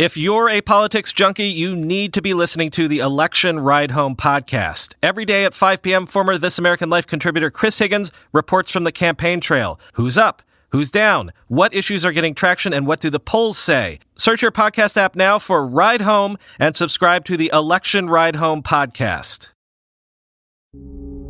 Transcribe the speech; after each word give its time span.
If 0.00 0.16
you're 0.16 0.48
a 0.48 0.62
politics 0.62 1.12
junkie, 1.12 1.50
you 1.50 1.76
need 1.76 2.14
to 2.14 2.22
be 2.22 2.32
listening 2.32 2.70
to 2.70 2.88
the 2.88 3.00
Election 3.00 3.60
Ride 3.60 3.90
Home 3.90 4.16
podcast. 4.16 4.94
Every 5.02 5.26
day 5.26 5.44
at 5.44 5.52
5 5.52 5.82
p.m., 5.82 6.06
former 6.06 6.38
This 6.38 6.58
American 6.58 6.88
Life 6.88 7.06
contributor 7.06 7.50
Chris 7.50 7.78
Higgins 7.78 8.10
reports 8.32 8.70
from 8.70 8.84
the 8.84 8.92
campaign 8.92 9.40
trail. 9.40 9.78
Who's 9.92 10.16
up? 10.16 10.40
Who's 10.70 10.90
down? 10.90 11.34
What 11.48 11.74
issues 11.74 12.02
are 12.06 12.12
getting 12.12 12.34
traction 12.34 12.72
and 12.72 12.86
what 12.86 13.00
do 13.00 13.10
the 13.10 13.20
polls 13.20 13.58
say? 13.58 13.98
Search 14.16 14.40
your 14.40 14.50
podcast 14.50 14.96
app 14.96 15.16
now 15.16 15.38
for 15.38 15.66
Ride 15.66 16.00
Home 16.00 16.38
and 16.58 16.74
subscribe 16.74 17.26
to 17.26 17.36
the 17.36 17.50
Election 17.52 18.08
Ride 18.08 18.36
Home 18.36 18.62
podcast. 18.62 19.50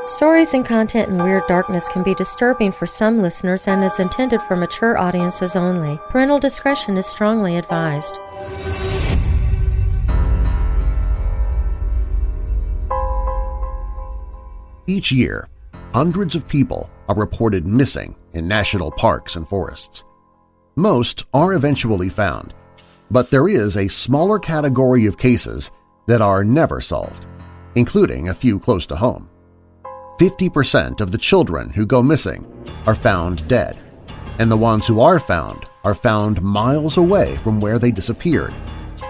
Stories 0.05 0.55
and 0.55 0.65
content 0.65 1.09
in 1.09 1.21
Weird 1.21 1.49
Darkness 1.49 1.89
can 1.89 2.05
be 2.05 2.15
disturbing 2.15 2.71
for 2.71 2.87
some 2.87 3.21
listeners 3.21 3.67
and 3.67 3.83
is 3.83 3.99
intended 3.99 4.41
for 4.41 4.55
mature 4.55 4.97
audiences 4.97 5.57
only. 5.57 5.99
Parental 6.11 6.39
discretion 6.39 6.97
is 6.97 7.07
strongly 7.07 7.57
advised. 7.57 8.21
Each 14.87 15.11
year, 15.11 15.49
hundreds 15.93 16.37
of 16.37 16.47
people 16.47 16.89
are 17.09 17.17
reported 17.17 17.67
missing 17.67 18.15
in 18.33 18.47
national 18.47 18.93
parks 18.93 19.35
and 19.35 19.49
forests. 19.49 20.05
Most 20.77 21.25
are 21.35 21.55
eventually 21.55 22.09
found, 22.09 22.55
but 23.11 23.31
there 23.31 23.49
is 23.49 23.77
a 23.77 23.89
smaller 23.89 24.39
category 24.39 25.07
of 25.07 25.19
cases 25.19 25.73
that 26.07 26.21
are 26.21 26.45
never 26.45 26.81
solved, 26.81 27.27
including 27.75 28.29
a 28.29 28.35
few 28.35 28.59
close 28.59 28.87
to 28.87 28.97
home. 28.97 29.29
50% 30.19 31.01
of 31.01 31.11
the 31.11 31.19
children 31.19 31.71
who 31.71 31.87
go 31.87 32.03
missing 32.03 32.47
are 32.87 32.95
found 32.95 33.47
dead, 33.49 33.77
and 34.39 34.51
the 34.51 34.57
ones 34.57 34.87
who 34.87 35.01
are 35.01 35.19
found 35.19 35.67
are 35.85 35.95
found 35.95 36.41
miles 36.43 36.97
away 36.97 37.37
from 37.39 37.61
where 37.61 37.79
they 37.79 37.91
disappeared, 37.91 38.55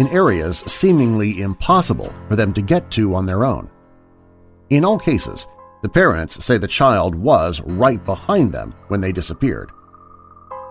in 0.01 0.09
areas 0.09 0.59
seemingly 0.59 1.43
impossible 1.43 2.13
for 2.29 2.37
them 2.37 2.53
to 2.53 2.63
get 2.63 2.91
to 2.91 3.15
on 3.15 3.27
their 3.27 3.45
own. 3.45 3.71
In 4.71 4.85
all 4.85 4.99
cases, 4.99 5.47
the 5.83 5.89
parents 5.89 6.43
say 6.43 6.57
the 6.57 6.67
child 6.67 7.15
was 7.15 7.61
right 7.61 8.03
behind 8.07 8.51
them 8.51 8.75
when 8.89 9.01
they 9.01 9.13
disappeared. 9.13 9.71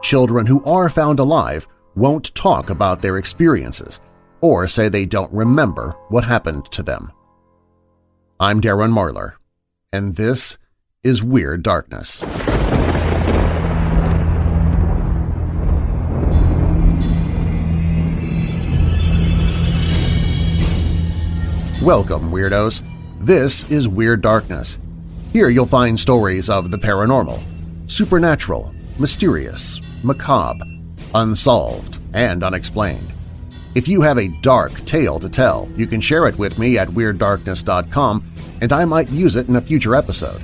Children 0.02 0.46
who 0.48 0.64
are 0.66 0.90
found 0.90 1.20
alive 1.20 1.68
won't 1.96 2.34
talk 2.34 2.72
about 2.72 3.02
their 3.02 3.18
experiences 3.18 4.02
or 4.44 4.68
say 4.68 4.90
they 4.90 5.06
don't 5.06 5.32
remember 5.32 5.96
what 6.10 6.26
happened 6.26 6.66
to 6.66 6.84
them. 6.84 7.10
I'm 8.42 8.60
Darren 8.60 8.92
Marlar, 8.92 9.36
and 9.94 10.18
this 10.18 10.58
is 11.02 11.24
Weird 11.24 11.64
Darkness. 11.64 12.24
Welcome, 21.82 22.30
Weirdos! 22.30 22.84
This 23.22 23.64
is 23.72 23.88
Weird 23.88 24.22
Darkness. 24.22 24.78
Here 25.32 25.48
you'll 25.48 25.66
find 25.66 25.98
stories 25.98 26.50
of 26.50 26.70
the 26.70 26.78
paranormal, 26.78 27.42
supernatural, 27.90 28.76
mysterious, 29.00 29.80
macabre, 30.04 30.66
unsolved, 31.16 32.00
and 32.14 32.44
unexplained. 32.44 33.13
If 33.76 33.88
you 33.88 34.02
have 34.02 34.20
a 34.20 34.28
dark 34.28 34.72
tale 34.86 35.18
to 35.20 35.28
tell, 35.28 35.68
you 35.76 35.88
can 35.88 36.00
share 36.00 36.28
it 36.28 36.38
with 36.38 36.60
me 36.60 36.78
at 36.78 36.90
WeirdDarkness.com 36.90 38.32
and 38.62 38.72
I 38.72 38.86
might 38.86 39.10
use 39.10 39.36
it 39.36 39.48
in 39.48 39.56
a 39.56 39.62
future 39.62 39.96
episode. 39.96 40.44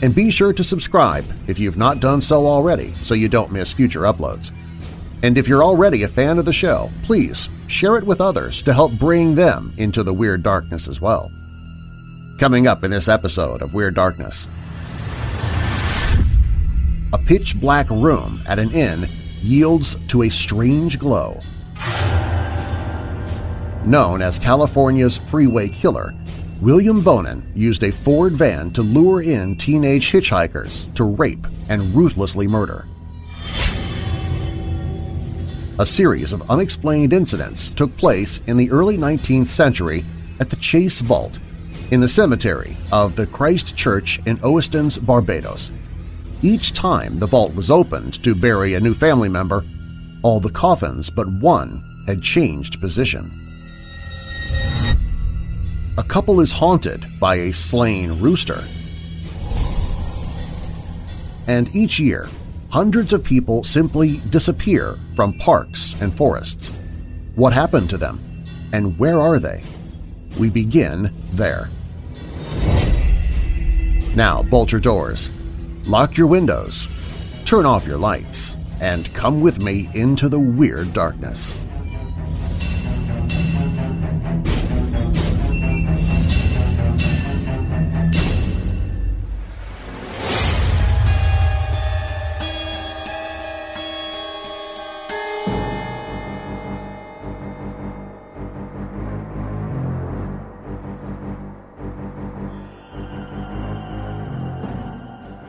And 0.00 0.14
be 0.14 0.30
sure 0.30 0.52
to 0.52 0.62
subscribe 0.62 1.24
if 1.48 1.58
you've 1.58 1.76
not 1.76 1.98
done 1.98 2.20
so 2.20 2.46
already 2.46 2.92
so 3.02 3.14
you 3.14 3.28
don't 3.28 3.50
miss 3.50 3.72
future 3.72 4.02
uploads. 4.02 4.52
And 5.24 5.36
if 5.36 5.48
you're 5.48 5.64
already 5.64 6.04
a 6.04 6.08
fan 6.08 6.38
of 6.38 6.44
the 6.44 6.52
show, 6.52 6.88
please 7.02 7.48
share 7.66 7.96
it 7.96 8.04
with 8.04 8.20
others 8.20 8.62
to 8.62 8.72
help 8.72 8.92
bring 8.92 9.34
them 9.34 9.74
into 9.76 10.04
the 10.04 10.14
Weird 10.14 10.44
Darkness 10.44 10.86
as 10.86 11.00
well. 11.00 11.32
Coming 12.38 12.68
up 12.68 12.84
in 12.84 12.92
this 12.92 13.08
episode 13.08 13.60
of 13.60 13.74
Weird 13.74 13.96
Darkness, 13.96 14.48
a 17.12 17.18
pitch-black 17.18 17.90
room 17.90 18.40
at 18.46 18.60
an 18.60 18.70
inn 18.70 19.08
yields 19.40 19.96
to 20.06 20.22
a 20.22 20.28
strange 20.28 21.00
glow 21.00 21.40
Known 23.88 24.20
as 24.20 24.38
California's 24.38 25.16
freeway 25.16 25.70
killer, 25.70 26.12
William 26.60 27.00
Bonin 27.00 27.50
used 27.54 27.82
a 27.82 27.90
Ford 27.90 28.34
van 28.34 28.70
to 28.72 28.82
lure 28.82 29.22
in 29.22 29.56
teenage 29.56 30.12
hitchhikers 30.12 30.92
to 30.92 31.04
rape 31.04 31.46
and 31.70 31.94
ruthlessly 31.94 32.46
murder. 32.46 32.86
A 35.78 35.86
series 35.86 36.34
of 36.34 36.50
unexplained 36.50 37.14
incidents 37.14 37.70
took 37.70 37.96
place 37.96 38.42
in 38.46 38.58
the 38.58 38.70
early 38.70 38.98
19th 38.98 39.46
century 39.46 40.04
at 40.38 40.50
the 40.50 40.56
Chase 40.56 41.00
Vault 41.00 41.38
in 41.90 42.00
the 42.00 42.10
cemetery 42.10 42.76
of 42.92 43.16
the 43.16 43.26
Christ 43.26 43.74
Church 43.74 44.20
in 44.26 44.36
Oistins, 44.40 44.98
Barbados. 44.98 45.70
Each 46.42 46.74
time 46.74 47.18
the 47.18 47.26
vault 47.26 47.54
was 47.54 47.70
opened 47.70 48.22
to 48.22 48.34
bury 48.34 48.74
a 48.74 48.80
new 48.80 48.92
family 48.92 49.30
member, 49.30 49.64
all 50.22 50.40
the 50.40 50.50
coffins 50.50 51.08
but 51.08 51.26
one 51.40 51.82
had 52.06 52.20
changed 52.20 52.82
position 52.82 53.47
a 55.98 56.04
couple 56.04 56.40
is 56.40 56.52
haunted 56.52 57.04
by 57.18 57.34
a 57.34 57.52
slain 57.52 58.20
rooster. 58.20 58.62
And 61.48 61.74
each 61.74 61.98
year, 61.98 62.28
hundreds 62.70 63.12
of 63.12 63.24
people 63.24 63.64
simply 63.64 64.18
disappear 64.30 64.96
from 65.16 65.32
parks 65.38 66.00
and 66.00 66.16
forests. 66.16 66.70
What 67.34 67.52
happened 67.52 67.90
to 67.90 67.98
them? 67.98 68.44
And 68.72 68.96
where 68.96 69.20
are 69.20 69.40
they? 69.40 69.64
We 70.38 70.50
begin 70.50 71.12
there. 71.32 71.68
Now 74.14 74.44
bolt 74.44 74.70
your 74.70 74.80
doors, 74.80 75.32
lock 75.84 76.16
your 76.16 76.28
windows, 76.28 76.86
turn 77.44 77.66
off 77.66 77.88
your 77.88 77.98
lights, 77.98 78.56
and 78.80 79.12
come 79.14 79.40
with 79.40 79.64
me 79.64 79.90
into 79.94 80.28
the 80.28 80.38
weird 80.38 80.92
darkness. 80.92 81.58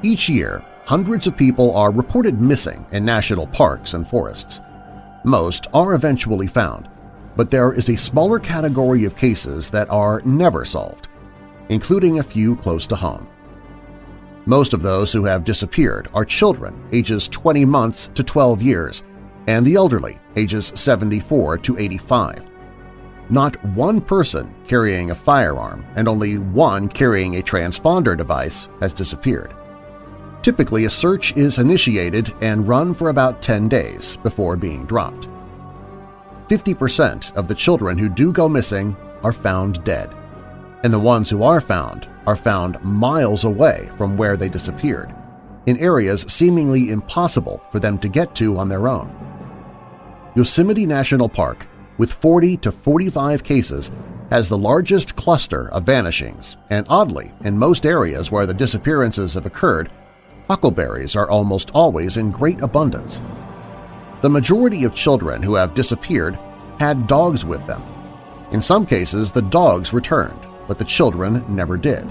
Each 0.10 0.28
year, 0.28 0.66
hundreds 0.86 1.28
of 1.28 1.38
people 1.38 1.72
are 1.76 1.92
reported 1.92 2.42
missing 2.42 2.84
in 2.92 3.06
national 3.06 3.46
parks 3.46 3.94
and 3.94 4.08
forests. 4.08 4.60
Most 5.24 5.68
are 5.72 5.94
eventually 5.94 6.48
found, 6.48 6.90
but 7.36 7.52
there 7.52 7.74
is 7.74 7.90
a 7.90 7.96
smaller 7.96 8.40
category 8.40 9.06
of 9.06 9.16
cases 9.16 9.70
that 9.70 9.88
are 9.92 10.24
never 10.26 10.66
solved, 10.66 11.10
including 11.70 12.18
a 12.18 12.24
few 12.24 12.56
close 12.56 12.88
to 12.88 12.96
home. 12.96 13.28
Most 14.48 14.74
of 14.74 14.82
those 14.82 15.14
who 15.14 15.26
have 15.26 15.44
disappeared 15.44 16.08
are 16.16 16.26
children 16.26 16.84
ages 16.92 17.28
20 17.28 17.64
months 17.66 18.10
to 18.16 18.24
12 18.24 18.64
years 18.64 19.04
and 19.46 19.64
the 19.64 19.76
elderly 19.76 20.18
ages 20.36 20.72
74 20.74 21.60
to 21.60 21.78
85. 21.78 22.48
Not 23.30 23.64
one 23.64 24.02
person 24.02 24.56
carrying 24.66 25.12
a 25.12 25.16
firearm 25.16 25.86
and 25.96 26.08
only 26.08 26.40
one 26.40 26.88
carrying 26.88 27.36
a 27.36 27.44
transponder 27.44 28.18
device 28.18 28.68
has 28.82 28.92
disappeared. 28.92 29.54
Typically, 30.42 30.86
a 30.86 30.90
search 30.90 31.36
is 31.36 31.58
initiated 31.58 32.34
and 32.42 32.68
run 32.68 32.94
for 32.94 33.10
about 33.10 33.42
10 33.42 33.68
days 33.68 34.18
before 34.18 34.56
being 34.56 34.86
dropped. 34.86 35.28
50% 36.48 37.36
of 37.36 37.48
the 37.48 37.56
children 37.56 37.98
who 37.98 38.10
do 38.10 38.32
go 38.32 38.48
missing 38.48 38.96
are 39.24 39.34
found 39.34 39.84
dead, 39.84 40.10
and 40.84 40.94
the 40.94 41.00
ones 41.00 41.30
who 41.30 41.44
are 41.44 41.62
found 41.62 42.10
are 42.26 42.38
found 42.38 42.82
miles 42.84 43.44
away 43.44 43.90
from 43.98 44.16
where 44.16 44.38
they 44.38 44.50
disappeared, 44.50 45.14
in 45.66 45.78
areas 45.78 46.22
seemingly 46.22 46.90
impossible 46.90 47.62
for 47.72 47.80
them 47.80 47.98
to 48.00 48.08
get 48.08 48.34
to 48.36 48.58
on 48.58 48.70
their 48.70 48.88
own. 48.88 49.14
Yosemite 50.36 50.86
National 50.86 51.28
Park, 51.28 51.68
with 51.98 52.14
40 52.14 52.58
to 52.58 52.72
45 52.72 53.44
cases, 53.44 53.92
has 54.30 54.48
the 54.48 54.58
largest 54.58 55.16
cluster 55.16 55.70
of 55.70 55.84
vanishings, 55.84 56.56
and 56.70 56.86
oddly, 56.88 57.32
in 57.44 57.58
most 57.58 57.86
areas 57.86 58.32
where 58.32 58.46
the 58.46 58.54
disappearances 58.54 59.34
have 59.34 59.46
occurred, 59.46 59.92
huckleberries 60.50 61.16
are 61.16 61.30
almost 61.30 61.70
always 61.76 62.18
in 62.18 62.32
great 62.32 62.60
abundance. 62.62 63.22
The 64.22 64.30
majority 64.30 64.84
of 64.84 64.96
children 64.96 65.44
who 65.44 65.54
have 65.54 65.76
disappeared 65.76 66.40
had 66.80 67.06
dogs 67.06 67.46
with 67.46 67.66
them. 67.68 67.84
In 68.52 68.62
some 68.62 68.86
cases, 68.86 69.32
the 69.32 69.44
dogs 69.44 69.94
returned, 69.94 70.40
but 70.68 70.80
the 70.80 70.86
children 70.86 71.46
never 71.48 71.78
did. 71.78 72.10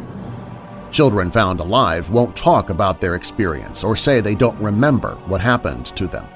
Children 0.93 1.33
found 1.33 1.59
alive 1.59 2.11
won't 2.11 2.37
talk 2.37 2.71
about 2.71 3.01
their 3.01 3.17
experience 3.17 3.83
or 3.83 3.97
say 3.97 4.21
they 4.21 4.37
don't 4.37 4.59
remember 4.61 5.17
what 5.27 5.41
happened 5.41 5.87
to 5.97 6.07
them. 6.07 6.27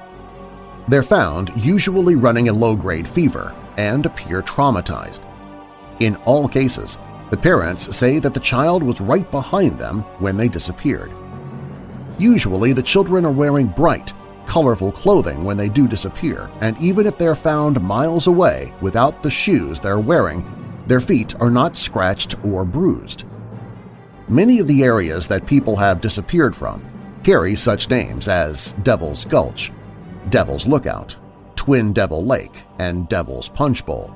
They're 0.89 1.03
found 1.03 1.53
usually 1.55 2.15
running 2.15 2.49
a 2.49 2.53
low-grade 2.53 3.07
fever 3.07 3.55
and 3.77 4.05
appear 4.05 4.41
traumatized. 4.41 5.21
In 6.01 6.17
all 6.17 6.49
cases, 6.49 6.97
the 7.29 7.37
parents 7.37 7.95
say 7.95 8.19
that 8.19 8.33
the 8.33 8.39
child 8.41 8.83
was 8.83 8.99
right 8.99 9.29
behind 9.31 9.79
them 9.79 10.01
when 10.19 10.35
they 10.35 10.49
disappeared. 10.49 11.13
Usually 12.19 12.73
the 12.73 12.83
children 12.83 13.25
are 13.25 13.31
wearing 13.31 13.67
bright, 13.67 14.13
colorful 14.45 14.91
clothing 14.91 15.43
when 15.43 15.57
they 15.57 15.69
do 15.69 15.87
disappear, 15.87 16.49
and 16.61 16.77
even 16.79 17.07
if 17.07 17.17
they're 17.17 17.35
found 17.35 17.81
miles 17.81 18.27
away 18.27 18.73
without 18.81 19.23
the 19.23 19.31
shoes 19.31 19.79
they're 19.79 19.99
wearing, 19.99 20.45
their 20.87 20.99
feet 20.99 21.33
are 21.41 21.49
not 21.49 21.75
scratched 21.75 22.35
or 22.45 22.65
bruised. 22.65 23.23
Many 24.27 24.59
of 24.59 24.67
the 24.67 24.83
areas 24.83 25.27
that 25.27 25.45
people 25.45 25.75
have 25.75 26.01
disappeared 26.01 26.55
from 26.55 26.83
carry 27.23 27.55
such 27.55 27.89
names 27.89 28.27
as 28.27 28.73
Devil's 28.83 29.25
Gulch, 29.25 29.71
Devil's 30.29 30.67
Lookout, 30.67 31.15
Twin 31.55 31.93
Devil 31.93 32.25
Lake, 32.25 32.55
and 32.79 33.07
Devil's 33.09 33.49
Punch 33.49 33.85
Bowl, 33.85 34.13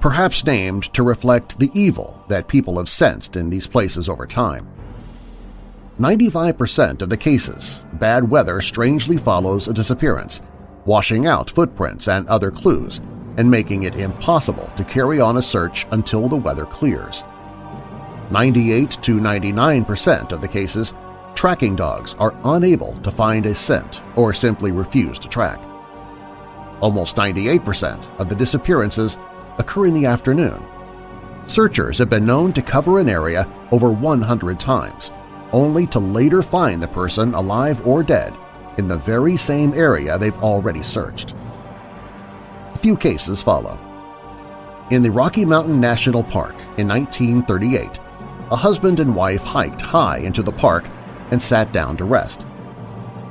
perhaps 0.00 0.44
named 0.44 0.92
to 0.92 1.02
reflect 1.02 1.58
the 1.58 1.70
evil 1.74 2.22
that 2.28 2.48
people 2.48 2.76
have 2.78 2.88
sensed 2.88 3.36
in 3.36 3.48
these 3.48 3.66
places 3.66 4.08
over 4.08 4.26
time. 4.26 4.68
95% 5.98 7.02
of 7.02 7.08
the 7.08 7.16
cases, 7.16 7.78
bad 7.94 8.28
weather 8.28 8.60
strangely 8.60 9.16
follows 9.16 9.68
a 9.68 9.72
disappearance, 9.72 10.42
washing 10.86 11.28
out 11.28 11.50
footprints 11.50 12.08
and 12.08 12.26
other 12.26 12.50
clues 12.50 13.00
and 13.36 13.48
making 13.48 13.84
it 13.84 13.94
impossible 13.94 14.68
to 14.76 14.82
carry 14.82 15.20
on 15.20 15.36
a 15.36 15.42
search 15.42 15.86
until 15.92 16.28
the 16.28 16.36
weather 16.36 16.66
clears. 16.66 17.22
98 18.32 18.90
to 19.02 19.20
99% 19.20 20.32
of 20.32 20.40
the 20.40 20.48
cases, 20.48 20.94
tracking 21.36 21.76
dogs 21.76 22.14
are 22.14 22.34
unable 22.42 23.00
to 23.02 23.12
find 23.12 23.46
a 23.46 23.54
scent 23.54 24.02
or 24.16 24.34
simply 24.34 24.72
refuse 24.72 25.18
to 25.20 25.28
track. 25.28 25.62
Almost 26.80 27.14
98% 27.14 28.18
of 28.18 28.28
the 28.28 28.34
disappearances 28.34 29.16
occur 29.58 29.86
in 29.86 29.94
the 29.94 30.06
afternoon. 30.06 30.60
Searchers 31.46 31.98
have 31.98 32.10
been 32.10 32.26
known 32.26 32.52
to 32.52 32.62
cover 32.62 32.98
an 32.98 33.08
area 33.08 33.48
over 33.70 33.92
100 33.92 34.58
times, 34.58 35.12
only 35.54 35.86
to 35.86 36.00
later 36.00 36.42
find 36.42 36.82
the 36.82 36.88
person 36.88 37.32
alive 37.32 37.86
or 37.86 38.02
dead 38.02 38.34
in 38.76 38.88
the 38.88 38.96
very 38.96 39.36
same 39.36 39.72
area 39.72 40.18
they've 40.18 40.42
already 40.42 40.82
searched. 40.82 41.32
A 42.74 42.78
few 42.78 42.96
cases 42.96 43.40
follow. 43.40 43.78
In 44.90 45.02
the 45.02 45.10
Rocky 45.10 45.44
Mountain 45.44 45.80
National 45.80 46.24
Park 46.24 46.56
in 46.76 46.88
1938, 46.88 48.00
a 48.50 48.56
husband 48.56 48.98
and 48.98 49.14
wife 49.14 49.44
hiked 49.44 49.80
high 49.80 50.18
into 50.18 50.42
the 50.42 50.52
park 50.52 50.88
and 51.30 51.40
sat 51.40 51.72
down 51.72 51.96
to 51.96 52.04
rest. 52.04 52.46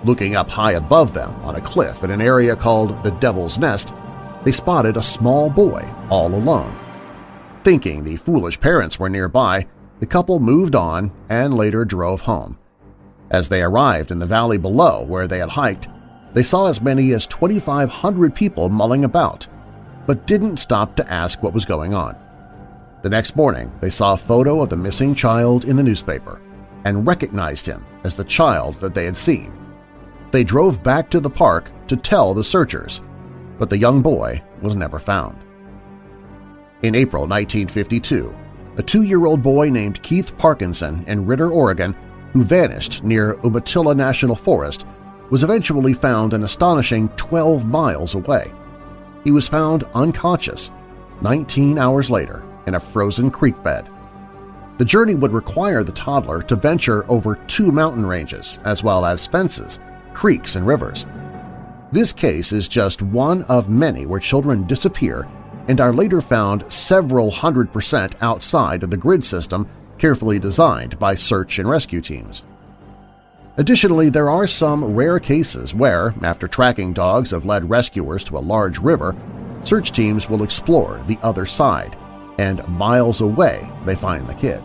Looking 0.05 0.35
up 0.35 0.49
high 0.49 0.73
above 0.73 1.13
them 1.13 1.33
on 1.43 1.57
a 1.57 1.61
cliff 1.61 2.03
in 2.03 2.09
an 2.09 2.21
area 2.21 2.55
called 2.55 3.03
the 3.03 3.11
Devil's 3.11 3.57
Nest, 3.57 3.93
they 4.45 4.51
spotted 4.51 4.95
a 4.95 5.03
small 5.03 5.49
boy 5.49 5.87
all 6.09 6.33
alone. 6.33 6.73
Thinking 7.63 8.03
the 8.03 8.15
foolish 8.15 8.59
parents 8.59 8.97
were 8.97 9.09
nearby, 9.09 9.67
the 9.99 10.05
couple 10.05 10.39
moved 10.39 10.75
on 10.75 11.11
and 11.29 11.55
later 11.55 11.85
drove 11.85 12.21
home. 12.21 12.57
As 13.29 13.49
they 13.49 13.61
arrived 13.61 14.11
in 14.11 14.19
the 14.19 14.25
valley 14.25 14.57
below 14.57 15.03
where 15.03 15.27
they 15.27 15.39
had 15.39 15.49
hiked, 15.49 15.87
they 16.33 16.43
saw 16.43 16.67
as 16.67 16.81
many 16.81 17.13
as 17.13 17.27
2,500 17.27 18.35
people 18.35 18.69
mulling 18.69 19.05
about, 19.05 19.47
but 20.05 20.27
didn't 20.27 20.57
stop 20.57 20.95
to 20.95 21.11
ask 21.11 21.41
what 21.41 21.53
was 21.53 21.65
going 21.65 21.93
on. 21.93 22.17
The 23.03 23.09
next 23.09 23.35
morning, 23.35 23.71
they 23.81 23.89
saw 23.89 24.13
a 24.13 24.17
photo 24.17 24.61
of 24.61 24.69
the 24.69 24.77
missing 24.77 25.13
child 25.13 25.65
in 25.65 25.75
the 25.75 25.83
newspaper 25.83 26.41
and 26.85 27.07
recognized 27.07 27.65
him 27.65 27.85
as 28.03 28.15
the 28.15 28.23
child 28.23 28.75
that 28.75 28.93
they 28.93 29.05
had 29.05 29.17
seen. 29.17 29.53
They 30.31 30.43
drove 30.43 30.83
back 30.83 31.09
to 31.11 31.19
the 31.19 31.29
park 31.29 31.71
to 31.87 31.95
tell 31.95 32.33
the 32.33 32.43
searchers, 32.43 33.01
but 33.59 33.69
the 33.69 33.77
young 33.77 34.01
boy 34.01 34.41
was 34.61 34.75
never 34.75 34.99
found. 34.99 35.37
In 36.81 36.95
April 36.95 37.23
1952, 37.23 38.35
a 38.77 38.83
two-year-old 38.83 39.41
boy 39.41 39.69
named 39.69 40.01
Keith 40.01 40.37
Parkinson 40.37 41.03
in 41.07 41.25
Ritter, 41.25 41.49
Oregon, 41.49 41.95
who 42.33 42.43
vanished 42.43 43.03
near 43.03 43.37
Umatilla 43.43 43.93
National 43.93 44.35
Forest, 44.35 44.85
was 45.29 45.43
eventually 45.43 45.93
found 45.93 46.33
an 46.33 46.43
astonishing 46.43 47.09
12 47.09 47.65
miles 47.65 48.15
away. 48.15 48.51
He 49.23 49.31
was 49.31 49.47
found 49.47 49.83
unconscious 49.93 50.71
19 51.21 51.77
hours 51.77 52.09
later 52.09 52.43
in 52.67 52.75
a 52.75 52.79
frozen 52.79 53.29
creek 53.31 53.61
bed. 53.63 53.89
The 54.77 54.85
journey 54.85 55.15
would 55.15 55.31
require 55.31 55.83
the 55.83 55.91
toddler 55.91 56.41
to 56.43 56.55
venture 56.55 57.09
over 57.09 57.35
two 57.47 57.71
mountain 57.71 58.05
ranges 58.05 58.57
as 58.65 58.83
well 58.83 59.05
as 59.05 59.27
fences, 59.27 59.79
creeks, 60.13 60.55
and 60.55 60.65
rivers. 60.65 61.05
This 61.91 62.11
case 62.11 62.51
is 62.51 62.67
just 62.67 63.03
one 63.03 63.43
of 63.43 63.69
many 63.69 64.07
where 64.07 64.19
children 64.19 64.65
disappear 64.65 65.27
and 65.67 65.79
are 65.79 65.93
later 65.93 66.21
found 66.21 66.71
several 66.71 67.31
hundred 67.31 67.71
percent 67.71 68.15
outside 68.21 68.83
of 68.83 68.89
the 68.89 68.97
grid 68.97 69.23
system 69.23 69.67
carefully 69.97 70.39
designed 70.39 70.99
by 70.99 71.15
search 71.15 71.59
and 71.59 71.69
rescue 71.69 72.01
teams. 72.01 72.43
Additionally, 73.57 74.09
there 74.09 74.29
are 74.29 74.47
some 74.47 74.83
rare 74.83 75.19
cases 75.19 75.73
where, 75.73 76.13
after 76.23 76.47
tracking 76.47 76.91
dogs 76.91 77.31
have 77.31 77.45
led 77.45 77.69
rescuers 77.69 78.23
to 78.23 78.37
a 78.37 78.39
large 78.39 78.79
river, 78.79 79.15
search 79.63 79.91
teams 79.91 80.27
will 80.27 80.43
explore 80.43 80.99
the 81.07 81.19
other 81.21 81.45
side, 81.45 81.95
and 82.39 82.67
miles 82.67 83.21
away 83.21 83.69
they 83.85 83.95
find 83.95 84.27
the 84.27 84.33
kid. 84.33 84.63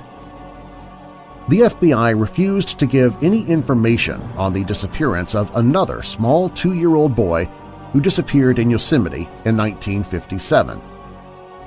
The 1.49 1.61
FBI 1.61 2.19
refused 2.19 2.79
to 2.79 2.87
give 2.87 3.23
any 3.23 3.43
information 3.47 4.21
on 4.37 4.53
the 4.53 4.65
disappearance 4.65 5.35
of 5.35 5.55
another 5.55 6.03
small 6.03 6.49
two-year-old 6.51 7.15
boy 7.15 7.45
who 7.93 8.01
disappeared 8.01 8.59
in 8.59 8.69
Yosemite 8.69 9.29
in 9.45 9.57
1957. 9.57 10.81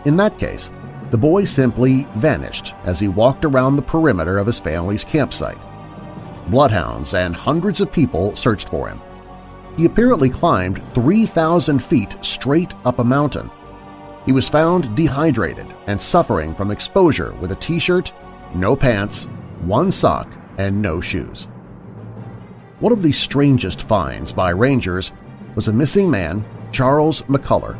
In 0.06 0.16
that 0.18 0.40
case, 0.40 0.72
the 1.12 1.18
boy 1.18 1.46
simply 1.46 2.08
vanished 2.16 2.74
as 2.86 3.00
he 3.00 3.08
walked 3.08 3.46
around 3.46 3.76
the 3.76 3.82
perimeter 3.82 4.38
of 4.38 4.48
his 4.48 4.60
family's 4.60 5.06
campsite. 5.06 5.58
Bloodhounds 6.48 7.14
and 7.14 7.36
hundreds 7.36 7.82
of 7.82 7.92
people 7.92 8.36
searched 8.36 8.70
for 8.70 8.88
him. 8.88 9.00
He 9.78 9.86
apparently 9.86 10.30
climbed 10.30 10.82
3,000 10.94 11.80
feet 11.80 12.18
straight 12.22 12.74
up 12.86 13.00
a 13.00 13.04
mountain. 13.04 13.52
He 14.26 14.32
was 14.32 14.50
found 14.50 14.96
dehydrated 14.96 15.68
and 15.88 16.02
suffering 16.02 16.56
from 16.56 16.72
exposure 16.72 17.34
with 17.34 17.52
a 17.52 17.56
t-shirt, 17.56 18.12
no 18.56 18.76
pants, 18.76 19.26
one 19.62 19.92
sock, 19.92 20.32
and 20.58 20.82
no 20.82 21.02
shoes. 21.02 21.46
One 22.80 22.92
of 22.94 23.04
the 23.04 23.12
strangest 23.12 23.82
finds 23.82 24.32
by 24.32 24.50
rangers 24.50 25.12
was 25.56 25.68
a 25.68 25.74
missing 25.74 26.10
man, 26.10 26.46
Charles 26.72 27.22
McCullough, 27.24 27.78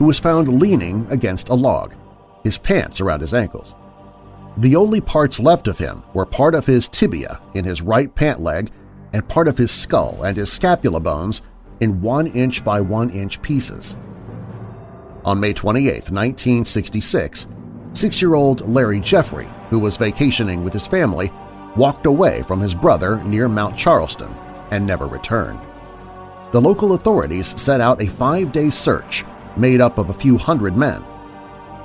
who 0.00 0.06
was 0.06 0.18
found 0.18 0.60
leaning 0.60 1.06
against 1.10 1.50
a 1.50 1.54
log, 1.54 1.94
his 2.42 2.56
pants 2.56 3.02
around 3.02 3.20
his 3.20 3.34
ankles. 3.34 3.74
The 4.56 4.74
only 4.74 5.00
parts 5.02 5.38
left 5.38 5.68
of 5.68 5.76
him 5.76 6.02
were 6.14 6.24
part 6.24 6.54
of 6.54 6.64
his 6.64 6.88
tibia 6.88 7.38
in 7.52 7.66
his 7.66 7.82
right 7.82 8.12
pant 8.14 8.40
leg 8.40 8.72
and 9.12 9.28
part 9.28 9.46
of 9.46 9.58
his 9.58 9.70
skull 9.70 10.22
and 10.24 10.38
his 10.38 10.50
scapula 10.50 11.00
bones 11.00 11.42
in 11.80 12.00
one-inch 12.00 12.64
by 12.64 12.80
one-inch 12.80 13.42
pieces. 13.42 13.94
On 15.26 15.38
May 15.38 15.52
28, 15.52 16.10
1966, 16.10 17.46
six-year-old 17.92 18.66
Larry 18.66 19.00
Jeffrey, 19.00 19.48
who 19.68 19.78
was 19.78 19.98
vacationing 19.98 20.64
with 20.64 20.72
his 20.72 20.86
family, 20.86 21.30
walked 21.76 22.06
away 22.06 22.42
from 22.44 22.58
his 22.58 22.74
brother 22.74 23.22
near 23.24 23.48
Mount 23.50 23.76
Charleston 23.76 24.34
and 24.70 24.86
never 24.86 25.06
returned. 25.06 25.60
The 26.52 26.60
local 26.60 26.94
authorities 26.94 27.60
set 27.60 27.82
out 27.82 28.00
a 28.00 28.08
five-day 28.08 28.70
search 28.70 29.24
made 29.56 29.80
up 29.80 29.98
of 29.98 30.10
a 30.10 30.14
few 30.14 30.38
hundred 30.38 30.76
men. 30.76 31.04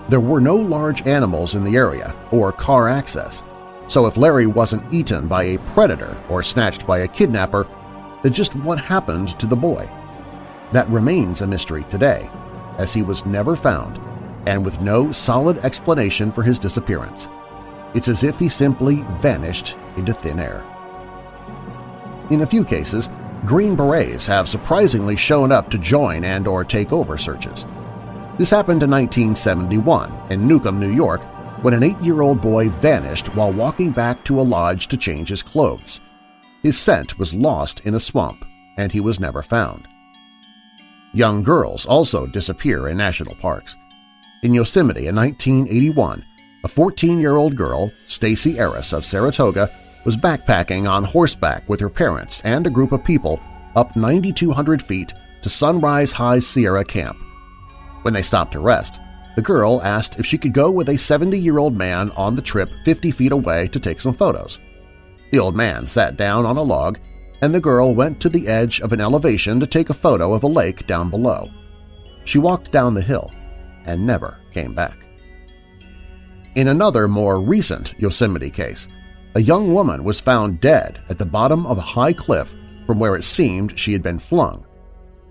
There 0.09 0.19
were 0.19 0.41
no 0.41 0.55
large 0.55 1.05
animals 1.07 1.55
in 1.55 1.63
the 1.63 1.75
area 1.75 2.15
or 2.31 2.51
car 2.51 2.89
access, 2.89 3.43
so 3.87 4.05
if 4.07 4.17
Larry 4.17 4.47
wasn't 4.47 4.93
eaten 4.93 5.27
by 5.27 5.43
a 5.43 5.59
predator 5.73 6.17
or 6.29 6.43
snatched 6.43 6.85
by 6.85 6.99
a 6.99 7.07
kidnapper, 7.07 7.67
then 8.23 8.33
just 8.33 8.55
what 8.55 8.79
happened 8.79 9.37
to 9.39 9.45
the 9.45 9.55
boy? 9.55 9.89
That 10.71 10.89
remains 10.89 11.41
a 11.41 11.47
mystery 11.47 11.83
today, 11.89 12.29
as 12.77 12.93
he 12.93 13.03
was 13.03 13.25
never 13.25 13.55
found 13.55 13.99
and 14.47 14.63
with 14.63 14.79
no 14.81 15.11
solid 15.11 15.57
explanation 15.59 16.31
for 16.31 16.43
his 16.43 16.59
disappearance. 16.59 17.29
it's 17.95 18.09
as 18.09 18.23
if 18.23 18.37
he 18.37 18.49
simply 18.49 19.03
vanished 19.21 19.77
into 19.95 20.13
thin 20.13 20.39
air. 20.39 20.63
In 22.29 22.41
a 22.41 22.45
few 22.45 22.65
cases, 22.65 23.09
Green 23.45 23.75
Berets 23.75 24.25
have 24.25 24.49
surprisingly 24.49 25.15
shown 25.15 25.51
up 25.51 25.69
to 25.69 25.77
join 25.77 26.23
and 26.23 26.47
or 26.47 26.63
take 26.63 26.91
over 26.91 27.15
searches. 27.15 27.65
This 28.39 28.49
happened 28.49 28.81
in 28.81 28.89
1971 28.89 30.31
in 30.31 30.47
Newcomb, 30.47 30.79
New 30.79 30.91
York, 30.91 31.21
when 31.61 31.73
an 31.73 31.83
eight-year-old 31.83 32.41
boy 32.41 32.69
vanished 32.69 33.27
while 33.35 33.53
walking 33.53 33.91
back 33.91 34.23
to 34.25 34.39
a 34.39 34.41
lodge 34.41 34.87
to 34.87 34.97
change 34.97 35.29
his 35.29 35.43
clothes. 35.43 36.01
His 36.63 36.77
scent 36.77 37.19
was 37.19 37.35
lost 37.35 37.81
in 37.81 37.93
a 37.93 37.99
swamp, 37.99 38.43
and 38.77 38.91
he 38.91 38.99
was 38.99 39.19
never 39.19 39.43
found. 39.43 39.87
Young 41.13 41.43
girls 41.43 41.85
also 41.85 42.25
disappear 42.25 42.89
in 42.89 42.97
national 42.97 43.35
parks. 43.35 43.75
In 44.41 44.53
Yosemite 44.53 45.07
in 45.07 45.15
1981, 45.15 46.25
a 46.63 46.67
14-year-old 46.67 47.55
girl, 47.55 47.91
Stacy 48.07 48.59
Arras 48.59 48.91
of 48.91 49.05
Saratoga, 49.05 49.69
was 50.05 50.15
backpacking 50.15 50.89
on 50.89 51.03
horseback 51.03 51.67
with 51.67 51.79
her 51.79 51.89
parents 51.89 52.41
and 52.45 52.65
a 52.65 52.69
group 52.69 52.91
of 52.91 53.03
people 53.03 53.41
up 53.75 53.95
9,200 53.95 54.81
feet 54.81 55.13
to 55.41 55.49
Sunrise 55.49 56.13
High 56.13 56.39
Sierra 56.39 56.85
Camp. 56.85 57.17
When 58.03 58.13
they 58.13 58.21
stopped 58.21 58.53
to 58.53 58.59
rest, 58.59 58.99
the 59.35 59.41
girl 59.41 59.81
asked 59.83 60.17
if 60.17 60.25
she 60.25 60.37
could 60.37 60.53
go 60.53 60.71
with 60.71 60.89
a 60.89 60.93
70-year-old 60.93 61.75
man 61.75 62.11
on 62.11 62.35
the 62.35 62.41
trip 62.41 62.69
50 62.85 63.11
feet 63.11 63.31
away 63.31 63.67
to 63.67 63.79
take 63.79 63.99
some 63.99 64.13
photos. 64.13 64.59
The 65.31 65.39
old 65.39 65.55
man 65.55 65.85
sat 65.85 66.15
down 66.15 66.45
on 66.45 66.55
a 66.55 66.63
log, 66.63 66.99
and 67.41 67.53
the 67.53 67.59
girl 67.59 67.93
went 67.93 68.21
to 68.21 68.29
the 68.29 68.47
edge 68.47 68.79
of 68.79 68.93
an 68.93 69.01
elevation 69.01 69.59
to 69.59 69.67
take 69.67 69.89
a 69.89 69.93
photo 69.93 70.33
of 70.33 70.43
a 70.43 70.47
lake 70.47 70.87
down 70.87 71.09
below. 71.09 71.49
She 72.23 72.37
walked 72.37 72.71
down 72.71 72.93
the 72.93 73.01
hill 73.01 73.31
and 73.85 74.05
never 74.05 74.39
came 74.51 74.73
back. 74.73 75.05
In 76.55 76.69
another 76.69 77.09
more 77.09 77.41
recent 77.41 77.93
Yosemite 77.99 78.49
case, 78.49 78.87
a 79.35 79.41
young 79.41 79.73
woman 79.73 80.03
was 80.05 80.21
found 80.21 80.61
dead 80.61 81.01
at 81.09 81.17
the 81.17 81.25
bottom 81.25 81.65
of 81.65 81.77
a 81.77 81.81
high 81.81 82.13
cliff 82.13 82.55
from 82.85 82.99
where 82.99 83.15
it 83.17 83.23
seemed 83.23 83.77
she 83.77 83.91
had 83.91 84.01
been 84.01 84.17
flung. 84.17 84.65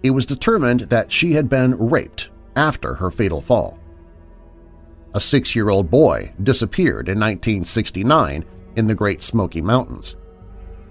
It 0.03 0.11
was 0.11 0.27
determined 0.27 0.81
that 0.81 1.11
she 1.11 1.33
had 1.33 1.49
been 1.49 1.75
raped 1.79 2.29
after 2.55 2.95
her 2.95 3.11
fatal 3.11 3.41
fall. 3.41 3.79
A 5.15 5.21
six-year-old 5.21 5.91
boy 5.91 6.35
disappeared 6.43 7.09
in 7.09 7.19
1969 7.19 8.45
in 8.77 8.87
the 8.87 8.95
Great 8.95 9.23
Smoky 9.23 9.63
Mountains. 9.63 10.17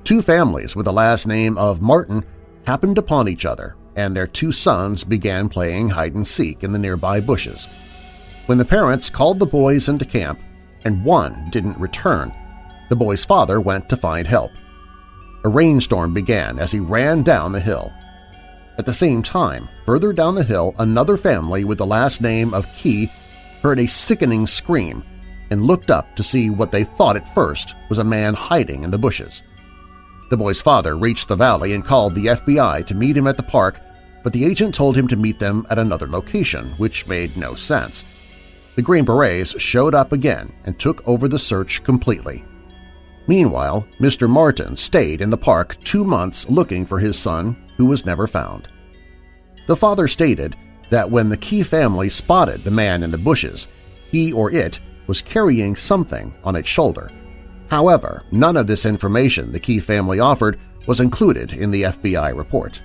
Two 0.04 0.22
families 0.22 0.76
with 0.76 0.86
the 0.86 0.94
last 0.94 1.28
name 1.28 1.58
of 1.58 1.82
Martin 1.82 2.26
happened 2.66 2.98
upon 2.98 3.28
each 3.28 3.46
other 3.46 3.76
and 3.96 4.16
their 4.16 4.26
two 4.26 4.52
sons 4.52 5.04
began 5.04 5.50
playing 5.50 5.90
hide-and-seek 5.90 6.64
in 6.64 6.72
the 6.72 6.80
nearby 6.80 7.20
bushes. 7.20 7.68
When 8.48 8.58
the 8.58 8.66
parents 8.66 9.12
called 9.12 9.38
the 9.38 9.46
boys 9.46 9.88
into 9.88 10.04
camp 10.04 10.40
and 10.84 11.06
one 11.06 11.50
didn't 11.52 11.78
return, 11.78 12.34
the 12.94 12.98
boy's 12.98 13.26
father 13.26 13.60
went 13.60 13.90
to 13.90 13.98
find 13.98 14.28
help. 14.28 14.52
A 15.46 15.50
rainstorm 15.50 16.14
began 16.14 16.60
as 16.60 16.72
he 16.72 16.80
ran 16.80 17.24
down 17.24 17.52
the 17.52 17.60
hill. 17.60 17.92
At 18.78 18.86
the 18.86 18.94
same 18.94 19.24
time, 19.24 19.68
further 19.84 20.14
down 20.14 20.36
the 20.36 20.44
hill, 20.44 20.76
another 20.78 21.18
family 21.18 21.64
with 21.64 21.80
the 21.80 21.88
last 21.88 22.22
name 22.22 22.54
of 22.54 22.72
Key 22.76 23.10
heard 23.64 23.80
a 23.80 23.88
sickening 23.88 24.46
scream 24.46 25.04
and 25.50 25.66
looked 25.66 25.90
up 25.90 26.16
to 26.16 26.22
see 26.22 26.52
what 26.52 26.72
they 26.72 26.84
thought 26.84 27.16
at 27.16 27.34
first 27.34 27.74
was 27.90 27.98
a 27.98 28.04
man 28.04 28.36
hiding 28.36 28.84
in 28.84 28.92
the 28.92 29.00
bushes. 29.00 29.42
The 30.30 30.38
boy's 30.38 30.62
father 30.62 30.96
reached 30.96 31.28
the 31.30 31.36
valley 31.36 31.74
and 31.74 31.84
called 31.84 32.14
the 32.14 32.28
FBI 32.28 32.86
to 32.86 32.94
meet 32.94 33.18
him 33.18 33.26
at 33.26 33.38
the 33.38 33.42
park, 33.42 33.82
but 34.22 34.34
the 34.34 34.46
agent 34.46 34.76
told 34.76 34.96
him 34.96 35.08
to 35.08 35.16
meet 35.16 35.40
them 35.40 35.66
at 35.72 35.80
another 35.80 36.08
location, 36.08 36.74
which 36.78 37.08
made 37.08 37.36
no 37.36 37.56
sense. 37.56 38.06
The 38.76 38.84
Green 38.84 39.04
Berets 39.04 39.60
showed 39.60 39.96
up 39.96 40.12
again 40.12 40.54
and 40.66 40.78
took 40.78 41.08
over 41.08 41.28
the 41.28 41.40
search 41.40 41.84
completely. 41.84 42.44
Meanwhile, 43.28 43.88
Mr. 44.00 44.30
Martin 44.30 44.76
stayed 44.76 45.22
in 45.22 45.30
the 45.30 45.38
park 45.38 45.78
two 45.84 46.04
months 46.04 46.50
looking 46.50 46.86
for 46.86 47.00
his 47.00 47.18
son, 47.18 47.56
who 47.78 47.86
was 47.86 48.06
never 48.06 48.28
found. 48.28 48.68
The 49.68 49.76
father 49.76 50.08
stated 50.08 50.56
that 50.90 51.10
when 51.10 51.30
the 51.30 51.38
Key 51.38 51.64
family 51.64 52.10
spotted 52.10 52.64
the 52.64 52.72
man 52.72 53.02
in 53.02 53.12
the 53.12 53.18
bushes, 53.18 53.68
he 54.12 54.34
or 54.34 54.52
it 54.52 54.80
was 55.08 55.22
carrying 55.22 55.76
something 55.76 56.34
on 56.44 56.56
its 56.56 56.68
shoulder. 56.68 57.10
However, 57.70 58.24
none 58.32 58.58
of 58.58 58.68
this 58.68 58.86
information 58.86 59.52
the 59.52 59.60
Key 59.60 59.80
family 59.80 60.20
offered 60.20 60.60
was 60.86 61.00
included 61.00 61.54
in 61.54 61.72
the 61.72 61.84
FBI 61.84 62.36
report. 62.38 62.82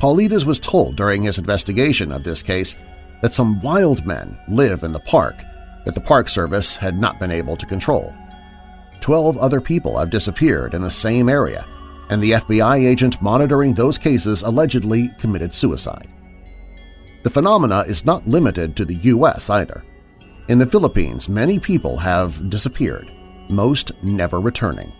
Paulides 0.00 0.44
was 0.44 0.58
told 0.58 0.96
during 0.96 1.22
his 1.22 1.38
investigation 1.38 2.10
of 2.10 2.24
this 2.24 2.42
case 2.42 2.74
that 3.20 3.34
some 3.34 3.60
wild 3.60 4.06
men 4.06 4.38
live 4.48 4.82
in 4.82 4.92
the 4.92 5.00
park 5.00 5.42
that 5.84 5.94
the 5.94 6.00
Park 6.00 6.28
Service 6.28 6.76
had 6.76 6.98
not 6.98 7.18
been 7.18 7.30
able 7.30 7.56
to 7.56 7.66
control. 7.66 8.14
Twelve 9.00 9.38
other 9.38 9.60
people 9.60 9.98
have 9.98 10.10
disappeared 10.10 10.74
in 10.74 10.82
the 10.82 10.90
same 10.90 11.28
area, 11.28 11.66
and 12.10 12.22
the 12.22 12.32
FBI 12.32 12.86
agent 12.86 13.20
monitoring 13.22 13.74
those 13.74 13.98
cases 13.98 14.42
allegedly 14.42 15.10
committed 15.18 15.54
suicide. 15.54 16.08
The 17.22 17.30
phenomena 17.30 17.84
is 17.86 18.04
not 18.04 18.26
limited 18.26 18.76
to 18.76 18.84
the 18.84 18.94
U.S. 18.94 19.50
either. 19.50 19.84
In 20.48 20.58
the 20.58 20.66
Philippines, 20.66 21.28
many 21.28 21.58
people 21.58 21.96
have 21.96 22.48
disappeared, 22.48 23.10
most 23.50 23.92
never 24.02 24.40
returning. 24.40 24.92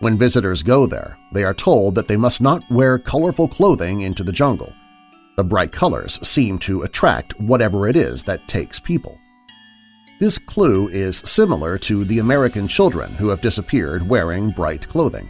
When 0.00 0.18
visitors 0.18 0.62
go 0.62 0.86
there, 0.86 1.16
they 1.32 1.44
are 1.44 1.54
told 1.54 1.94
that 1.94 2.08
they 2.08 2.16
must 2.16 2.40
not 2.40 2.68
wear 2.70 2.98
colorful 2.98 3.48
clothing 3.48 4.00
into 4.00 4.24
the 4.24 4.32
jungle. 4.32 4.72
The 5.36 5.44
bright 5.44 5.72
colors 5.72 6.18
seem 6.26 6.58
to 6.60 6.82
attract 6.82 7.40
whatever 7.40 7.88
it 7.88 7.96
is 7.96 8.22
that 8.24 8.46
takes 8.48 8.78
people. 8.78 9.18
This 10.18 10.38
clue 10.38 10.88
is 10.88 11.18
similar 11.18 11.78
to 11.78 12.04
the 12.04 12.20
American 12.20 12.68
children 12.68 13.12
who 13.14 13.28
have 13.28 13.40
disappeared 13.40 14.08
wearing 14.08 14.50
bright 14.50 14.88
clothing. 14.88 15.28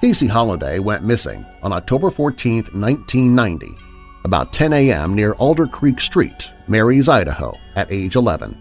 Casey 0.00 0.26
Holliday 0.26 0.78
went 0.78 1.04
missing 1.04 1.44
on 1.62 1.72
October 1.72 2.10
14, 2.10 2.56
1990, 2.72 3.66
about 4.24 4.52
10 4.52 4.72
a.m. 4.74 5.14
near 5.14 5.32
Alder 5.34 5.66
Creek 5.66 6.00
St. 6.00 6.52
Maries, 6.68 7.08
Idaho, 7.08 7.56
at 7.74 7.90
age 7.90 8.14
11. 8.14 8.56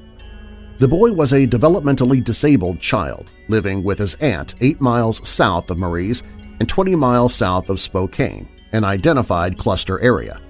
The 0.79 0.87
boy 0.87 1.13
was 1.13 1.33
a 1.33 1.45
developmentally 1.47 2.23
disabled 2.23 2.79
child 2.79 3.31
living 3.47 3.83
with 3.83 3.99
his 3.99 4.15
aunt 4.15 4.55
8 4.61 4.81
miles 4.81 5.27
south 5.27 5.69
of 5.69 5.77
Maries 5.77 6.23
and 6.59 6.67
20 6.67 6.95
miles 6.95 7.35
south 7.35 7.69
of 7.69 7.79
Spokane, 7.79 8.47
an 8.71 8.83
identified 8.83 9.57
cluster 9.57 9.99
area. 9.99 10.41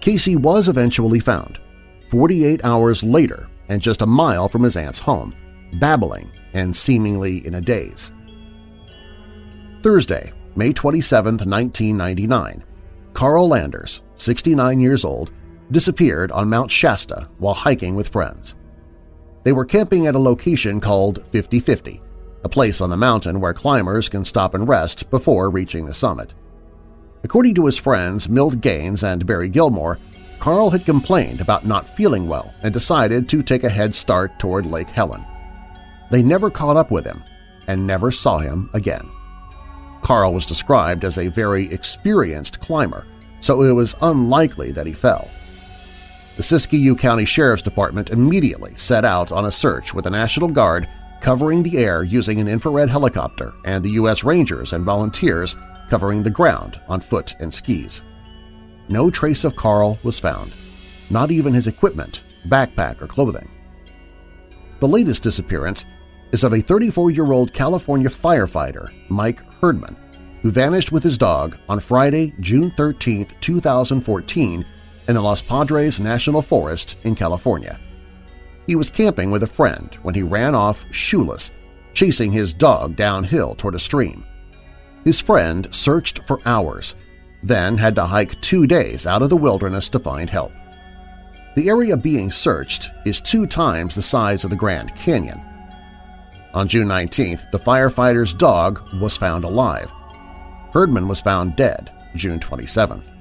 Casey 0.00 0.36
was 0.36 0.68
eventually 0.68 1.20
found, 1.20 1.58
48 2.10 2.64
hours 2.64 3.02
later 3.02 3.48
and 3.68 3.82
just 3.82 4.02
a 4.02 4.06
mile 4.06 4.48
from 4.48 4.62
his 4.62 4.76
aunt's 4.76 4.98
home, 4.98 5.34
babbling 5.74 6.30
and 6.54 6.74
seemingly 6.74 7.46
in 7.46 7.54
a 7.54 7.60
daze. 7.60 8.12
Thursday, 9.82 10.32
May 10.54 10.72
27, 10.72 11.34
1999, 11.34 12.64
Carl 13.12 13.48
Landers, 13.48 14.02
69 14.16 14.80
years 14.80 15.04
old, 15.04 15.32
disappeared 15.70 16.30
on 16.32 16.48
Mount 16.48 16.70
Shasta 16.70 17.28
while 17.38 17.54
hiking 17.54 17.94
with 17.94 18.08
friends. 18.08 18.56
They 19.44 19.52
were 19.52 19.64
camping 19.64 20.06
at 20.06 20.14
a 20.14 20.18
location 20.18 20.80
called 20.80 21.24
5050, 21.32 22.00
a 22.44 22.48
place 22.48 22.80
on 22.80 22.90
the 22.90 22.96
mountain 22.96 23.40
where 23.40 23.54
climbers 23.54 24.08
can 24.08 24.24
stop 24.24 24.54
and 24.54 24.68
rest 24.68 25.10
before 25.10 25.50
reaching 25.50 25.86
the 25.86 25.94
summit. 25.94 26.34
According 27.22 27.54
to 27.56 27.66
his 27.66 27.76
friends 27.76 28.28
Milt 28.28 28.60
Gaines 28.60 29.02
and 29.02 29.26
Barry 29.26 29.48
Gilmore, 29.48 29.98
Carl 30.38 30.70
had 30.70 30.84
complained 30.84 31.40
about 31.40 31.66
not 31.66 31.88
feeling 31.88 32.28
well 32.28 32.54
and 32.62 32.72
decided 32.72 33.28
to 33.28 33.42
take 33.42 33.64
a 33.64 33.68
head 33.68 33.94
start 33.94 34.38
toward 34.38 34.66
Lake 34.66 34.90
Helen. 34.90 35.24
They 36.10 36.22
never 36.22 36.50
caught 36.50 36.76
up 36.76 36.90
with 36.90 37.04
him 37.04 37.22
and 37.66 37.86
never 37.86 38.12
saw 38.12 38.38
him 38.38 38.70
again. 38.74 39.08
Carl 40.02 40.32
was 40.32 40.46
described 40.46 41.04
as 41.04 41.18
a 41.18 41.28
very 41.28 41.72
experienced 41.72 42.60
climber, 42.60 43.06
so 43.40 43.62
it 43.62 43.72
was 43.72 43.96
unlikely 44.02 44.70
that 44.72 44.86
he 44.86 44.92
fell. 44.92 45.28
The 46.36 46.42
Siskiyou 46.42 46.98
County 46.98 47.24
Sheriff's 47.24 47.62
Department 47.62 48.10
immediately 48.10 48.74
set 48.76 49.04
out 49.04 49.32
on 49.32 49.46
a 49.46 49.52
search 49.52 49.94
with 49.94 50.04
the 50.04 50.10
National 50.10 50.48
Guard 50.48 50.86
covering 51.20 51.62
the 51.62 51.78
air 51.78 52.04
using 52.04 52.40
an 52.40 52.46
infrared 52.46 52.90
helicopter 52.90 53.54
and 53.64 53.82
the 53.82 53.90
U.S. 53.92 54.22
Rangers 54.22 54.72
and 54.72 54.84
volunteers 54.84 55.56
covering 55.88 56.22
the 56.22 56.30
ground 56.30 56.78
on 56.88 57.00
foot 57.00 57.34
and 57.40 57.52
skis. 57.52 58.04
No 58.88 59.10
trace 59.10 59.44
of 59.44 59.56
Carl 59.56 59.98
was 60.02 60.18
found, 60.18 60.52
not 61.10 61.30
even 61.30 61.52
his 61.52 61.66
equipment, 61.66 62.22
backpack, 62.48 63.02
or 63.02 63.06
clothing. 63.06 63.50
The 64.80 64.88
latest 64.88 65.22
disappearance 65.22 65.84
is 66.32 66.44
of 66.44 66.52
a 66.52 66.58
34-year-old 66.58 67.52
California 67.52 68.08
firefighter, 68.08 68.92
Mike 69.08 69.40
Herdman, 69.60 69.96
who 70.42 70.50
vanished 70.50 70.92
with 70.92 71.02
his 71.02 71.18
dog 71.18 71.56
on 71.68 71.80
Friday, 71.80 72.34
June 72.40 72.70
13, 72.76 73.26
2014 73.40 74.66
in 75.08 75.14
the 75.14 75.20
Los 75.20 75.42
Padres 75.42 75.98
National 75.98 76.42
Forest 76.42 76.98
in 77.04 77.14
California. 77.14 77.78
He 78.66 78.76
was 78.76 78.90
camping 78.90 79.30
with 79.30 79.44
a 79.44 79.48
friend 79.48 79.96
when 80.02 80.14
he 80.14 80.22
ran 80.22 80.54
off 80.54 80.84
shoeless, 80.92 81.52
chasing 81.94 82.32
his 82.32 82.52
dog 82.52 82.96
downhill 82.96 83.54
toward 83.54 83.74
a 83.74 83.80
stream. 83.80 84.24
His 85.04 85.20
friend 85.20 85.72
searched 85.74 86.20
for 86.26 86.40
hours 86.44 86.96
then 87.46 87.76
had 87.76 87.94
to 87.94 88.04
hike 88.04 88.40
two 88.40 88.66
days 88.66 89.06
out 89.06 89.22
of 89.22 89.30
the 89.30 89.36
wilderness 89.36 89.88
to 89.90 89.98
find 89.98 90.28
help. 90.28 90.52
The 91.54 91.68
area 91.68 91.96
being 91.96 92.30
searched 92.30 92.90
is 93.04 93.20
two 93.20 93.46
times 93.46 93.94
the 93.94 94.02
size 94.02 94.44
of 94.44 94.50
the 94.50 94.56
Grand 94.56 94.94
Canyon. 94.94 95.40
On 96.54 96.68
June 96.68 96.88
19th, 96.88 97.50
the 97.50 97.58
firefighter's 97.58 98.32
dog 98.32 98.82
was 99.00 99.16
found 99.16 99.44
alive. 99.44 99.90
Herdman 100.72 101.08
was 101.08 101.20
found 101.20 101.56
dead 101.56 101.90
June 102.14 102.40
27th. 102.40 103.12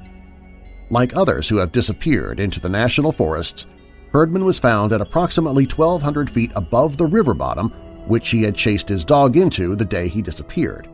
Like 0.89 1.15
others 1.15 1.49
who 1.49 1.57
have 1.57 1.71
disappeared 1.71 2.39
into 2.39 2.59
the 2.59 2.69
national 2.69 3.11
forests, 3.11 3.65
Herdman 4.11 4.45
was 4.45 4.59
found 4.59 4.93
at 4.93 5.01
approximately 5.01 5.65
1,200 5.65 6.29
feet 6.29 6.51
above 6.55 6.97
the 6.97 7.05
river 7.05 7.33
bottom 7.33 7.73
which 8.07 8.29
he 8.29 8.43
had 8.43 8.55
chased 8.55 8.87
his 8.87 9.03
dog 9.03 9.35
into 9.35 9.75
the 9.75 9.85
day 9.85 10.07
he 10.07 10.21
disappeared. 10.21 10.87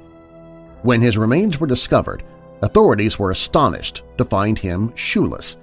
When 0.84 1.02
his 1.02 1.18
remains 1.18 1.60
were 1.60 1.68
discovered, 1.68 2.24
authorities 2.62 3.18
were 3.18 3.32
astonished 3.32 4.04
to 4.18 4.26
find 4.26 4.58
him 4.58 4.96
shoeless. 4.96 5.58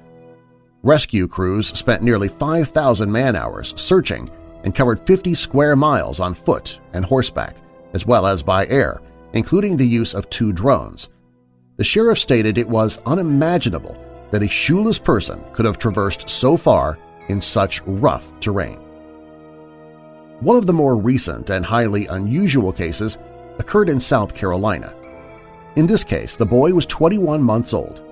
Rescue 0.83 1.26
crews 1.26 1.69
spent 1.69 2.02
nearly 2.02 2.28
5,000 2.28 3.11
man-hours 3.11 3.75
searching 3.76 4.31
and 4.64 4.75
covered 4.75 5.07
50 5.07 5.35
square 5.35 5.76
miles 5.76 6.21
on 6.21 6.35
foot 6.35 6.78
and 6.93 7.05
horseback, 7.05 7.57
as 7.95 8.07
well 8.07 8.26
as 8.26 8.43
by 8.43 8.67
air, 8.67 9.00
including 9.33 9.76
the 9.76 9.87
use 9.87 10.14
of 10.14 10.28
two 10.31 10.52
drones. 10.52 11.09
The 11.76 11.85
sheriff 11.85 12.19
stated 12.19 12.59
it 12.59 12.69
was 12.69 13.00
unimaginable 13.07 13.97
that 14.31 14.43
a 14.43 14.49
shoeless 14.49 14.99
person 14.99 15.43
could 15.52 15.64
have 15.64 15.78
traversed 15.78 16.28
so 16.28 16.57
far 16.57 16.99
in 17.28 17.40
such 17.40 17.83
rough 17.83 18.33
terrain. 18.40 18.78
One 20.40 20.57
of 20.57 20.67
the 20.67 20.73
more 20.73 20.97
recent 20.97 21.50
and 21.50 21.64
highly 21.64 22.07
unusual 22.07 22.73
cases 22.73 23.19
occurred 23.59 23.88
in 23.88 24.00
South 24.00 24.35
Carolina. 24.35 24.95
In 25.76 25.87
this 25.87 26.04
case, 26.04 26.34
the 26.34 26.46
boy 26.46 26.72
was 26.72 26.87
21 26.87 27.42
months 27.42 27.72
old. 27.72 28.02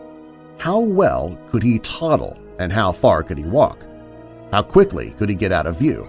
How 0.58 0.78
well 0.78 1.38
could 1.48 1.62
he 1.62 1.78
toddle 1.80 2.38
and 2.58 2.72
how 2.72 2.92
far 2.92 3.22
could 3.22 3.38
he 3.38 3.44
walk? 3.44 3.84
How 4.52 4.62
quickly 4.62 5.10
could 5.12 5.28
he 5.28 5.34
get 5.34 5.52
out 5.52 5.66
of 5.66 5.78
view? 5.78 6.08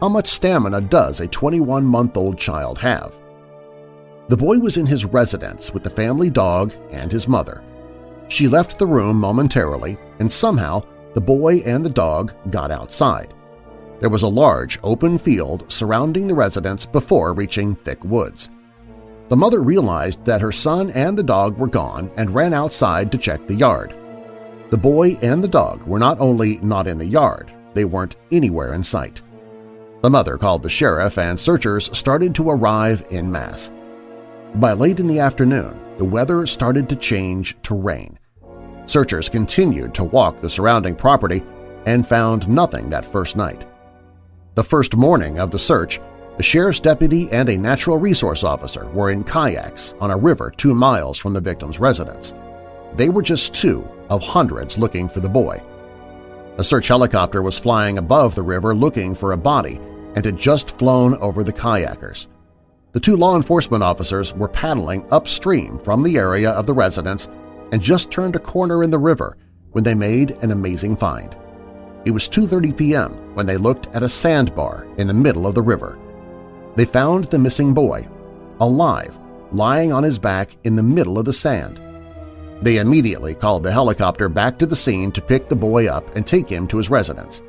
How 0.00 0.08
much 0.08 0.28
stamina 0.28 0.80
does 0.80 1.20
a 1.20 1.28
21-month-old 1.28 2.36
child 2.36 2.78
have? 2.78 3.18
The 4.28 4.36
boy 4.36 4.58
was 4.58 4.76
in 4.76 4.86
his 4.86 5.04
residence 5.04 5.72
with 5.72 5.82
the 5.82 5.90
family 5.90 6.30
dog 6.30 6.74
and 6.90 7.12
his 7.12 7.28
mother. 7.28 7.62
She 8.28 8.48
left 8.48 8.78
the 8.78 8.86
room 8.86 9.16
momentarily, 9.16 9.98
and 10.18 10.30
somehow 10.30 10.82
the 11.14 11.20
boy 11.20 11.58
and 11.58 11.84
the 11.84 11.90
dog 11.90 12.32
got 12.50 12.70
outside. 12.70 13.32
There 14.00 14.08
was 14.08 14.22
a 14.22 14.28
large 14.28 14.80
open 14.82 15.18
field 15.18 15.70
surrounding 15.70 16.26
the 16.26 16.34
residence 16.34 16.84
before 16.84 17.32
reaching 17.32 17.74
thick 17.74 18.02
woods. 18.04 18.50
The 19.32 19.36
mother 19.38 19.62
realized 19.62 20.22
that 20.26 20.42
her 20.42 20.52
son 20.52 20.90
and 20.90 21.16
the 21.16 21.22
dog 21.22 21.56
were 21.56 21.66
gone 21.66 22.10
and 22.18 22.34
ran 22.34 22.52
outside 22.52 23.10
to 23.10 23.16
check 23.16 23.46
the 23.46 23.54
yard. 23.54 23.94
The 24.68 24.76
boy 24.76 25.16
and 25.22 25.42
the 25.42 25.48
dog 25.48 25.82
were 25.84 25.98
not 25.98 26.20
only 26.20 26.58
not 26.58 26.86
in 26.86 26.98
the 26.98 27.06
yard, 27.06 27.50
they 27.72 27.86
weren't 27.86 28.16
anywhere 28.30 28.74
in 28.74 28.84
sight. 28.84 29.22
The 30.02 30.10
mother 30.10 30.36
called 30.36 30.62
the 30.62 30.68
sheriff 30.68 31.16
and 31.16 31.40
searchers 31.40 31.88
started 31.96 32.34
to 32.34 32.50
arrive 32.50 33.06
in 33.08 33.32
mass. 33.32 33.72
By 34.56 34.74
late 34.74 35.00
in 35.00 35.06
the 35.06 35.20
afternoon, 35.20 35.80
the 35.96 36.04
weather 36.04 36.46
started 36.46 36.86
to 36.90 36.96
change 36.96 37.56
to 37.62 37.74
rain. 37.74 38.18
Searchers 38.84 39.30
continued 39.30 39.94
to 39.94 40.04
walk 40.04 40.42
the 40.42 40.50
surrounding 40.50 40.94
property 40.94 41.42
and 41.86 42.06
found 42.06 42.50
nothing 42.50 42.90
that 42.90 43.06
first 43.06 43.36
night. 43.36 43.64
The 44.56 44.64
first 44.64 44.94
morning 44.94 45.38
of 45.38 45.50
the 45.50 45.58
search, 45.58 46.00
the 46.42 46.48
sheriff's 46.48 46.80
deputy 46.80 47.30
and 47.30 47.48
a 47.48 47.56
natural 47.56 47.98
resource 47.98 48.42
officer 48.42 48.88
were 48.88 49.12
in 49.12 49.22
kayaks 49.22 49.94
on 50.00 50.10
a 50.10 50.16
river 50.16 50.52
two 50.56 50.74
miles 50.74 51.16
from 51.16 51.32
the 51.32 51.40
victim's 51.40 51.78
residence. 51.78 52.34
They 52.96 53.10
were 53.10 53.22
just 53.22 53.54
two 53.54 53.88
of 54.10 54.24
hundreds 54.24 54.76
looking 54.76 55.08
for 55.08 55.20
the 55.20 55.28
boy. 55.28 55.62
A 56.58 56.64
search 56.64 56.88
helicopter 56.88 57.42
was 57.42 57.60
flying 57.60 57.98
above 57.98 58.34
the 58.34 58.42
river 58.42 58.74
looking 58.74 59.14
for 59.14 59.30
a 59.30 59.36
body 59.36 59.78
and 60.16 60.24
had 60.24 60.36
just 60.36 60.76
flown 60.80 61.14
over 61.18 61.44
the 61.44 61.52
kayakers. 61.52 62.26
The 62.90 62.98
two 62.98 63.16
law 63.16 63.36
enforcement 63.36 63.84
officers 63.84 64.34
were 64.34 64.48
paddling 64.48 65.06
upstream 65.12 65.78
from 65.78 66.02
the 66.02 66.16
area 66.16 66.50
of 66.50 66.66
the 66.66 66.74
residence 66.74 67.28
and 67.70 67.80
just 67.80 68.10
turned 68.10 68.34
a 68.34 68.40
corner 68.40 68.82
in 68.82 68.90
the 68.90 68.98
river 68.98 69.36
when 69.70 69.84
they 69.84 69.94
made 69.94 70.32
an 70.42 70.50
amazing 70.50 70.96
find. 70.96 71.36
It 72.04 72.10
was 72.10 72.28
2.30 72.28 72.76
p.m. 72.76 73.12
when 73.36 73.46
they 73.46 73.56
looked 73.56 73.86
at 73.94 74.02
a 74.02 74.08
sandbar 74.08 74.88
in 74.96 75.06
the 75.06 75.14
middle 75.14 75.46
of 75.46 75.54
the 75.54 75.62
river. 75.62 75.96
They 76.74 76.84
found 76.84 77.24
the 77.24 77.38
missing 77.38 77.74
boy, 77.74 78.08
alive, 78.60 79.18
lying 79.52 79.92
on 79.92 80.02
his 80.02 80.18
back 80.18 80.56
in 80.64 80.76
the 80.76 80.82
middle 80.82 81.18
of 81.18 81.24
the 81.24 81.32
sand. 81.32 81.80
They 82.62 82.78
immediately 82.78 83.34
called 83.34 83.62
the 83.62 83.72
helicopter 83.72 84.28
back 84.28 84.58
to 84.58 84.66
the 84.66 84.76
scene 84.76 85.12
to 85.12 85.20
pick 85.20 85.48
the 85.48 85.56
boy 85.56 85.88
up 85.88 86.14
and 86.16 86.26
take 86.26 86.48
him 86.48 86.66
to 86.68 86.78
his 86.78 86.90
residence. 86.90 87.42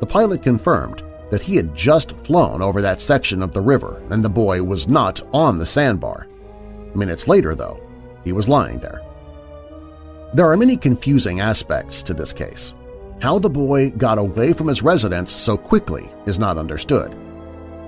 The 0.00 0.06
pilot 0.06 0.42
confirmed 0.42 1.02
that 1.30 1.40
he 1.40 1.56
had 1.56 1.74
just 1.74 2.16
flown 2.24 2.60
over 2.60 2.82
that 2.82 3.00
section 3.00 3.42
of 3.42 3.52
the 3.52 3.60
river 3.60 4.02
and 4.10 4.22
the 4.22 4.28
boy 4.28 4.62
was 4.62 4.88
not 4.88 5.22
on 5.32 5.58
the 5.58 5.66
sandbar. 5.66 6.26
Minutes 6.94 7.28
later, 7.28 7.54
though, 7.54 7.80
he 8.24 8.32
was 8.32 8.48
lying 8.48 8.78
there. 8.78 9.02
There 10.34 10.50
are 10.50 10.56
many 10.56 10.76
confusing 10.76 11.40
aspects 11.40 12.02
to 12.02 12.14
this 12.14 12.32
case. 12.32 12.74
How 13.20 13.38
the 13.38 13.50
boy 13.50 13.90
got 13.90 14.18
away 14.18 14.52
from 14.52 14.66
his 14.66 14.82
residence 14.82 15.30
so 15.30 15.56
quickly 15.56 16.10
is 16.26 16.38
not 16.38 16.58
understood. 16.58 17.16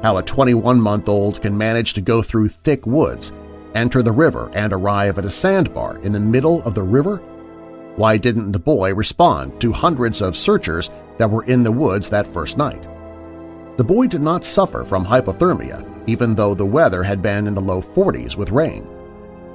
How 0.02 0.16
a 0.16 0.22
21-month-old 0.22 1.40
can 1.40 1.56
manage 1.56 1.92
to 1.92 2.00
go 2.00 2.22
through 2.22 2.48
thick 2.48 2.86
woods, 2.86 3.30
enter 3.76 4.02
the 4.02 4.10
river, 4.10 4.50
and 4.52 4.72
arrive 4.72 5.16
at 5.16 5.24
a 5.24 5.30
sandbar 5.30 5.98
in 5.98 6.12
the 6.12 6.18
middle 6.18 6.60
of 6.64 6.74
the 6.74 6.82
river? 6.82 7.18
Why 7.94 8.16
didn't 8.16 8.50
the 8.50 8.58
boy 8.58 8.96
respond 8.96 9.60
to 9.60 9.70
hundreds 9.70 10.20
of 10.20 10.36
searchers 10.36 10.90
that 11.18 11.30
were 11.30 11.44
in 11.44 11.62
the 11.62 11.70
woods 11.70 12.10
that 12.10 12.26
first 12.26 12.58
night? 12.58 12.82
The 13.76 13.84
boy 13.84 14.08
did 14.08 14.22
not 14.22 14.44
suffer 14.44 14.84
from 14.84 15.04
hypothermia, 15.06 15.88
even 16.08 16.34
though 16.34 16.56
the 16.56 16.66
weather 16.66 17.04
had 17.04 17.22
been 17.22 17.46
in 17.46 17.54
the 17.54 17.60
low 17.60 17.80
40s 17.80 18.36
with 18.36 18.50
rain. 18.50 18.88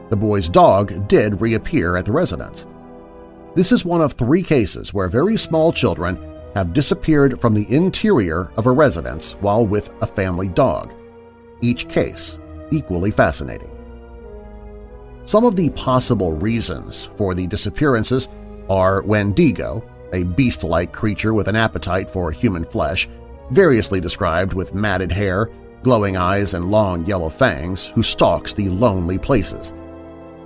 The 0.10 0.16
boy's 0.16 0.48
dog 0.48 1.10
did 1.10 1.42
reappear 1.42 1.98
at 1.98 2.06
the 2.06 2.14
residence. 2.14 2.66
This 3.54 3.74
is 3.74 3.84
one 3.84 4.02
of 4.02 4.14
three 4.14 4.44
cases 4.44 4.94
where 4.94 5.10
very 5.10 5.36
small 5.36 5.74
children 5.74 6.18
have 6.58 6.74
disappeared 6.74 7.40
from 7.40 7.54
the 7.54 7.72
interior 7.72 8.52
of 8.58 8.66
a 8.66 8.72
residence 8.72 9.34
while 9.42 9.64
with 9.64 9.92
a 10.02 10.08
family 10.08 10.48
dog, 10.48 10.92
each 11.62 11.88
case 11.88 12.36
equally 12.72 13.12
fascinating. 13.12 13.70
Some 15.24 15.46
of 15.46 15.56
the 15.56 15.70
possible 15.70 16.34
reasons 16.34 17.10
for 17.16 17.36
the 17.36 17.46
disappearances 17.46 18.28
are 18.72 19.04
Wendigo, 19.04 19.88
a 20.14 20.24
beast-like 20.24 20.92
creature 20.92 21.36
with 21.36 21.48
an 21.48 21.56
appetite 21.56 22.10
for 22.10 22.32
human 22.32 22.66
flesh, 22.66 23.08
variously 23.52 24.02
described 24.02 24.54
with 24.54 24.74
matted 24.74 25.12
hair, 25.12 25.52
glowing 25.84 26.18
eyes, 26.18 26.56
and 26.56 26.72
long 26.72 27.06
yellow 27.06 27.30
fangs, 27.30 27.86
who 27.86 28.02
stalks 28.02 28.54
the 28.54 28.68
lonely 28.70 29.20
places. 29.20 29.74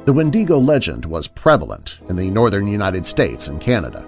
The 0.03 0.13
Wendigo 0.13 0.59
legend 0.59 1.05
was 1.05 1.27
prevalent 1.27 1.99
in 2.09 2.17
the 2.17 2.29
northern 2.29 2.67
United 2.67 3.05
States 3.05 3.47
and 3.47 3.61
Canada, 3.61 4.05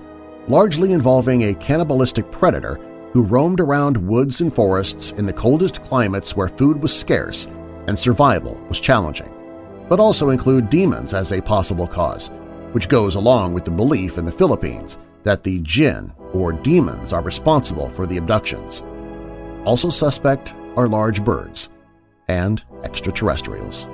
largely 0.48 0.92
involving 0.92 1.44
a 1.44 1.56
cannibalistic 1.56 2.30
predator 2.32 2.80
who 3.14 3.24
roamed 3.24 3.60
around 3.60 3.96
woods 3.96 4.42
and 4.42 4.54
forests 4.54 5.12
in 5.12 5.26
the 5.26 5.34
coldest 5.34 5.82
climates 5.84 6.36
where 6.36 6.48
food 6.48 6.82
was 6.82 6.98
scarce 6.98 7.48
and 7.88 7.98
survival 7.98 8.60
was 8.70 8.80
challenging, 8.80 9.32
but 9.88 10.00
also 10.00 10.30
include 10.30 10.70
demons 10.70 11.14
as 11.14 11.32
a 11.32 11.42
possible 11.42 11.88
cause, 11.88 12.30
which 12.72 12.90
goes 12.90 13.16
along 13.16 13.54
with 13.54 13.66
the 13.66 13.72
belief 13.72 14.18
in 14.18 14.26
the 14.26 14.32
Philippines 14.32 14.98
that 15.24 15.44
the 15.44 15.60
jinn 15.60 16.12
or 16.34 16.52
demons 16.52 17.14
are 17.14 17.22
responsible 17.22 17.90
for 17.90 18.06
the 18.06 18.18
abductions. 18.18 18.82
Also 19.66 19.90
suspect 19.90 20.54
are 20.76 20.88
large 20.88 21.24
birds 21.24 21.70
and 22.28 22.64
extraterrestrials. 22.84 23.88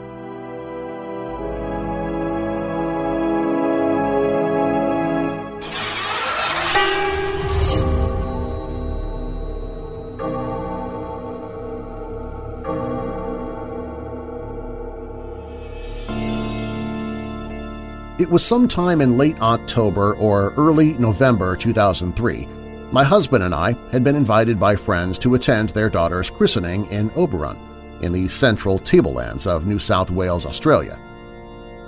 It 18.19 18.29
was 18.29 18.45
sometime 18.45 18.99
in 18.99 19.17
late 19.17 19.39
October 19.39 20.13
or 20.15 20.53
early 20.57 20.97
November 20.97 21.55
2003. 21.55 22.47
My 22.91 23.01
husband 23.01 23.45
and 23.45 23.55
I 23.55 23.77
had 23.93 24.03
been 24.03 24.17
invited 24.17 24.59
by 24.59 24.75
friends 24.75 25.17
to 25.19 25.35
attend 25.35 25.69
their 25.69 25.89
daughter's 25.89 26.29
christening 26.29 26.85
in 26.87 27.11
Oberon, 27.15 27.57
in 28.01 28.11
the 28.11 28.27
central 28.27 28.77
tablelands 28.77 29.47
of 29.47 29.65
New 29.65 29.79
South 29.79 30.11
Wales, 30.11 30.45
Australia. 30.45 30.99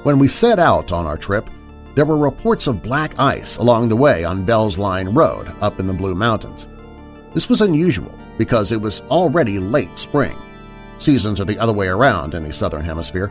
When 0.03 0.19
we 0.19 0.29
set 0.29 0.57
out 0.57 0.93
on 0.93 1.05
our 1.05 1.17
trip, 1.17 1.49
there 1.95 2.05
were 2.05 2.17
reports 2.17 2.65
of 2.67 2.81
black 2.81 3.19
ice 3.19 3.57
along 3.57 3.89
the 3.89 3.97
way 3.97 4.23
on 4.23 4.45
Bell's 4.45 4.77
Line 4.77 5.09
Road 5.09 5.53
up 5.59 5.81
in 5.81 5.87
the 5.87 5.93
Blue 5.93 6.15
Mountains. 6.15 6.69
This 7.33 7.49
was 7.49 7.59
unusual 7.59 8.17
because 8.37 8.71
it 8.71 8.79
was 8.79 9.01
already 9.09 9.59
late 9.59 9.97
spring. 9.97 10.37
Seasons 10.97 11.41
are 11.41 11.45
the 11.45 11.59
other 11.59 11.73
way 11.73 11.87
around 11.87 12.35
in 12.35 12.43
the 12.43 12.53
Southern 12.53 12.85
Hemisphere. 12.85 13.29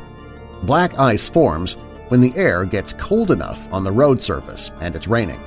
Black 0.64 0.98
ice 0.98 1.30
forms 1.30 1.78
when 2.10 2.20
the 2.20 2.34
air 2.36 2.64
gets 2.64 2.92
cold 2.92 3.30
enough 3.30 3.72
on 3.72 3.84
the 3.84 3.92
road 3.92 4.20
surface 4.20 4.72
and 4.80 4.96
it's 4.96 5.06
raining. 5.06 5.40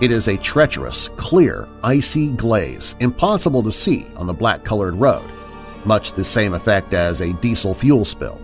It 0.00 0.10
is 0.10 0.28
a 0.28 0.38
treacherous, 0.38 1.10
clear, 1.16 1.68
icy 1.84 2.32
glaze 2.32 2.96
impossible 3.00 3.62
to 3.62 3.70
see 3.70 4.06
on 4.16 4.26
the 4.26 4.32
black-colored 4.32 4.94
road, 4.94 5.30
much 5.84 6.14
the 6.14 6.24
same 6.24 6.54
effect 6.54 6.94
as 6.94 7.20
a 7.20 7.34
diesel 7.34 7.74
fuel 7.74 8.06
spill. 8.06 8.40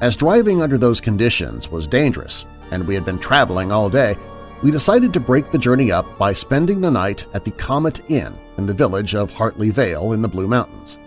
As 0.00 0.16
driving 0.16 0.62
under 0.62 0.78
those 0.78 1.00
conditions 1.00 1.72
was 1.72 1.88
dangerous 1.88 2.44
and 2.70 2.86
we 2.86 2.94
had 2.94 3.04
been 3.04 3.18
traveling 3.18 3.72
all 3.72 3.90
day, 3.90 4.16
we 4.62 4.70
decided 4.70 5.12
to 5.12 5.20
break 5.20 5.50
the 5.50 5.58
journey 5.58 5.90
up 5.90 6.18
by 6.18 6.32
spending 6.32 6.80
the 6.80 6.90
night 6.90 7.26
at 7.34 7.44
the 7.44 7.50
Comet 7.50 8.08
Inn 8.08 8.38
in 8.58 8.66
the 8.66 8.74
village 8.74 9.16
of 9.16 9.32
Hartley 9.32 9.70
Vale 9.70 10.12
in 10.12 10.22
the 10.22 10.28
Blue 10.28 10.46
Mountains. 10.46 10.98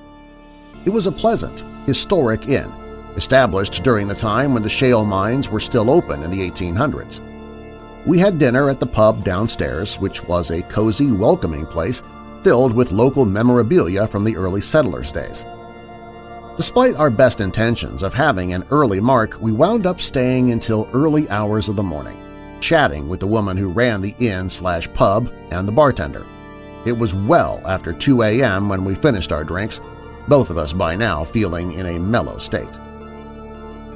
It 0.86 0.90
was 0.90 1.08
a 1.08 1.12
pleasant, 1.12 1.64
historic 1.86 2.50
inn, 2.50 2.72
established 3.18 3.84
during 3.84 4.08
the 4.08 4.16
time 4.16 4.54
when 4.54 4.64
the 4.64 4.70
shale 4.70 5.04
mines 5.04 5.50
were 5.50 5.60
still 5.60 5.92
open 5.92 6.24
in 6.24 6.32
the 6.32 6.50
1800s. 6.50 7.20
We 8.06 8.20
had 8.20 8.40
dinner 8.40 8.70
at 8.70 8.80
the 8.80 8.86
pub 8.86 9.26
downstairs, 9.26 9.98
which 9.98 10.24
was 10.24 10.50
a 10.52 10.62
cozy, 10.62 11.12
welcoming 11.12 11.66
place 11.66 12.04
filled 12.44 12.72
with 12.72 12.92
local 12.92 13.26
memorabilia 13.26 14.08
from 14.08 14.24
the 14.24 14.38
early 14.38 14.62
settlers' 14.62 15.12
days. 15.12 15.46
Despite 16.56 16.96
our 16.96 17.10
best 17.10 17.42
intentions 17.42 18.04
of 18.04 18.14
having 18.14 18.54
an 18.54 18.64
early 18.72 19.02
mark, 19.02 19.38
we 19.42 19.52
wound 19.52 19.86
up 19.86 20.00
staying 20.00 20.52
until 20.52 20.90
early 20.94 21.30
hours 21.30 21.68
of 21.68 21.76
the 21.76 21.84
morning, 21.84 22.18
chatting 22.62 23.10
with 23.10 23.20
the 23.20 23.28
woman 23.28 23.58
who 23.58 23.68
ran 23.68 24.00
the 24.00 24.16
inn-slash-pub 24.20 25.32
and 25.52 25.68
the 25.68 25.74
bartender. 25.74 26.26
It 26.86 26.98
was 26.98 27.14
well 27.14 27.62
after 27.66 27.92
2 27.92 28.24
a.m. 28.24 28.70
when 28.70 28.86
we 28.86 28.96
finished 28.96 29.32
our 29.32 29.44
drinks, 29.44 29.82
both 30.28 30.50
of 30.50 30.58
us 30.58 30.72
by 30.72 30.96
now 30.96 31.24
feeling 31.24 31.74
in 31.74 31.86
a 31.88 32.00
mellow 32.00 32.38
state. 32.40 32.70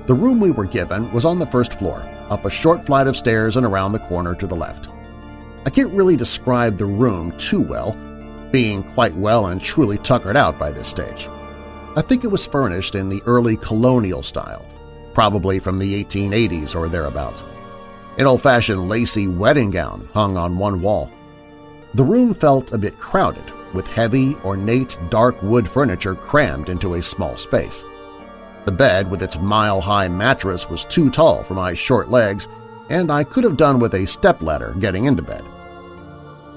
The 0.07 0.15
room 0.15 0.39
we 0.39 0.51
were 0.51 0.65
given 0.65 1.11
was 1.11 1.25
on 1.25 1.37
the 1.37 1.45
first 1.45 1.77
floor, 1.77 1.99
up 2.29 2.45
a 2.45 2.49
short 2.49 2.85
flight 2.85 3.07
of 3.07 3.15
stairs 3.15 3.55
and 3.55 3.65
around 3.65 3.91
the 3.91 3.99
corner 3.99 4.33
to 4.35 4.47
the 4.47 4.55
left. 4.55 4.89
I 5.65 5.69
can't 5.69 5.93
really 5.93 6.15
describe 6.15 6.77
the 6.77 6.87
room 6.87 7.37
too 7.37 7.61
well, 7.61 7.93
being 8.51 8.83
quite 8.93 9.13
well 9.15 9.47
and 9.47 9.61
truly 9.61 9.99
tuckered 9.99 10.35
out 10.35 10.57
by 10.57 10.71
this 10.71 10.87
stage. 10.87 11.29
I 11.95 12.01
think 12.01 12.23
it 12.23 12.31
was 12.31 12.45
furnished 12.45 12.95
in 12.95 13.09
the 13.09 13.21
early 13.25 13.57
colonial 13.57 14.23
style, 14.23 14.65
probably 15.13 15.59
from 15.59 15.77
the 15.77 16.03
1880s 16.03 16.75
or 16.75 16.87
thereabouts. 16.87 17.43
An 18.17 18.25
old-fashioned 18.25 18.89
lacy 18.89 19.27
wedding 19.27 19.69
gown 19.69 20.09
hung 20.13 20.35
on 20.35 20.57
one 20.57 20.81
wall. 20.81 21.11
The 21.93 22.03
room 22.03 22.33
felt 22.33 22.71
a 22.71 22.77
bit 22.77 22.97
crowded, 22.97 23.43
with 23.73 23.87
heavy, 23.87 24.35
ornate 24.43 24.97
dark 25.09 25.41
wood 25.43 25.69
furniture 25.69 26.15
crammed 26.15 26.69
into 26.69 26.95
a 26.95 27.03
small 27.03 27.37
space. 27.37 27.85
The 28.65 28.71
bed 28.71 29.09
with 29.09 29.23
its 29.23 29.39
mile-high 29.39 30.07
mattress 30.07 30.69
was 30.69 30.85
too 30.85 31.09
tall 31.09 31.43
for 31.43 31.55
my 31.55 31.73
short 31.73 32.09
legs, 32.09 32.47
and 32.89 33.11
I 33.11 33.23
could 33.23 33.43
have 33.43 33.57
done 33.57 33.79
with 33.79 33.95
a 33.95 34.05
stepladder 34.05 34.75
getting 34.79 35.05
into 35.05 35.23
bed. 35.23 35.43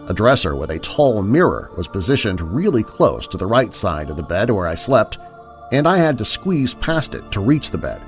A 0.08 0.12
dresser 0.12 0.54
with 0.54 0.70
a 0.70 0.78
tall 0.78 1.22
mirror 1.22 1.70
was 1.76 1.88
positioned 1.88 2.42
really 2.42 2.82
close 2.82 3.26
to 3.28 3.38
the 3.38 3.46
right 3.46 3.74
side 3.74 4.10
of 4.10 4.16
the 4.16 4.22
bed 4.22 4.50
where 4.50 4.66
I 4.66 4.74
slept, 4.74 5.18
and 5.72 5.88
I 5.88 5.96
had 5.96 6.18
to 6.18 6.24
squeeze 6.26 6.74
past 6.74 7.14
it 7.14 7.32
to 7.32 7.40
reach 7.40 7.70
the 7.70 7.78
bed. 7.78 8.02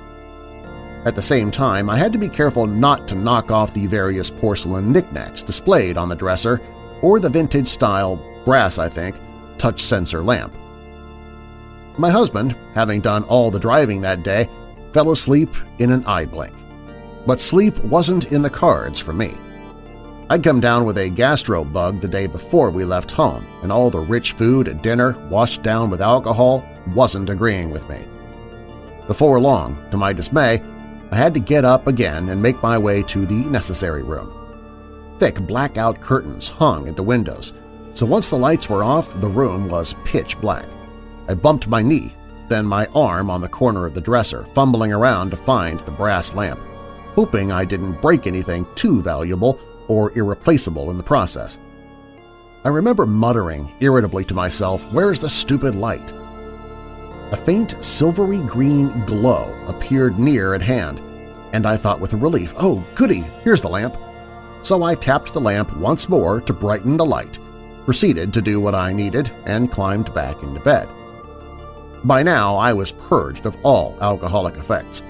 At 1.06 1.14
the 1.14 1.22
same 1.22 1.50
time, 1.50 1.88
I 1.88 1.96
had 1.96 2.12
to 2.12 2.18
be 2.18 2.28
careful 2.28 2.66
not 2.66 3.08
to 3.08 3.14
knock 3.14 3.50
off 3.50 3.72
the 3.72 3.86
various 3.86 4.28
porcelain 4.28 4.92
knickknacks 4.92 5.42
displayed 5.42 5.96
on 5.96 6.10
the 6.10 6.16
dresser 6.16 6.60
or 7.00 7.18
the 7.18 7.30
vintage-style, 7.30 8.20
brass 8.44 8.78
I 8.78 8.90
think, 8.90 9.16
touch 9.56 9.80
sensor 9.80 10.22
lamp. 10.22 10.54
My 11.98 12.10
husband, 12.10 12.56
having 12.74 13.00
done 13.00 13.24
all 13.24 13.50
the 13.50 13.58
driving 13.58 14.02
that 14.02 14.22
day, 14.22 14.48
fell 14.92 15.10
asleep 15.10 15.54
in 15.78 15.90
an 15.90 16.04
eye 16.04 16.26
blink. 16.26 16.54
But 17.26 17.40
sleep 17.40 17.76
wasn't 17.84 18.32
in 18.32 18.42
the 18.42 18.50
cards 18.50 19.00
for 19.00 19.12
me. 19.12 19.34
I'd 20.28 20.42
come 20.42 20.60
down 20.60 20.84
with 20.84 20.98
a 20.98 21.08
gastro 21.08 21.64
bug 21.64 22.00
the 22.00 22.08
day 22.08 22.26
before 22.26 22.70
we 22.70 22.84
left 22.84 23.10
home, 23.10 23.46
and 23.62 23.70
all 23.70 23.90
the 23.90 24.00
rich 24.00 24.32
food 24.32 24.68
at 24.68 24.82
dinner 24.82 25.16
washed 25.30 25.62
down 25.62 25.88
with 25.88 26.02
alcohol 26.02 26.68
wasn't 26.94 27.30
agreeing 27.30 27.70
with 27.70 27.88
me. 27.88 28.04
Before 29.06 29.40
long, 29.40 29.78
to 29.90 29.96
my 29.96 30.12
dismay, 30.12 30.60
I 31.12 31.16
had 31.16 31.32
to 31.34 31.40
get 31.40 31.64
up 31.64 31.86
again 31.86 32.28
and 32.28 32.42
make 32.42 32.60
my 32.62 32.76
way 32.76 33.04
to 33.04 33.24
the 33.24 33.48
necessary 33.48 34.02
room. 34.02 34.32
Thick 35.18 35.40
blackout 35.40 36.00
curtains 36.00 36.48
hung 36.48 36.88
at 36.88 36.96
the 36.96 37.02
windows, 37.02 37.52
so 37.94 38.04
once 38.04 38.28
the 38.28 38.36
lights 38.36 38.68
were 38.68 38.82
off, 38.84 39.18
the 39.20 39.28
room 39.28 39.68
was 39.68 39.94
pitch 40.04 40.38
black. 40.40 40.66
I 41.28 41.34
bumped 41.34 41.68
my 41.68 41.82
knee, 41.82 42.14
then 42.48 42.64
my 42.64 42.86
arm 42.94 43.30
on 43.30 43.40
the 43.40 43.48
corner 43.48 43.84
of 43.84 43.94
the 43.94 44.00
dresser, 44.00 44.46
fumbling 44.54 44.92
around 44.92 45.30
to 45.30 45.36
find 45.36 45.80
the 45.80 45.90
brass 45.90 46.34
lamp, 46.34 46.60
hoping 47.14 47.50
I 47.50 47.64
didn't 47.64 48.00
break 48.00 48.26
anything 48.26 48.66
too 48.74 49.02
valuable 49.02 49.58
or 49.88 50.16
irreplaceable 50.16 50.90
in 50.90 50.96
the 50.96 51.02
process. 51.02 51.58
I 52.64 52.68
remember 52.68 53.06
muttering 53.06 53.72
irritably 53.80 54.24
to 54.24 54.34
myself, 54.34 54.84
where's 54.92 55.20
the 55.20 55.28
stupid 55.28 55.74
light? 55.74 56.12
A 57.32 57.36
faint 57.36 57.84
silvery 57.84 58.40
green 58.40 59.04
glow 59.04 59.52
appeared 59.66 60.18
near 60.18 60.54
at 60.54 60.62
hand, 60.62 61.00
and 61.52 61.66
I 61.66 61.76
thought 61.76 62.00
with 62.00 62.12
relief, 62.12 62.54
oh 62.56 62.84
goody, 62.94 63.24
here's 63.42 63.62
the 63.62 63.68
lamp. 63.68 63.96
So 64.62 64.82
I 64.82 64.94
tapped 64.94 65.32
the 65.32 65.40
lamp 65.40 65.76
once 65.76 66.08
more 66.08 66.40
to 66.40 66.52
brighten 66.52 66.96
the 66.96 67.04
light, 67.04 67.38
proceeded 67.84 68.32
to 68.32 68.42
do 68.42 68.60
what 68.60 68.74
I 68.74 68.92
needed, 68.92 69.30
and 69.44 69.70
climbed 69.70 70.12
back 70.14 70.42
into 70.42 70.60
bed. 70.60 70.88
By 72.06 72.22
now 72.22 72.54
I 72.54 72.72
was 72.72 72.92
purged 72.92 73.46
of 73.46 73.56
all 73.64 73.98
alcoholic 74.00 74.56
effects. 74.58 75.02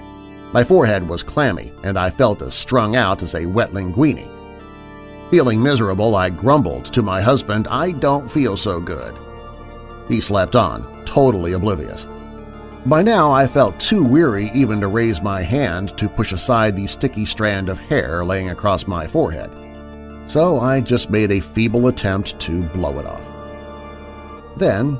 My 0.51 0.63
forehead 0.63 1.07
was 1.07 1.21
clammy, 1.21 1.71
and 1.83 1.95
I 1.95 2.09
felt 2.09 2.41
as 2.41 2.55
strung 2.55 2.95
out 2.95 3.21
as 3.21 3.35
a 3.35 3.45
wet 3.45 3.71
linguine. 3.71 4.27
Feeling 5.29 5.61
miserable, 5.61 6.15
I 6.15 6.31
grumbled 6.31 6.85
to 6.85 7.03
my 7.03 7.21
husband, 7.21 7.67
I 7.67 7.91
don't 7.91 8.31
feel 8.31 8.57
so 8.57 8.79
good. 8.79 9.15
He 10.07 10.19
slept 10.19 10.55
on, 10.55 11.05
totally 11.05 11.53
oblivious. 11.53 12.07
By 12.87 13.03
now 13.03 13.31
I 13.31 13.45
felt 13.45 13.79
too 13.79 14.03
weary 14.03 14.49
even 14.55 14.81
to 14.81 14.87
raise 14.87 15.21
my 15.21 15.43
hand 15.43 15.95
to 15.99 16.09
push 16.09 16.31
aside 16.31 16.75
the 16.75 16.87
sticky 16.87 17.25
strand 17.25 17.69
of 17.69 17.77
hair 17.77 18.25
laying 18.25 18.49
across 18.49 18.87
my 18.87 19.05
forehead, 19.05 19.51
so 20.25 20.61
I 20.61 20.81
just 20.81 21.11
made 21.11 21.31
a 21.31 21.41
feeble 21.41 21.89
attempt 21.89 22.39
to 22.39 22.63
blow 22.69 22.97
it 22.97 23.05
off. 23.05 23.31
Then 24.55 24.97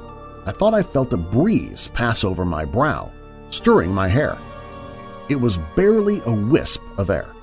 I 0.47 0.51
thought 0.51 0.73
I 0.73 0.81
felt 0.81 1.11
a 1.11 1.17
breeze 1.17 1.89
pass 1.89 2.23
over 2.23 2.45
my 2.45 2.63
brow, 2.63 3.11
stirring 3.49 3.93
my 3.93 4.07
hair. 4.07 4.37
It 5.27 5.35
was 5.35 5.59
barely 5.75 6.21
a 6.25 6.31
wisp 6.31 6.81
of 6.97 7.09
air. 7.09 7.35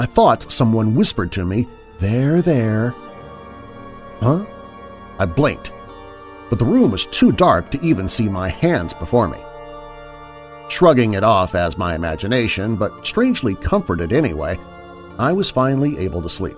I 0.00 0.06
thought 0.06 0.50
someone 0.50 0.96
whispered 0.96 1.30
to 1.32 1.44
me, 1.44 1.68
there, 2.00 2.42
there. 2.42 2.92
Huh? 4.20 4.44
I 5.20 5.26
blinked, 5.26 5.72
but 6.50 6.58
the 6.58 6.64
room 6.64 6.90
was 6.90 7.06
too 7.06 7.30
dark 7.30 7.70
to 7.70 7.80
even 7.86 8.08
see 8.08 8.28
my 8.28 8.48
hands 8.48 8.92
before 8.92 9.28
me. 9.28 9.38
Shrugging 10.68 11.14
it 11.14 11.22
off 11.22 11.54
as 11.54 11.78
my 11.78 11.94
imagination, 11.94 12.74
but 12.74 13.06
strangely 13.06 13.54
comforted 13.54 14.12
anyway, 14.12 14.58
I 15.20 15.32
was 15.32 15.52
finally 15.52 15.96
able 15.98 16.22
to 16.22 16.28
sleep. 16.28 16.56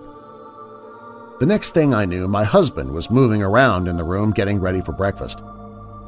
The 1.38 1.46
next 1.46 1.73
thing 1.73 1.92
I 1.92 2.07
knew, 2.07 2.29
my 2.29 2.44
husband 2.44 2.92
was 2.92 3.11
moving 3.11 3.42
around 3.42 3.88
in 3.88 3.99
the 3.99 4.05
room 4.05 4.31
getting 4.31 4.59
ready 4.59 4.81
for 4.81 4.92
breakfast. 4.92 5.42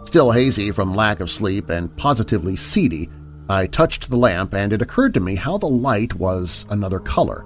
Still 0.05 0.33
hazy 0.33 0.71
from 0.71 0.95
lack 0.95 1.21
of 1.21 1.31
sleep 1.31 1.71
and 1.71 1.95
positively 1.97 2.57
seedy, 2.57 3.09
I 3.49 3.67
touched 3.67 4.09
the 4.09 4.17
lamp 4.17 4.55
and 4.55 4.73
it 4.73 4.83
occurred 4.83 5.15
to 5.15 5.21
me 5.21 5.35
how 5.35 5.59
the 5.59 5.69
light 5.69 6.15
was 6.15 6.67
another 6.71 6.99
color, 6.99 7.45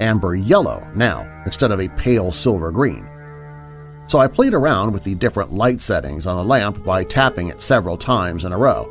amber 0.00 0.34
yellow 0.34 0.86
now 0.94 1.42
instead 1.44 1.72
of 1.72 1.80
a 1.80 1.88
pale 1.90 2.32
silver 2.32 2.70
green. 2.70 3.08
So 4.06 4.18
I 4.18 4.28
played 4.28 4.54
around 4.54 4.92
with 4.92 5.02
the 5.02 5.14
different 5.14 5.52
light 5.52 5.80
settings 5.80 6.26
on 6.26 6.36
the 6.36 6.44
lamp 6.44 6.84
by 6.84 7.04
tapping 7.04 7.48
it 7.48 7.60
several 7.60 7.96
times 7.96 8.44
in 8.44 8.52
a 8.52 8.58
row. 8.58 8.88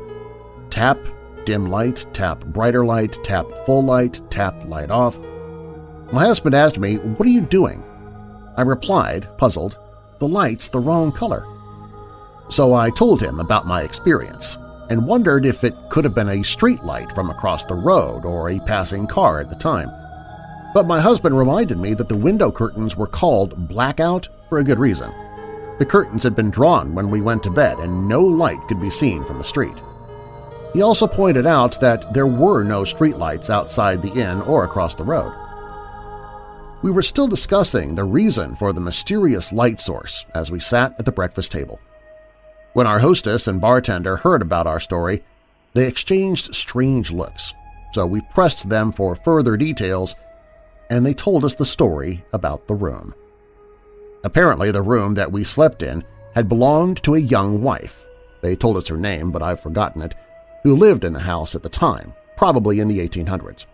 Tap, 0.68 0.98
dim 1.46 1.70
light, 1.70 2.04
tap 2.12 2.44
brighter 2.46 2.84
light, 2.84 3.18
tap 3.24 3.46
full 3.64 3.82
light, 3.82 4.20
tap 4.30 4.54
light 4.66 4.90
off. 4.90 5.18
My 6.12 6.24
husband 6.26 6.54
asked 6.54 6.78
me, 6.78 6.96
what 6.96 7.26
are 7.26 7.32
you 7.32 7.40
doing? 7.40 7.82
I 8.56 8.62
replied, 8.62 9.28
puzzled, 9.38 9.78
the 10.18 10.28
light's 10.28 10.68
the 10.68 10.80
wrong 10.80 11.12
color. 11.12 11.46
So 12.48 12.74
I 12.74 12.90
told 12.90 13.20
him 13.20 13.40
about 13.40 13.66
my 13.66 13.82
experience 13.82 14.56
and 14.88 15.06
wondered 15.06 15.44
if 15.44 15.64
it 15.64 15.74
could 15.90 16.04
have 16.04 16.14
been 16.14 16.28
a 16.28 16.44
street 16.44 16.82
light 16.84 17.12
from 17.12 17.30
across 17.30 17.64
the 17.64 17.74
road 17.74 18.24
or 18.24 18.50
a 18.50 18.60
passing 18.60 19.06
car 19.06 19.40
at 19.40 19.50
the 19.50 19.56
time. 19.56 19.90
But 20.72 20.86
my 20.86 21.00
husband 21.00 21.36
reminded 21.36 21.78
me 21.78 21.94
that 21.94 22.08
the 22.08 22.16
window 22.16 22.52
curtains 22.52 22.96
were 22.96 23.06
called 23.06 23.68
blackout 23.68 24.28
for 24.48 24.58
a 24.58 24.64
good 24.64 24.78
reason. 24.78 25.10
The 25.78 25.86
curtains 25.86 26.22
had 26.22 26.36
been 26.36 26.50
drawn 26.50 26.94
when 26.94 27.10
we 27.10 27.20
went 27.20 27.42
to 27.44 27.50
bed 27.50 27.78
and 27.78 28.08
no 28.08 28.20
light 28.22 28.60
could 28.68 28.80
be 28.80 28.90
seen 28.90 29.24
from 29.24 29.38
the 29.38 29.44
street. 29.44 29.82
He 30.72 30.82
also 30.82 31.06
pointed 31.06 31.46
out 31.46 31.80
that 31.80 32.12
there 32.14 32.26
were 32.26 32.62
no 32.62 32.82
streetlights 32.82 33.50
outside 33.50 34.02
the 34.02 34.12
inn 34.12 34.40
or 34.42 34.64
across 34.64 34.94
the 34.94 35.04
road 35.04 35.32
we 36.82 36.92
were 36.92 37.02
still 37.02 37.26
discussing 37.26 37.96
the 37.96 38.04
reason 38.04 38.54
for 38.54 38.72
the 38.72 38.80
mysterious 38.80 39.52
light 39.52 39.80
source 39.80 40.24
as 40.34 40.52
we 40.52 40.60
sat 40.60 40.94
at 41.00 41.04
the 41.04 41.10
breakfast 41.10 41.50
table. 41.50 41.80
When 42.76 42.86
our 42.86 42.98
hostess 42.98 43.48
and 43.48 43.58
bartender 43.58 44.16
heard 44.16 44.42
about 44.42 44.66
our 44.66 44.80
story, 44.80 45.22
they 45.72 45.86
exchanged 45.86 46.54
strange 46.54 47.10
looks, 47.10 47.54
so 47.94 48.04
we 48.04 48.20
pressed 48.20 48.68
them 48.68 48.92
for 48.92 49.14
further 49.14 49.56
details, 49.56 50.14
and 50.90 51.06
they 51.06 51.14
told 51.14 51.42
us 51.46 51.54
the 51.54 51.64
story 51.64 52.22
about 52.34 52.66
the 52.66 52.74
room. 52.74 53.14
Apparently 54.24 54.70
the 54.70 54.82
room 54.82 55.14
that 55.14 55.32
we 55.32 55.42
slept 55.42 55.82
in 55.82 56.04
had 56.34 56.50
belonged 56.50 57.02
to 57.04 57.14
a 57.14 57.18
young 57.18 57.62
wife, 57.62 58.06
they 58.42 58.54
told 58.54 58.76
us 58.76 58.88
her 58.88 58.98
name 58.98 59.32
but 59.32 59.42
I've 59.42 59.60
forgotten 59.60 60.02
it, 60.02 60.14
who 60.62 60.76
lived 60.76 61.04
in 61.04 61.14
the 61.14 61.20
house 61.20 61.54
at 61.54 61.62
the 61.62 61.70
time, 61.70 62.12
probably 62.36 62.80
in 62.80 62.88
the 62.88 62.98
1800s. 62.98 63.64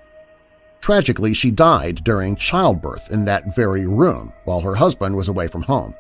Tragically, 0.81 1.35
she 1.35 1.51
died 1.51 2.05
during 2.05 2.37
childbirth 2.37 3.11
in 3.11 3.25
that 3.25 3.53
very 3.57 3.85
room 3.85 4.33
while 4.45 4.61
her 4.61 4.77
husband 4.77 5.17
was 5.17 5.27
away 5.27 5.49
from 5.49 5.63
home. 5.63 5.93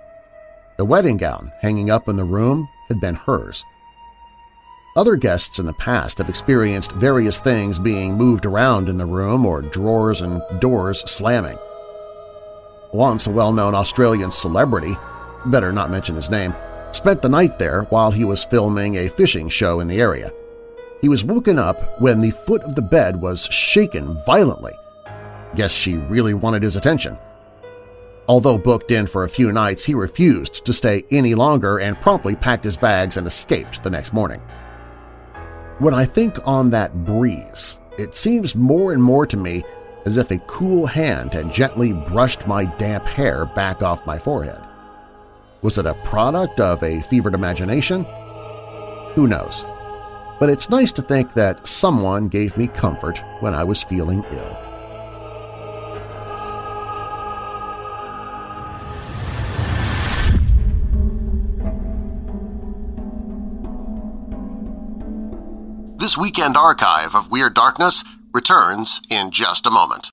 The 0.77 0.85
wedding 0.85 1.17
gown 1.17 1.51
hanging 1.61 1.91
up 1.91 2.09
in 2.09 2.15
the 2.15 2.25
room 2.25 2.69
had 2.93 3.01
been 3.01 3.15
hers. 3.15 3.65
Other 4.95 5.17
guests 5.17 5.59
in 5.59 5.65
the 5.65 5.73
past 5.73 6.19
have 6.19 6.29
experienced 6.29 6.93
various 6.93 7.41
things 7.41 7.79
being 7.79 8.15
moved 8.15 8.45
around 8.45 8.91
in 8.91 8.99
the 8.99 9.07
room 9.07 9.47
or 9.47 9.63
drawers 9.63 10.21
and 10.21 10.43
doors 10.61 11.01
slamming. 11.11 11.57
Once 12.93 13.27
a 13.27 13.31
well-known 13.31 13.75
Australian 13.75 14.31
celebrity, 14.31 14.95
better 15.47 15.73
not 15.73 15.91
mention 15.91 16.15
his 16.15 16.29
name, 16.29 16.55
spent 16.93 17.23
the 17.23 17.29
night 17.29 17.59
there 17.59 17.85
while 17.85 18.11
he 18.11 18.25
was 18.25 18.45
filming 18.45 18.97
a 18.97 19.09
fishing 19.09 19.49
show 19.49 19.81
in 19.81 19.89
the 19.89 19.99
area. 19.99 20.31
He 21.01 21.09
was 21.09 21.25
woken 21.25 21.59
up 21.59 21.99
when 21.99 22.21
the 22.21 22.31
foot 22.31 22.63
of 22.63 22.75
the 22.75 22.83
bed 22.83 23.17
was 23.19 23.47
shaken 23.47 24.23
violently. 24.27 24.75
Guess 25.55 25.73
she 25.73 25.95
really 25.95 26.35
wanted 26.35 26.63
his 26.63 26.77
attention. 26.77 27.17
Although 28.29 28.59
booked 28.59 28.91
in 28.91 29.07
for 29.07 29.25
a 29.25 29.29
few 29.29 29.51
nights, 29.51 29.85
he 29.85 29.95
refused 29.95 30.65
to 30.65 30.73
stay 30.73 31.05
any 31.11 31.35
longer 31.35 31.79
and 31.79 32.01
promptly 32.01 32.37
packed 32.37 32.65
his 32.65 32.77
bags 32.77 33.17
and 33.17 33.27
escaped 33.27 33.83
the 33.83 33.91
next 33.91 34.13
morning. 34.13 34.41
When 35.79 35.95
I 35.95 36.05
think 36.05 36.39
on 36.47 36.71
that 36.71 37.05
breeze, 37.05 37.79
it 37.99 38.17
seems 38.17 38.55
more 38.55 38.93
and 38.93 39.03
more 39.03 39.27
to 39.27 39.37
me 39.37 39.65
as 40.07 40.17
if 40.17 40.31
a 40.31 40.39
cool 40.47 40.87
hand 40.87 41.33
had 41.33 41.53
gently 41.53 41.93
brushed 41.93 42.47
my 42.47 42.65
damp 42.65 43.05
hair 43.05 43.47
back 43.47 43.83
off 43.83 44.07
my 44.07 44.19
forehead. 44.19 44.61
Was 45.63 45.79
it 45.79 45.87
a 45.87 45.95
product 46.05 46.61
of 46.61 46.83
a 46.83 47.03
fevered 47.03 47.35
imagination? 47.35 48.05
Who 49.15 49.27
knows? 49.27 49.65
But 50.41 50.49
it's 50.49 50.71
nice 50.71 50.91
to 50.93 51.03
think 51.03 51.35
that 51.35 51.67
someone 51.67 52.29
gave 52.29 52.57
me 52.57 52.67
comfort 52.67 53.23
when 53.41 53.55
I 53.55 53.63
was 53.63 53.83
feeling 53.83 54.25
ill. 54.33 54.72
This 66.13 66.19
weekend 66.19 66.59
archive 66.59 67.15
of 67.15 67.31
Weird 67.31 67.55
Darkness 67.55 68.05
returns 68.35 69.01
in 69.09 69.31
just 69.31 69.67
a 69.67 69.71
moment. 69.71 70.11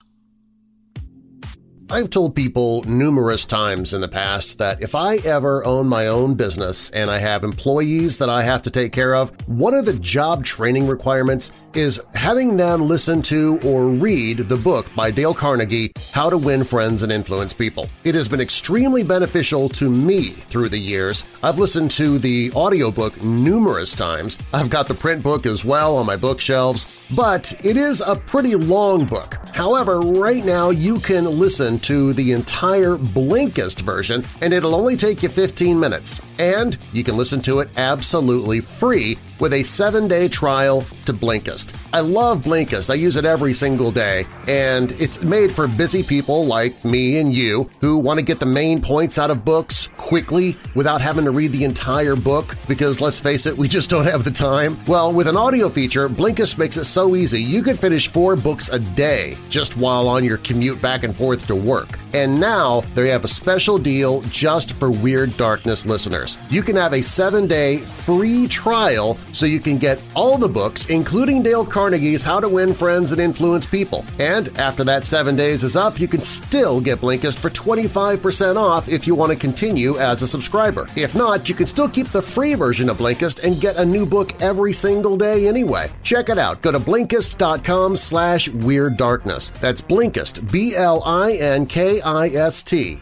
I've 1.90 2.10
told 2.10 2.38
people 2.38 2.86
numerous 2.86 3.44
times 3.44 3.94
in 3.94 4.00
the 4.00 4.08
past 4.08 4.60
that 4.60 4.82
if 4.82 4.96
I 4.96 5.18
ever 5.26 5.66
own 5.66 5.90
my 5.90 6.08
own 6.08 6.36
business 6.36 6.90
and 6.92 7.12
I 7.12 7.18
have 7.18 7.44
employees 7.44 8.18
that 8.20 8.30
I 8.30 8.44
have 8.44 8.62
to 8.62 8.70
take 8.70 8.94
care 8.94 9.14
of, 9.14 9.32
one 9.50 9.74
of 9.74 9.86
the 9.86 10.00
job 10.00 10.46
training 10.46 10.88
requirements 10.88 11.52
is 11.74 12.02
having 12.16 12.58
them 12.58 12.88
listen 12.88 13.22
to 13.24 13.60
or 13.64 13.88
read 13.88 14.40
the 14.40 14.56
book 14.56 14.94
by 14.96 15.12
Dale 15.12 15.34
Carnegie, 15.34 15.92
How 16.14 16.30
to 16.30 16.38
Win 16.38 16.64
Friends 16.64 17.04
and 17.04 17.12
Influence 17.12 17.54
People. 17.54 17.90
It 18.04 18.16
has 18.16 18.28
been 18.28 18.42
extremely 18.42 19.04
beneficial 19.04 19.70
to 19.70 19.90
me 19.90 20.30
through 20.30 20.70
the 20.70 20.78
years. 20.78 21.24
I've 21.44 21.60
listened 21.60 21.92
to 21.92 22.20
the 22.20 22.52
audiobook 22.54 23.24
numerous 23.24 23.94
times. 23.94 24.38
I've 24.54 24.70
got 24.70 24.88
the 24.88 24.94
print 24.94 25.24
book 25.24 25.46
as 25.46 25.64
well 25.64 25.98
on 25.98 26.06
my 26.06 26.16
bookshelves, 26.16 26.88
but 27.16 27.54
it 27.66 27.78
is 27.78 28.02
a 28.02 28.16
pretty 28.16 28.56
long 28.56 29.06
book. 29.06 29.36
However, 29.54 30.00
right 30.00 30.46
now 30.46 30.70
you 30.70 31.00
can 31.00 31.26
listen 31.26 31.80
to 31.80 32.14
the 32.14 32.32
entire 32.32 32.96
Blinkist 32.96 33.82
version 33.82 34.24
and 34.42 34.54
it'll 34.54 34.76
only 34.76 34.96
take 34.96 35.24
you 35.24 35.30
15 35.30 35.80
minutes. 35.80 36.22
And 36.40 36.78
you 36.94 37.04
can 37.04 37.18
listen 37.18 37.42
to 37.42 37.60
it 37.60 37.70
absolutely 37.78 38.62
free 38.62 39.18
with 39.40 39.54
a 39.54 39.64
seven-day 39.64 40.28
trial 40.30 40.82
to 41.06 41.14
Blinkist. 41.14 41.76
I 41.94 42.02
love 42.02 42.42
Blinkist. 42.42 42.90
I 42.90 42.96
use 42.96 43.18
it 43.18 43.26
every 43.26 43.54
single 43.54 43.92
day, 43.92 44.26
and 44.48 44.92
it's 44.94 45.24
made 45.24 45.52
for 45.52 45.68
busy 45.68 46.04
people 46.04 46.46
like 46.46 46.86
me 46.86 47.20
and 47.20 47.34
you 47.34 47.70
who 47.82 47.98
want 47.98 48.20
to 48.20 48.26
get 48.26 48.40
the 48.40 48.46
main 48.46 48.82
points 48.82 49.18
out 49.18 49.32
of 49.32 49.44
books 49.44 49.88
quickly 49.98 50.58
without 50.76 51.02
having 51.02 51.26
to 51.26 51.32
read 51.32 51.52
the 51.52 51.64
entire 51.64 52.16
book 52.16 52.56
because, 52.68 53.02
let's 53.02 53.20
face 53.20 53.46
it, 53.46 53.58
we 53.58 53.68
just 53.68 53.90
don't 53.90 54.06
have 54.06 54.24
the 54.24 54.32
time. 54.32 54.78
Well, 54.86 55.14
with 55.14 55.28
an 55.28 55.38
audio 55.38 55.70
feature, 55.70 56.08
Blinkist 56.10 56.58
makes 56.58 56.78
it 56.78 56.86
so 56.86 57.16
easy 57.16 57.42
you 57.42 57.64
can 57.64 57.78
finish 57.78 58.08
four 58.08 58.36
books 58.36 58.70
a 58.70 58.80
day 58.80 59.36
just 59.50 59.78
while 59.78 60.08
on 60.08 60.24
your 60.24 60.38
commute 60.38 60.82
back 60.82 61.04
and 61.04 61.16
forth 61.16 61.48
to 61.48 61.56
work. 61.56 62.00
And 62.14 62.40
now 62.40 62.82
they 62.96 63.10
have 63.10 63.24
a 63.24 63.28
special 63.28 63.78
deal 63.78 64.22
just 64.24 64.74
for 64.74 64.92
Weird 64.92 65.36
Darkness 65.38 65.86
listeners. 65.86 66.38
You 66.50 66.62
can 66.62 66.76
have 66.76 66.94
a 66.94 67.02
seven-day 67.02 67.78
free 67.78 68.48
trial 68.48 69.18
so 69.34 69.46
you 69.46 69.60
can 69.60 69.78
get 69.78 70.02
all 70.16 70.38
the 70.38 70.48
books, 70.48 70.90
including 70.90 71.42
Dale 71.42 71.66
Carnegie's 71.66 72.24
How 72.24 72.40
to 72.40 72.48
Win 72.50 72.74
Friends 72.74 73.12
and 73.12 73.22
Influence 73.22 73.66
People. 73.66 74.06
And 74.20 74.50
after 74.60 74.84
that 74.86 75.04
seven 75.06 75.36
days 75.36 75.64
is 75.64 75.76
up, 75.76 76.00
you 76.00 76.08
can 76.08 76.22
still 76.22 76.80
get 76.80 77.02
Blinkist 77.02 77.40
for 77.40 77.50
25% 77.50 78.56
off 78.56 78.88
if 78.88 79.08
you 79.08 79.16
want 79.16 79.32
to 79.32 79.38
continue 79.38 79.98
as 79.98 80.22
a 80.22 80.28
subscriber. 80.28 80.86
If 80.96 81.16
not, 81.16 81.50
you 81.50 81.56
can 81.56 81.68
still 81.68 81.90
keep 81.90 82.08
the 82.08 82.22
free 82.22 82.54
version 82.56 82.90
of 82.90 82.98
Blinkist 82.98 83.44
and 83.44 83.60
get 83.60 83.78
a 83.78 83.86
new 83.86 84.06
book 84.06 84.40
every 84.42 84.74
single 84.74 85.18
day 85.18 85.48
anyway. 85.48 85.90
Check 86.04 86.30
it 86.30 86.38
out. 86.38 86.62
Go 86.62 86.72
to 86.72 86.80
Blinkist.com 86.80 87.96
slash 87.96 88.50
Weird 88.50 88.98
Darkness. 88.98 89.50
That's 89.62 89.82
Blinkist, 89.82 90.52
B-L-I-N-K-I-S-T, 90.52 91.00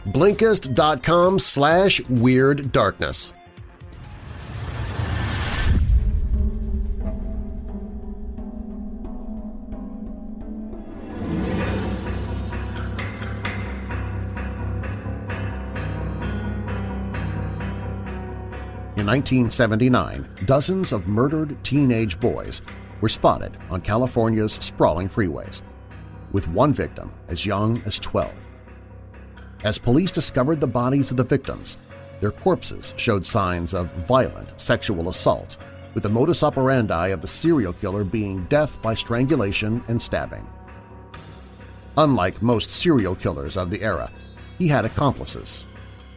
Blinkist.com 0.06 1.38
slash 1.38 2.00
Weird 2.08 2.72
1979, 19.08 20.28
dozens 20.44 20.92
of 20.92 21.08
murdered 21.08 21.56
teenage 21.64 22.20
boys 22.20 22.60
were 23.00 23.08
spotted 23.08 23.56
on 23.70 23.80
California's 23.80 24.52
sprawling 24.52 25.08
freeways, 25.08 25.62
with 26.32 26.46
one 26.48 26.74
victim 26.74 27.10
as 27.28 27.46
young 27.46 27.82
as 27.86 27.98
12. 28.00 28.30
As 29.64 29.78
police 29.78 30.12
discovered 30.12 30.60
the 30.60 30.66
bodies 30.66 31.10
of 31.10 31.16
the 31.16 31.24
victims, 31.24 31.78
their 32.20 32.30
corpses 32.30 32.92
showed 32.98 33.24
signs 33.24 33.72
of 33.72 33.90
violent 34.06 34.60
sexual 34.60 35.08
assault, 35.08 35.56
with 35.94 36.02
the 36.02 36.10
modus 36.10 36.42
operandi 36.42 37.08
of 37.08 37.22
the 37.22 37.28
serial 37.28 37.72
killer 37.72 38.04
being 38.04 38.44
death 38.50 38.82
by 38.82 38.92
strangulation 38.92 39.82
and 39.88 40.02
stabbing. 40.02 40.46
Unlike 41.96 42.42
most 42.42 42.68
serial 42.68 43.14
killers 43.14 43.56
of 43.56 43.70
the 43.70 43.80
era, 43.80 44.10
he 44.58 44.68
had 44.68 44.84
accomplices. 44.84 45.64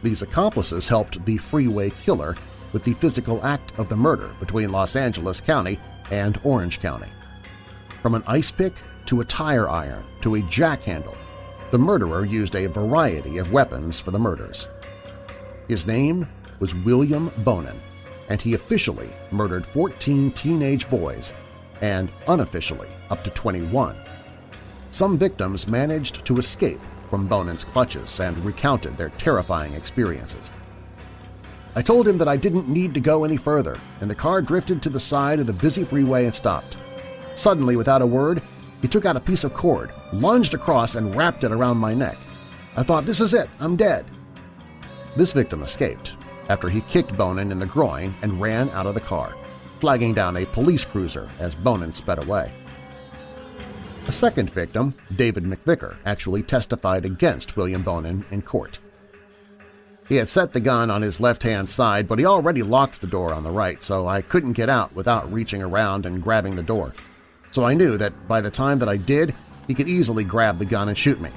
These 0.02 0.20
accomplices 0.20 0.88
helped 0.88 1.24
the 1.24 1.38
freeway 1.38 1.88
killer 1.88 2.36
with 2.72 2.84
the 2.84 2.94
physical 2.94 3.44
act 3.44 3.72
of 3.78 3.88
the 3.88 3.96
murder 3.96 4.30
between 4.40 4.72
Los 4.72 4.96
Angeles 4.96 5.40
County 5.40 5.78
and 6.10 6.40
Orange 6.44 6.80
County. 6.80 7.08
From 8.00 8.14
an 8.14 8.24
ice 8.26 8.50
pick 8.50 8.74
to 9.06 9.20
a 9.20 9.24
tire 9.24 9.68
iron 9.68 10.04
to 10.22 10.34
a 10.34 10.42
jack 10.42 10.82
handle, 10.82 11.16
the 11.70 11.78
murderer 11.78 12.24
used 12.24 12.54
a 12.54 12.66
variety 12.66 13.38
of 13.38 13.52
weapons 13.52 13.98
for 13.98 14.10
the 14.10 14.18
murders. 14.18 14.68
His 15.68 15.86
name 15.86 16.28
was 16.58 16.74
William 16.74 17.30
Bonin, 17.38 17.80
and 18.28 18.40
he 18.40 18.54
officially 18.54 19.10
murdered 19.30 19.66
14 19.66 20.30
teenage 20.32 20.88
boys 20.90 21.32
and 21.80 22.10
unofficially 22.28 22.88
up 23.10 23.24
to 23.24 23.30
21. 23.30 23.96
Some 24.90 25.16
victims 25.16 25.66
managed 25.66 26.24
to 26.26 26.38
escape 26.38 26.80
from 27.08 27.26
Bonin's 27.26 27.64
clutches 27.64 28.20
and 28.20 28.36
recounted 28.44 28.96
their 28.96 29.10
terrifying 29.10 29.74
experiences. 29.74 30.52
I 31.74 31.82
told 31.82 32.06
him 32.06 32.18
that 32.18 32.28
I 32.28 32.36
didn't 32.36 32.68
need 32.68 32.92
to 32.94 33.00
go 33.00 33.24
any 33.24 33.36
further, 33.36 33.78
and 34.00 34.10
the 34.10 34.14
car 34.14 34.42
drifted 34.42 34.82
to 34.82 34.90
the 34.90 35.00
side 35.00 35.40
of 35.40 35.46
the 35.46 35.52
busy 35.52 35.84
freeway 35.84 36.26
and 36.26 36.34
stopped. 36.34 36.76
Suddenly, 37.34 37.76
without 37.76 38.02
a 38.02 38.06
word, 38.06 38.42
he 38.82 38.88
took 38.88 39.06
out 39.06 39.16
a 39.16 39.20
piece 39.20 39.44
of 39.44 39.54
cord, 39.54 39.90
lunged 40.12 40.52
across, 40.52 40.96
and 40.96 41.16
wrapped 41.16 41.44
it 41.44 41.52
around 41.52 41.78
my 41.78 41.94
neck. 41.94 42.18
I 42.76 42.82
thought, 42.82 43.06
this 43.06 43.20
is 43.20 43.32
it, 43.32 43.48
I'm 43.58 43.76
dead. 43.76 44.04
This 45.16 45.32
victim 45.32 45.62
escaped 45.62 46.16
after 46.48 46.68
he 46.68 46.80
kicked 46.82 47.16
Bonin 47.16 47.52
in 47.52 47.58
the 47.58 47.66
groin 47.66 48.14
and 48.22 48.40
ran 48.40 48.68
out 48.70 48.86
of 48.86 48.94
the 48.94 49.00
car, 49.00 49.34
flagging 49.78 50.12
down 50.12 50.36
a 50.36 50.46
police 50.46 50.84
cruiser 50.84 51.30
as 51.38 51.54
Bonin 51.54 51.94
sped 51.94 52.18
away. 52.18 52.52
A 54.08 54.12
second 54.12 54.50
victim, 54.50 54.94
David 55.16 55.44
McVicker, 55.44 55.96
actually 56.04 56.42
testified 56.42 57.04
against 57.04 57.56
William 57.56 57.82
Bonin 57.82 58.24
in 58.30 58.42
court. 58.42 58.80
He 60.12 60.18
had 60.18 60.28
set 60.28 60.52
the 60.52 60.60
gun 60.60 60.90
on 60.90 61.00
his 61.00 61.20
left-hand 61.20 61.70
side, 61.70 62.06
but 62.06 62.18
he 62.18 62.26
already 62.26 62.62
locked 62.62 63.00
the 63.00 63.06
door 63.06 63.32
on 63.32 63.44
the 63.44 63.50
right, 63.50 63.82
so 63.82 64.06
I 64.06 64.20
couldn't 64.20 64.52
get 64.52 64.68
out 64.68 64.94
without 64.94 65.32
reaching 65.32 65.62
around 65.62 66.04
and 66.04 66.22
grabbing 66.22 66.54
the 66.54 66.62
door. 66.62 66.92
So 67.50 67.64
I 67.64 67.72
knew 67.72 67.96
that 67.96 68.28
by 68.28 68.42
the 68.42 68.50
time 68.50 68.78
that 68.80 68.90
I 68.90 68.98
did, 68.98 69.34
he 69.66 69.72
could 69.72 69.88
easily 69.88 70.22
grab 70.22 70.58
the 70.58 70.66
gun 70.66 70.90
and 70.90 70.98
shoot 70.98 71.18
me. 71.18 71.30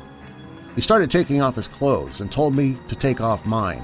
He 0.75 0.81
started 0.81 1.09
taking 1.09 1.41
off 1.41 1.55
his 1.55 1.69
clothes 1.69 2.19
and 2.19 2.29
told 2.29 2.53
me 2.53 2.77
to 2.89 2.97
take 2.97 3.21
off 3.21 3.45
mine. 3.45 3.81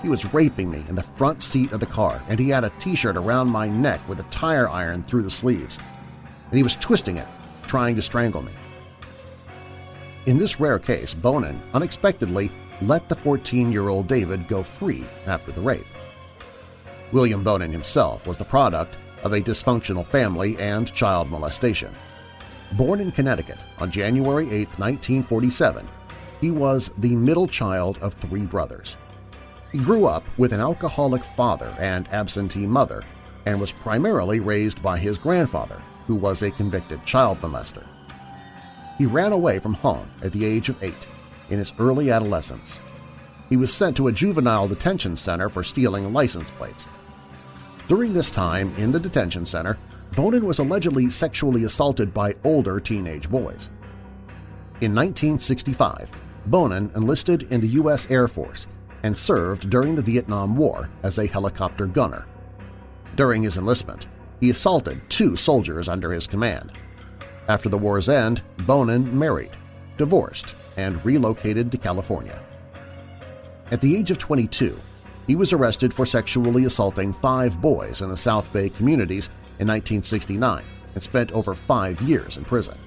He 0.00 0.08
was 0.08 0.32
raping 0.32 0.70
me 0.70 0.82
in 0.88 0.94
the 0.94 1.02
front 1.02 1.42
seat 1.42 1.72
of 1.72 1.80
the 1.80 1.84
car, 1.84 2.22
and 2.30 2.38
he 2.38 2.48
had 2.48 2.64
a 2.64 2.72
t-shirt 2.80 3.18
around 3.18 3.50
my 3.50 3.68
neck 3.68 4.00
with 4.08 4.18
a 4.18 4.30
tire 4.30 4.70
iron 4.70 5.02
through 5.02 5.24
the 5.24 5.30
sleeves, 5.30 5.78
and 6.48 6.56
he 6.56 6.62
was 6.62 6.76
twisting 6.76 7.18
it, 7.18 7.28
trying 7.66 7.94
to 7.96 8.00
strangle 8.00 8.40
me. 8.40 8.52
In 10.24 10.38
this 10.38 10.58
rare 10.58 10.78
case, 10.78 11.12
Bonin 11.12 11.60
unexpectedly 11.74 12.50
let 12.82 13.08
the 13.08 13.16
14-year-old 13.16 14.06
David 14.06 14.46
go 14.48 14.62
free 14.62 15.04
after 15.26 15.52
the 15.52 15.60
rape. 15.60 15.86
William 17.12 17.42
Bonin 17.42 17.72
himself 17.72 18.26
was 18.26 18.36
the 18.36 18.44
product 18.44 18.96
of 19.22 19.32
a 19.32 19.40
dysfunctional 19.40 20.06
family 20.06 20.56
and 20.58 20.92
child 20.92 21.30
molestation. 21.30 21.94
Born 22.72 23.00
in 23.00 23.12
Connecticut 23.12 23.58
on 23.78 23.90
January 23.90 24.44
8, 24.46 24.78
1947, 24.78 25.88
he 26.40 26.50
was 26.50 26.90
the 26.98 27.16
middle 27.16 27.48
child 27.48 27.98
of 27.98 28.14
three 28.14 28.42
brothers. 28.42 28.96
He 29.72 29.78
grew 29.78 30.06
up 30.06 30.24
with 30.36 30.52
an 30.52 30.60
alcoholic 30.60 31.24
father 31.24 31.74
and 31.78 32.08
absentee 32.12 32.66
mother 32.66 33.02
and 33.46 33.60
was 33.60 33.72
primarily 33.72 34.40
raised 34.40 34.82
by 34.82 34.98
his 34.98 35.18
grandfather, 35.18 35.80
who 36.06 36.14
was 36.14 36.42
a 36.42 36.50
convicted 36.50 37.04
child 37.06 37.40
molester. 37.40 37.84
He 38.98 39.06
ran 39.06 39.32
away 39.32 39.58
from 39.58 39.74
home 39.74 40.10
at 40.22 40.32
the 40.32 40.44
age 40.44 40.68
of 40.68 40.82
eight 40.82 41.06
in 41.50 41.58
his 41.58 41.72
early 41.78 42.10
adolescence. 42.10 42.80
He 43.48 43.56
was 43.56 43.72
sent 43.72 43.96
to 43.96 44.08
a 44.08 44.12
juvenile 44.12 44.66
detention 44.68 45.16
center 45.16 45.48
for 45.48 45.62
stealing 45.62 46.12
license 46.12 46.50
plates. 46.50 46.88
During 47.88 48.12
this 48.12 48.30
time 48.30 48.74
in 48.76 48.90
the 48.90 48.98
detention 48.98 49.46
center, 49.46 49.78
Bonin 50.16 50.44
was 50.44 50.58
allegedly 50.58 51.10
sexually 51.10 51.64
assaulted 51.64 52.12
by 52.12 52.34
older 52.42 52.80
teenage 52.80 53.30
boys. 53.30 53.70
In 54.80 54.94
1965, 54.94 56.10
Bonin 56.46 56.90
enlisted 56.94 57.44
in 57.52 57.60
the 57.60 57.68
U.S. 57.68 58.10
Air 58.10 58.28
Force 58.28 58.66
and 59.02 59.16
served 59.16 59.70
during 59.70 59.94
the 59.94 60.02
Vietnam 60.02 60.56
War 60.56 60.90
as 61.02 61.18
a 61.18 61.26
helicopter 61.26 61.86
gunner. 61.86 62.26
During 63.14 63.42
his 63.42 63.56
enlistment, 63.56 64.06
he 64.40 64.50
assaulted 64.50 65.00
two 65.08 65.36
soldiers 65.36 65.88
under 65.88 66.12
his 66.12 66.26
command. 66.26 66.72
After 67.48 67.68
the 67.68 67.78
war's 67.78 68.08
end, 68.08 68.42
Bonin 68.66 69.16
married, 69.16 69.56
divorced, 69.96 70.56
and 70.76 71.04
relocated 71.04 71.70
to 71.72 71.78
California. 71.78 72.38
At 73.70 73.80
the 73.80 73.96
age 73.96 74.10
of 74.10 74.18
22, 74.18 74.78
he 75.26 75.34
was 75.34 75.52
arrested 75.52 75.92
for 75.92 76.06
sexually 76.06 76.64
assaulting 76.64 77.12
five 77.12 77.60
boys 77.60 78.00
in 78.00 78.08
the 78.08 78.16
South 78.16 78.52
Bay 78.52 78.68
communities 78.68 79.28
in 79.58 79.66
1969 79.66 80.64
and 80.94 81.02
spent 81.02 81.32
over 81.32 81.54
five 81.54 82.00
years 82.00 82.36
in 82.36 82.44
prison. 82.44 82.78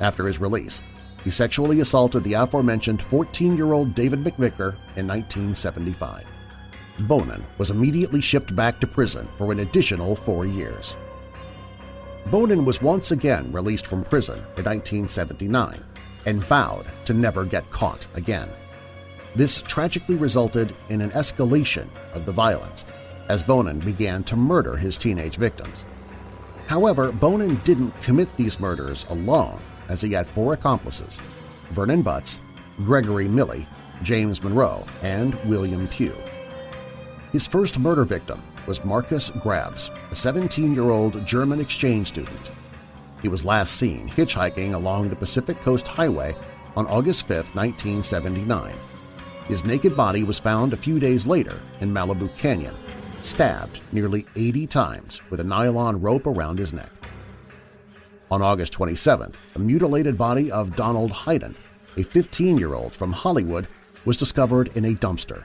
After 0.00 0.26
his 0.26 0.38
release, 0.40 0.82
he 1.22 1.30
sexually 1.30 1.80
assaulted 1.80 2.22
the 2.24 2.34
aforementioned 2.34 3.00
14-year-old 3.00 3.94
David 3.94 4.22
McVicker 4.22 4.74
in 4.96 5.06
1975. 5.08 6.26
Bonin 7.00 7.42
was 7.56 7.70
immediately 7.70 8.20
shipped 8.20 8.54
back 8.54 8.78
to 8.80 8.86
prison 8.86 9.26
for 9.38 9.50
an 9.50 9.60
additional 9.60 10.14
four 10.14 10.44
years. 10.44 10.94
Bonin 12.26 12.64
was 12.64 12.82
once 12.82 13.10
again 13.10 13.50
released 13.50 13.86
from 13.86 14.04
prison 14.04 14.38
in 14.56 14.64
1979 14.64 15.82
and 16.26 16.42
vowed 16.42 16.86
to 17.04 17.14
never 17.14 17.44
get 17.44 17.70
caught 17.70 18.06
again. 18.14 18.48
This 19.34 19.62
tragically 19.62 20.16
resulted 20.16 20.74
in 20.88 21.00
an 21.00 21.10
escalation 21.10 21.88
of 22.12 22.24
the 22.24 22.32
violence 22.32 22.86
as 23.28 23.42
Bonin 23.42 23.80
began 23.80 24.22
to 24.24 24.36
murder 24.36 24.76
his 24.76 24.96
teenage 24.96 25.36
victims. 25.36 25.86
However, 26.66 27.12
Bonin 27.12 27.56
didn't 27.64 28.00
commit 28.02 28.34
these 28.36 28.60
murders 28.60 29.06
alone 29.10 29.58
as 29.88 30.00
he 30.00 30.12
had 30.12 30.26
four 30.26 30.54
accomplices– 30.54 31.20
Vernon 31.70 32.02
Butts, 32.02 32.40
Gregory 32.84 33.26
Milley, 33.26 33.66
James 34.02 34.42
Monroe, 34.42 34.86
and 35.02 35.34
William 35.46 35.88
Pugh. 35.88 36.16
His 37.32 37.46
first 37.46 37.78
murder 37.78 38.04
victim 38.04 38.40
was 38.66 38.84
Marcus 38.84 39.30
Grabs, 39.42 39.88
a 39.88 40.14
17-year-old 40.14 41.26
German 41.26 41.60
exchange 41.60 42.08
student. 42.08 42.50
He 43.24 43.30
was 43.30 43.42
last 43.42 43.76
seen 43.76 44.10
hitchhiking 44.10 44.74
along 44.74 45.08
the 45.08 45.16
Pacific 45.16 45.58
Coast 45.62 45.88
Highway 45.88 46.36
on 46.76 46.86
August 46.88 47.22
5, 47.22 47.56
1979. 47.56 48.74
His 49.48 49.64
naked 49.64 49.96
body 49.96 50.24
was 50.24 50.38
found 50.38 50.74
a 50.74 50.76
few 50.76 51.00
days 51.00 51.26
later 51.26 51.58
in 51.80 51.90
Malibu 51.90 52.36
Canyon, 52.36 52.74
stabbed 53.22 53.80
nearly 53.92 54.26
80 54.36 54.66
times 54.66 55.22
with 55.30 55.40
a 55.40 55.44
nylon 55.44 56.02
rope 56.02 56.26
around 56.26 56.58
his 56.58 56.74
neck. 56.74 56.90
On 58.30 58.42
August 58.42 58.74
27th, 58.74 59.36
the 59.54 59.58
mutilated 59.58 60.18
body 60.18 60.52
of 60.52 60.76
Donald 60.76 61.12
Hayden, 61.12 61.56
a 61.96 62.00
15-year-old 62.00 62.94
from 62.94 63.14
Hollywood, 63.14 63.66
was 64.04 64.18
discovered 64.18 64.70
in 64.76 64.84
a 64.84 64.94
dumpster. 64.96 65.44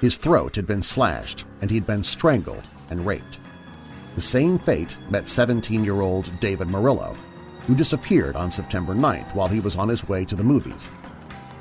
His 0.00 0.16
throat 0.16 0.56
had 0.56 0.66
been 0.66 0.82
slashed 0.82 1.44
and 1.60 1.70
he 1.70 1.76
had 1.76 1.86
been 1.86 2.02
strangled 2.02 2.66
and 2.88 3.04
raped. 3.04 3.40
The 4.14 4.20
same 4.20 4.58
fate 4.58 4.98
met 5.08 5.24
17-year-old 5.24 6.40
David 6.40 6.68
Murillo, 6.68 7.16
who 7.66 7.74
disappeared 7.76 8.34
on 8.34 8.50
September 8.50 8.94
9th 8.94 9.34
while 9.34 9.48
he 9.48 9.60
was 9.60 9.76
on 9.76 9.88
his 9.88 10.08
way 10.08 10.24
to 10.24 10.34
the 10.34 10.42
movies. 10.42 10.90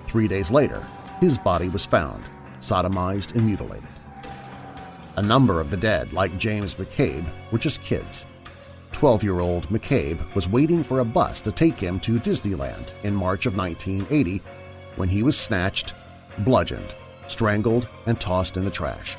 Three 0.07 0.27
days 0.27 0.49
later, 0.49 0.83
his 1.21 1.37
body 1.37 1.69
was 1.69 1.85
found, 1.85 2.23
sodomized 2.59 3.35
and 3.35 3.45
mutilated. 3.45 3.87
A 5.17 5.21
number 5.21 5.59
of 5.59 5.69
the 5.69 5.77
dead, 5.77 6.11
like 6.11 6.37
James 6.39 6.75
McCabe, 6.75 7.25
were 7.51 7.59
just 7.59 7.83
kids. 7.83 8.25
12-year-old 8.93 9.69
McCabe 9.69 10.33
was 10.33 10.49
waiting 10.49 10.83
for 10.83 10.99
a 10.99 11.05
bus 11.05 11.41
to 11.41 11.51
take 11.51 11.79
him 11.79 11.99
to 11.99 12.19
Disneyland 12.19 12.87
in 13.03 13.13
March 13.13 13.45
of 13.45 13.55
1980 13.55 14.41
when 14.95 15.09
he 15.09 15.21
was 15.21 15.37
snatched, 15.37 15.93
bludgeoned, 16.39 16.95
strangled, 17.27 17.87
and 18.07 18.19
tossed 18.19 18.57
in 18.57 18.65
the 18.65 18.71
trash. 18.71 19.15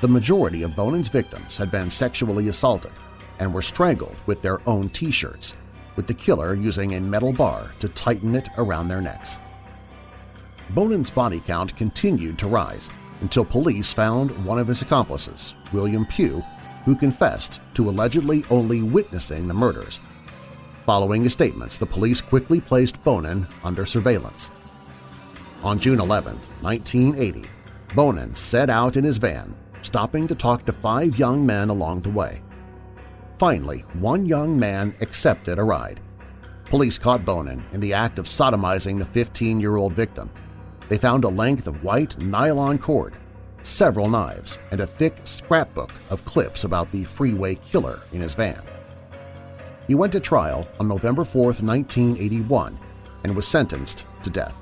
The 0.00 0.08
majority 0.08 0.62
of 0.62 0.76
Bonin's 0.76 1.08
victims 1.08 1.56
had 1.56 1.70
been 1.70 1.90
sexually 1.90 2.48
assaulted 2.48 2.92
and 3.38 3.52
were 3.52 3.62
strangled 3.62 4.16
with 4.26 4.42
their 4.42 4.60
own 4.68 4.90
T-shirts, 4.90 5.56
with 5.96 6.06
the 6.06 6.14
killer 6.14 6.54
using 6.54 6.94
a 6.94 7.00
metal 7.00 7.32
bar 7.32 7.72
to 7.78 7.88
tighten 7.88 8.34
it 8.34 8.48
around 8.58 8.88
their 8.88 9.00
necks. 9.00 9.38
Bonin's 10.70 11.10
body 11.10 11.40
count 11.40 11.76
continued 11.76 12.38
to 12.38 12.48
rise 12.48 12.90
until 13.22 13.44
police 13.44 13.94
found 13.94 14.44
one 14.44 14.58
of 14.58 14.66
his 14.66 14.82
accomplices, 14.82 15.54
William 15.72 16.04
Pugh, 16.04 16.44
who 16.84 16.94
confessed 16.94 17.60
to 17.74 17.88
allegedly 17.88 18.44
only 18.50 18.82
witnessing 18.82 19.48
the 19.48 19.54
murders. 19.54 20.00
Following 20.84 21.24
his 21.24 21.32
statements, 21.32 21.78
the 21.78 21.86
police 21.86 22.20
quickly 22.20 22.60
placed 22.60 23.02
Bonin 23.02 23.46
under 23.64 23.86
surveillance. 23.86 24.50
On 25.62 25.80
June 25.80 26.00
11, 26.00 26.36
1980, 26.60 27.48
Bonin 27.94 28.34
set 28.34 28.68
out 28.68 28.96
in 28.96 29.04
his 29.04 29.16
van, 29.16 29.56
stopping 29.86 30.26
to 30.28 30.34
talk 30.34 30.66
to 30.66 30.72
five 30.72 31.18
young 31.18 31.46
men 31.46 31.70
along 31.70 32.02
the 32.02 32.10
way. 32.10 32.42
Finally, 33.38 33.80
one 33.94 34.26
young 34.26 34.58
man 34.58 34.94
accepted 35.00 35.58
a 35.58 35.64
ride. 35.64 36.00
Police 36.66 36.98
caught 36.98 37.24
Bonin 37.24 37.62
in 37.72 37.80
the 37.80 37.94
act 37.94 38.18
of 38.18 38.26
sodomizing 38.26 38.98
the 38.98 39.04
15-year-old 39.04 39.92
victim, 39.92 40.30
they 40.88 40.98
found 40.98 41.24
a 41.24 41.28
length 41.28 41.66
of 41.66 41.82
white 41.82 42.16
nylon 42.18 42.78
cord, 42.78 43.14
several 43.62 44.08
knives, 44.08 44.58
and 44.70 44.80
a 44.80 44.86
thick 44.86 45.16
scrapbook 45.24 45.92
of 46.10 46.24
clips 46.24 46.64
about 46.64 46.90
the 46.92 47.04
freeway 47.04 47.56
killer 47.56 48.00
in 48.12 48.20
his 48.20 48.34
van. 48.34 48.62
He 49.88 49.94
went 49.94 50.12
to 50.12 50.20
trial 50.20 50.68
on 50.78 50.88
November 50.88 51.24
4, 51.24 51.44
1981, 51.44 52.78
and 53.24 53.34
was 53.34 53.48
sentenced 53.48 54.06
to 54.22 54.30
death. 54.30 54.56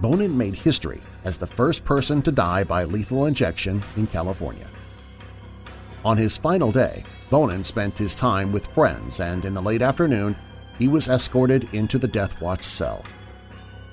Bonin 0.00 0.36
made 0.36 0.54
history 0.54 1.00
as 1.24 1.36
the 1.36 1.46
first 1.46 1.84
person 1.84 2.22
to 2.22 2.32
die 2.32 2.64
by 2.64 2.84
lethal 2.84 3.26
injection 3.26 3.82
in 3.96 4.06
California. 4.06 4.66
On 6.04 6.16
his 6.16 6.36
final 6.36 6.72
day, 6.72 7.04
Bonin 7.28 7.64
spent 7.64 7.98
his 7.98 8.14
time 8.14 8.52
with 8.52 8.66
friends 8.68 9.20
and 9.20 9.44
in 9.44 9.54
the 9.54 9.62
late 9.62 9.82
afternoon 9.82 10.34
he 10.78 10.88
was 10.88 11.08
escorted 11.08 11.68
into 11.74 11.98
the 11.98 12.08
Death 12.08 12.40
Watch 12.40 12.62
cell. 12.62 13.04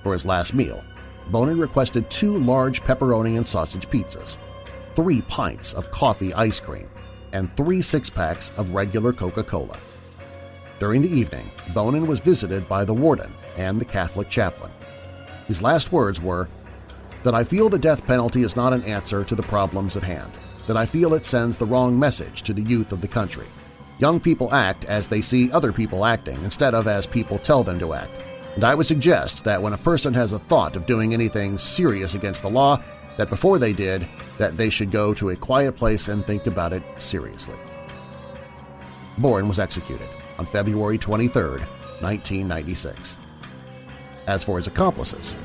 For 0.04 0.14
his 0.14 0.26
last 0.26 0.54
meal, 0.54 0.84
Bonin 1.30 1.60
requested 1.60 2.10
two 2.10 2.38
large 2.38 2.82
pepperoni 2.84 3.38
and 3.38 3.48
sausage 3.48 3.90
pizzas, 3.90 4.38
three 4.96 5.22
pints 5.24 5.74
of 5.74 5.92
coffee 5.92 6.34
ice 6.34 6.62
cream, 6.62 6.90
and 7.34 7.56
three 7.58 7.82
six-packs 7.82 8.52
of 8.56 8.74
regular 8.74 9.12
Coca-Cola. 9.12 9.78
During 10.80 11.02
the 11.02 11.12
evening, 11.12 11.52
Bonin 11.74 12.08
was 12.08 12.20
visited 12.20 12.70
by 12.70 12.86
the 12.86 12.94
warden 12.94 13.34
and 13.58 13.82
the 13.82 13.86
Catholic 13.86 14.30
chaplain. 14.30 14.72
His 15.48 15.62
last 15.62 15.92
words 15.92 16.22
were, 16.22 16.48
that 17.28 17.36
I 17.36 17.44
feel 17.44 17.70
the 17.70 17.78
death 17.78 18.08
penalty 18.08 18.42
is 18.42 18.56
not 18.56 18.74
an 18.74 18.84
answer 18.84 19.24
to 19.24 19.36
the 19.36 19.44
problems 19.44 19.96
at 19.96 20.04
hand, 20.04 20.32
that 20.66 20.78
I 20.78 20.88
feel 20.88 21.14
it 21.14 21.26
sends 21.26 21.58
the 21.58 21.66
wrong 21.68 22.00
message 22.00 22.42
to 22.44 22.54
the 22.54 22.64
youth 22.64 22.92
of 22.92 23.02
the 23.02 23.08
country. 23.08 23.46
Young 24.00 24.20
people 24.20 24.54
act 24.54 24.86
as 24.86 25.08
they 25.08 25.22
see 25.22 25.52
other 25.52 25.74
people 25.74 26.06
acting 26.06 26.42
instead 26.44 26.74
of 26.74 26.88
as 26.88 27.06
people 27.06 27.38
tell 27.38 27.64
them 27.64 27.80
to 27.80 27.94
act 27.94 28.24
and 28.58 28.64
I 28.64 28.74
would 28.74 28.88
suggest 28.88 29.44
that 29.44 29.62
when 29.62 29.74
a 29.74 29.78
person 29.78 30.16
has 30.16 30.32
a 30.32 30.40
thought 30.40 30.76
of 30.76 30.88
doing 30.88 31.14
anything 31.14 31.60
serious 31.60 32.16
against 32.16 32.42
the 32.42 32.50
law, 32.50 32.82
that 33.16 33.30
before 33.30 33.60
they 33.60 33.72
did, 33.72 34.08
that 34.40 34.58
they 34.58 34.72
should 34.72 34.90
go 34.90 35.14
to 35.14 35.30
a 35.30 35.36
quiet 35.36 35.76
place 35.76 36.08
and 36.08 36.26
think 36.26 36.48
about 36.48 36.74
it 36.74 36.82
seriously. 36.98 37.54
Bonin 39.20 39.48
was 39.48 39.60
executed 39.60 40.10
on 40.40 40.48
February 40.48 40.98
23, 40.98 41.44
1996. 41.44 43.18
As 44.26 44.44
for 44.44 44.58
his 44.58 44.66
accomplices, 44.66 45.36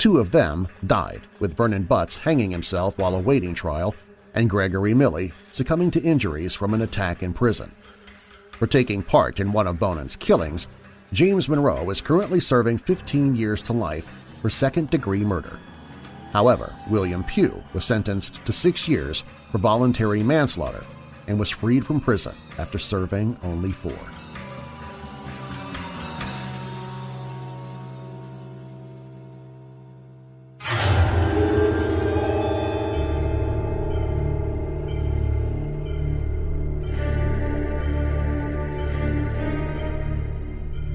two 0.00 0.18
of 0.18 0.30
them 0.30 0.66
died, 0.86 1.20
with 1.40 1.54
Vernon 1.54 1.82
Butts 1.82 2.16
hanging 2.16 2.50
himself 2.50 2.96
while 2.96 3.14
awaiting 3.14 3.52
trial 3.52 3.94
and 4.34 4.48
Gregory 4.48 4.94
Milley 4.94 5.30
succumbing 5.52 5.90
to 5.90 6.02
injuries 6.02 6.54
from 6.54 6.72
an 6.72 6.80
attack 6.80 7.22
in 7.22 7.34
prison. 7.34 7.70
For 8.52 8.66
taking 8.66 9.02
part 9.02 9.40
in 9.40 9.52
one 9.52 9.66
of 9.66 9.78
Bonin's 9.78 10.16
killings, 10.16 10.68
James 11.12 11.50
Monroe 11.50 11.90
is 11.90 12.00
currently 12.00 12.40
serving 12.40 12.78
15 12.78 13.36
years 13.36 13.62
to 13.64 13.74
life 13.74 14.06
for 14.40 14.48
second-degree 14.48 15.24
murder. 15.24 15.58
However, 16.32 16.74
William 16.88 17.22
Pugh 17.22 17.62
was 17.74 17.84
sentenced 17.84 18.42
to 18.46 18.52
six 18.52 18.88
years 18.88 19.22
for 19.52 19.58
voluntary 19.58 20.22
manslaughter 20.22 20.84
and 21.26 21.38
was 21.38 21.50
freed 21.50 21.84
from 21.84 22.00
prison 22.00 22.34
after 22.56 22.78
serving 22.78 23.36
only 23.42 23.72
four. 23.72 23.98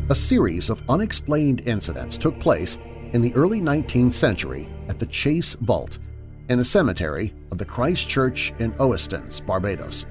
A 0.07 0.13
series 0.13 0.69
of 0.69 0.87
unexplained 0.87 1.61
incidents 1.61 2.15
took 2.15 2.39
place 2.39 2.77
in 3.13 3.23
the 3.23 3.33
early 3.33 3.59
19th 3.59 4.13
century 4.13 4.67
at 4.87 4.99
the 4.99 5.07
Chase 5.07 5.55
Vault 5.55 5.97
in 6.47 6.59
the 6.59 6.63
cemetery 6.63 7.33
of 7.49 7.57
the 7.57 7.65
Christ 7.65 8.07
Church 8.07 8.53
in 8.59 8.71
Oistins, 8.73 9.43
Barbados. 9.43 10.05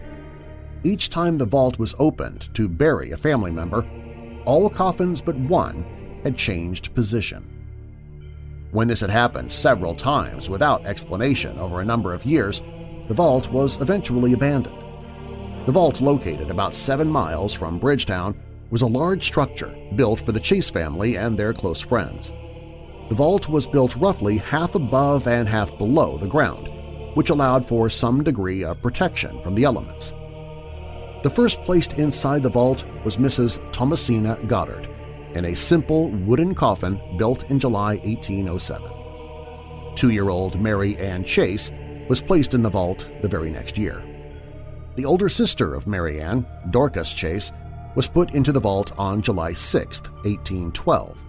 Each 0.83 1.11
time 1.11 1.39
the 1.39 1.47
vault 1.47 1.79
was 1.79 1.95
opened 2.01 2.53
to 2.55 2.69
bury 2.69 3.13
a 3.13 3.17
family 3.17 3.53
member, 3.53 3.87
all 4.45 4.69
coffins 4.69 5.21
but 5.21 5.37
one 5.37 5.85
had 6.25 6.37
changed 6.37 6.93
position. 6.97 7.49
When 8.73 8.89
this 8.89 9.01
had 9.01 9.11
happened 9.11 9.53
several 9.53 9.95
times 9.95 10.51
without 10.51 10.85
explanation 10.87 11.57
over 11.57 11.81
a 11.81 11.85
number 11.85 12.13
of 12.13 12.27
years, 12.27 12.63
the 13.07 13.15
vault 13.15 13.49
was 13.53 13.81
eventually 13.81 14.33
abandoned. 14.33 14.83
The 15.67 15.73
vault 15.73 16.01
located 16.01 16.51
about 16.51 16.75
seven 16.75 17.09
miles 17.09 17.55
from 17.55 17.79
Bridgetown 17.79 18.35
was 18.71 18.83
a 18.83 18.87
large 18.87 19.25
structure 19.25 19.75
built 19.97 20.21
for 20.21 20.33
the 20.33 20.41
Chase 20.41 20.71
family 20.71 21.17
and 21.17 21.39
their 21.39 21.53
close 21.53 21.81
friends. 21.81 22.33
The 23.09 23.15
vault 23.15 23.49
was 23.49 23.67
built 23.67 23.97
roughly 23.97 24.39
half 24.39 24.75
above 24.75 25.29
and 25.29 25.49
half 25.49 25.77
below 25.79 26.17
the 26.17 26.27
ground, 26.27 26.69
which 27.15 27.31
allowed 27.31 27.67
for 27.67 27.91
some 27.91 28.25
degree 28.25 28.65
of 28.65 28.81
protection 28.83 29.43
from 29.43 29.55
the 29.55 29.65
elements. 29.65 30.13
The 31.23 31.33
first 31.35 31.61
placed 31.63 31.99
inside 31.99 32.43
the 32.43 32.51
vault 32.51 32.85
was 33.05 33.17
Mrs. 33.17 33.61
Thomasina 33.73 34.39
Goddard 34.47 34.89
in 35.35 35.47
a 35.47 35.55
simple 35.55 36.11
wooden 36.11 36.55
coffin 36.55 37.01
built 37.19 37.51
in 37.51 37.59
July 37.59 37.97
1807. 38.05 38.91
Two-year-old 39.97 40.61
Mary 40.61 40.97
Ann 40.97 41.25
Chase 41.25 41.71
was 42.09 42.21
placed 42.21 42.55
in 42.55 42.63
the 42.63 42.71
vault 42.71 43.11
the 43.23 43.29
very 43.29 43.51
next 43.51 43.79
year. 43.79 44.03
The 44.97 45.05
older 45.05 45.29
sister 45.29 45.75
of 45.75 45.87
Mary 45.87 46.21
Ann, 46.21 46.47
Dorcas 46.71 47.13
Chase, 47.13 47.53
was 47.95 48.09
put 48.09 48.35
into 48.35 48.53
the 48.53 48.61
vault 48.61 48.93
on 48.99 49.23
July 49.23 49.53
6, 49.53 50.03
1812. 50.03 51.23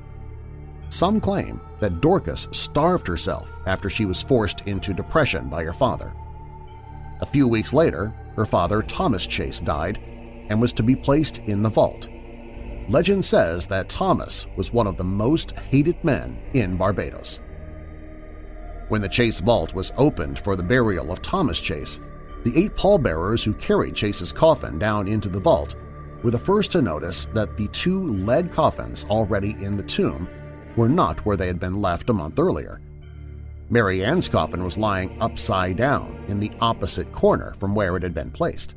Some 0.89 1.19
claim 1.19 1.59
that 1.79 2.01
Dorcas 2.01 2.47
starved 2.51 3.07
herself 3.07 3.51
after 3.65 3.89
she 3.89 4.05
was 4.05 4.21
forced 4.21 4.61
into 4.61 4.93
depression 4.93 5.49
by 5.49 5.63
her 5.63 5.73
father. 5.73 6.13
A 7.21 7.25
few 7.25 7.47
weeks 7.47 7.73
later, 7.73 8.13
her 8.35 8.45
father 8.45 8.81
Thomas 8.81 9.25
Chase 9.25 9.59
died 9.59 9.99
and 10.49 10.61
was 10.61 10.73
to 10.73 10.83
be 10.83 10.95
placed 10.95 11.39
in 11.39 11.61
the 11.61 11.69
vault. 11.69 12.07
Legend 12.87 13.25
says 13.25 13.65
that 13.67 13.89
Thomas 13.89 14.45
was 14.55 14.71
one 14.71 14.85
of 14.85 14.97
the 14.97 15.03
most 15.03 15.51
hated 15.51 16.01
men 16.03 16.39
in 16.53 16.77
Barbados. 16.77 17.39
When 18.89 19.01
the 19.01 19.09
Chase 19.09 19.39
vault 19.39 19.73
was 19.73 19.91
opened 19.97 20.37
for 20.39 20.55
the 20.55 20.63
burial 20.63 21.11
of 21.11 21.21
Thomas 21.21 21.59
Chase, 21.59 21.99
the 22.43 22.55
eight 22.55 22.75
pallbearers 22.77 23.43
who 23.43 23.53
carried 23.55 23.95
Chase's 23.95 24.31
coffin 24.31 24.77
down 24.77 25.07
into 25.07 25.29
the 25.29 25.39
vault 25.39 25.75
were 26.25 26.31
the 26.31 26.39
first 26.39 26.71
to 26.71 26.81
notice 26.81 27.25
that 27.35 27.55
the 27.55 27.67
two 27.67 28.07
lead 28.13 28.51
coffins 28.51 29.05
already 29.11 29.51
in 29.63 29.77
the 29.77 29.83
tomb 29.83 30.27
were 30.75 30.89
not 30.89 31.23
where 31.23 31.37
they 31.37 31.45
had 31.45 31.59
been 31.59 31.83
left 31.83 32.09
a 32.09 32.13
month 32.13 32.39
earlier. 32.39 32.81
Mary 33.69 34.03
Ann's 34.03 34.27
coffin 34.27 34.63
was 34.63 34.75
lying 34.75 35.15
upside 35.21 35.77
down 35.77 36.19
in 36.27 36.39
the 36.39 36.49
opposite 36.61 37.11
corner 37.11 37.53
from 37.59 37.75
where 37.75 37.95
it 37.95 38.01
had 38.01 38.15
been 38.15 38.31
placed. 38.31 38.73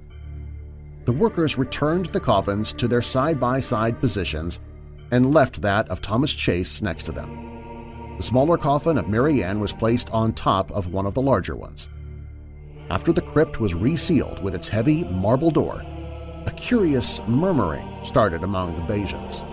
The 1.06 1.12
workers 1.12 1.56
returned 1.56 2.06
the 2.06 2.20
coffins 2.20 2.74
to 2.74 2.86
their 2.86 3.00
side-by-side 3.00 3.94
-side 3.94 4.00
positions 4.00 4.60
and 5.10 5.32
left 5.32 5.62
that 5.62 5.88
of 5.88 6.02
Thomas 6.02 6.34
Chase 6.34 6.82
next 6.82 7.04
to 7.04 7.12
them. 7.12 7.30
The 8.18 8.24
smaller 8.24 8.58
coffin 8.58 8.98
of 8.98 9.08
Mary 9.08 9.42
Ann 9.42 9.58
was 9.58 9.72
placed 9.72 10.10
on 10.10 10.34
top 10.34 10.70
of 10.70 10.92
one 10.92 11.06
of 11.06 11.14
the 11.14 11.22
larger 11.22 11.56
ones. 11.56 11.88
After 12.90 13.14
the 13.14 13.22
crypt 13.32 13.58
was 13.58 13.72
resealed 13.72 14.42
with 14.42 14.54
its 14.54 14.68
heavy 14.68 15.04
marble 15.04 15.50
door, 15.50 15.82
a 16.48 16.50
curious 16.52 17.20
murmuring 17.26 17.86
started 18.02 18.42
among 18.42 18.74
the 18.74 18.82
Bajans. 18.82 19.44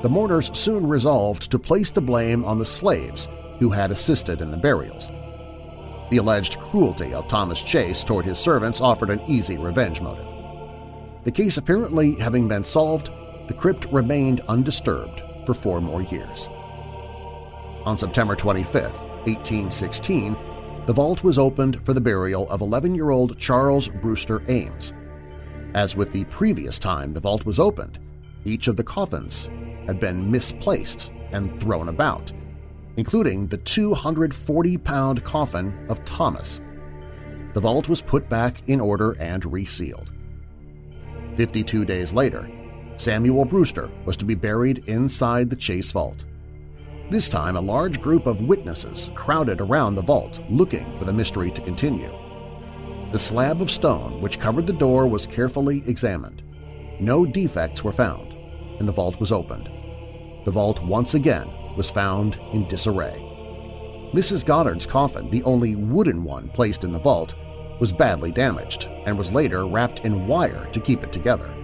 The 0.00 0.08
mourners 0.08 0.50
soon 0.58 0.86
resolved 0.86 1.50
to 1.50 1.58
place 1.58 1.90
the 1.90 2.00
blame 2.00 2.42
on 2.42 2.58
the 2.58 2.64
slaves 2.64 3.28
who 3.58 3.68
had 3.68 3.90
assisted 3.90 4.40
in 4.40 4.50
the 4.50 4.56
burials. 4.56 5.08
The 6.10 6.16
alleged 6.16 6.58
cruelty 6.58 7.12
of 7.12 7.28
Thomas 7.28 7.62
Chase 7.62 8.02
toward 8.02 8.24
his 8.24 8.38
servants 8.38 8.80
offered 8.80 9.10
an 9.10 9.20
easy 9.28 9.58
revenge 9.58 10.00
motive. 10.00 10.26
The 11.24 11.30
case 11.30 11.58
apparently 11.58 12.14
having 12.14 12.48
been 12.48 12.64
solved, 12.64 13.10
the 13.48 13.54
crypt 13.54 13.84
remained 13.92 14.40
undisturbed 14.48 15.22
for 15.44 15.52
four 15.52 15.82
more 15.82 16.00
years. 16.00 16.48
On 17.84 17.98
September 17.98 18.34
25, 18.34 18.84
1816, 19.26 20.34
the 20.86 20.94
vault 20.94 21.22
was 21.22 21.36
opened 21.36 21.84
for 21.84 21.92
the 21.92 22.00
burial 22.00 22.48
of 22.48 22.60
11-year-old 22.60 23.38
Charles 23.38 23.88
Brewster 23.88 24.42
Ames, 24.48 24.94
as 25.74 25.96
with 25.96 26.12
the 26.12 26.24
previous 26.24 26.78
time 26.78 27.12
the 27.12 27.20
vault 27.20 27.44
was 27.44 27.58
opened, 27.58 27.98
each 28.44 28.68
of 28.68 28.76
the 28.76 28.84
coffins 28.84 29.48
had 29.86 30.00
been 30.00 30.30
misplaced 30.30 31.10
and 31.32 31.60
thrown 31.60 31.88
about, 31.88 32.32
including 32.96 33.46
the 33.46 33.58
240-pound 33.58 35.24
coffin 35.24 35.86
of 35.88 36.04
Thomas. 36.04 36.60
The 37.52 37.60
vault 37.60 37.88
was 37.88 38.00
put 38.00 38.28
back 38.28 38.68
in 38.68 38.80
order 38.80 39.12
and 39.20 39.44
resealed. 39.52 40.12
Fifty-two 41.36 41.84
days 41.84 42.12
later, 42.12 42.48
Samuel 42.96 43.44
Brewster 43.44 43.90
was 44.04 44.16
to 44.18 44.24
be 44.24 44.34
buried 44.34 44.88
inside 44.88 45.50
the 45.50 45.56
Chase 45.56 45.90
Vault. 45.90 46.24
This 47.10 47.28
time, 47.28 47.56
a 47.56 47.60
large 47.60 48.00
group 48.00 48.26
of 48.26 48.40
witnesses 48.40 49.10
crowded 49.14 49.60
around 49.60 49.94
the 49.94 50.02
vault 50.02 50.40
looking 50.48 50.96
for 50.98 51.04
the 51.04 51.12
mystery 51.12 51.50
to 51.50 51.60
continue. 51.60 52.12
The 53.14 53.20
slab 53.20 53.62
of 53.62 53.70
stone 53.70 54.20
which 54.20 54.40
covered 54.40 54.66
the 54.66 54.72
door 54.72 55.06
was 55.06 55.28
carefully 55.28 55.84
examined. 55.86 56.42
No 56.98 57.24
defects 57.24 57.84
were 57.84 57.92
found, 57.92 58.32
and 58.80 58.88
the 58.88 58.92
vault 58.92 59.20
was 59.20 59.30
opened. 59.30 59.70
The 60.44 60.50
vault 60.50 60.82
once 60.82 61.14
again 61.14 61.48
was 61.76 61.92
found 61.92 62.40
in 62.52 62.66
disarray. 62.66 63.20
Mrs. 64.12 64.44
Goddard's 64.44 64.84
coffin, 64.84 65.30
the 65.30 65.44
only 65.44 65.76
wooden 65.76 66.24
one 66.24 66.48
placed 66.48 66.82
in 66.82 66.90
the 66.90 66.98
vault, 66.98 67.36
was 67.78 67.92
badly 67.92 68.32
damaged 68.32 68.88
and 69.06 69.16
was 69.16 69.30
later 69.30 69.64
wrapped 69.64 70.00
in 70.00 70.26
wire 70.26 70.68
to 70.72 70.80
keep 70.80 71.04
it 71.04 71.12
together. 71.12 71.54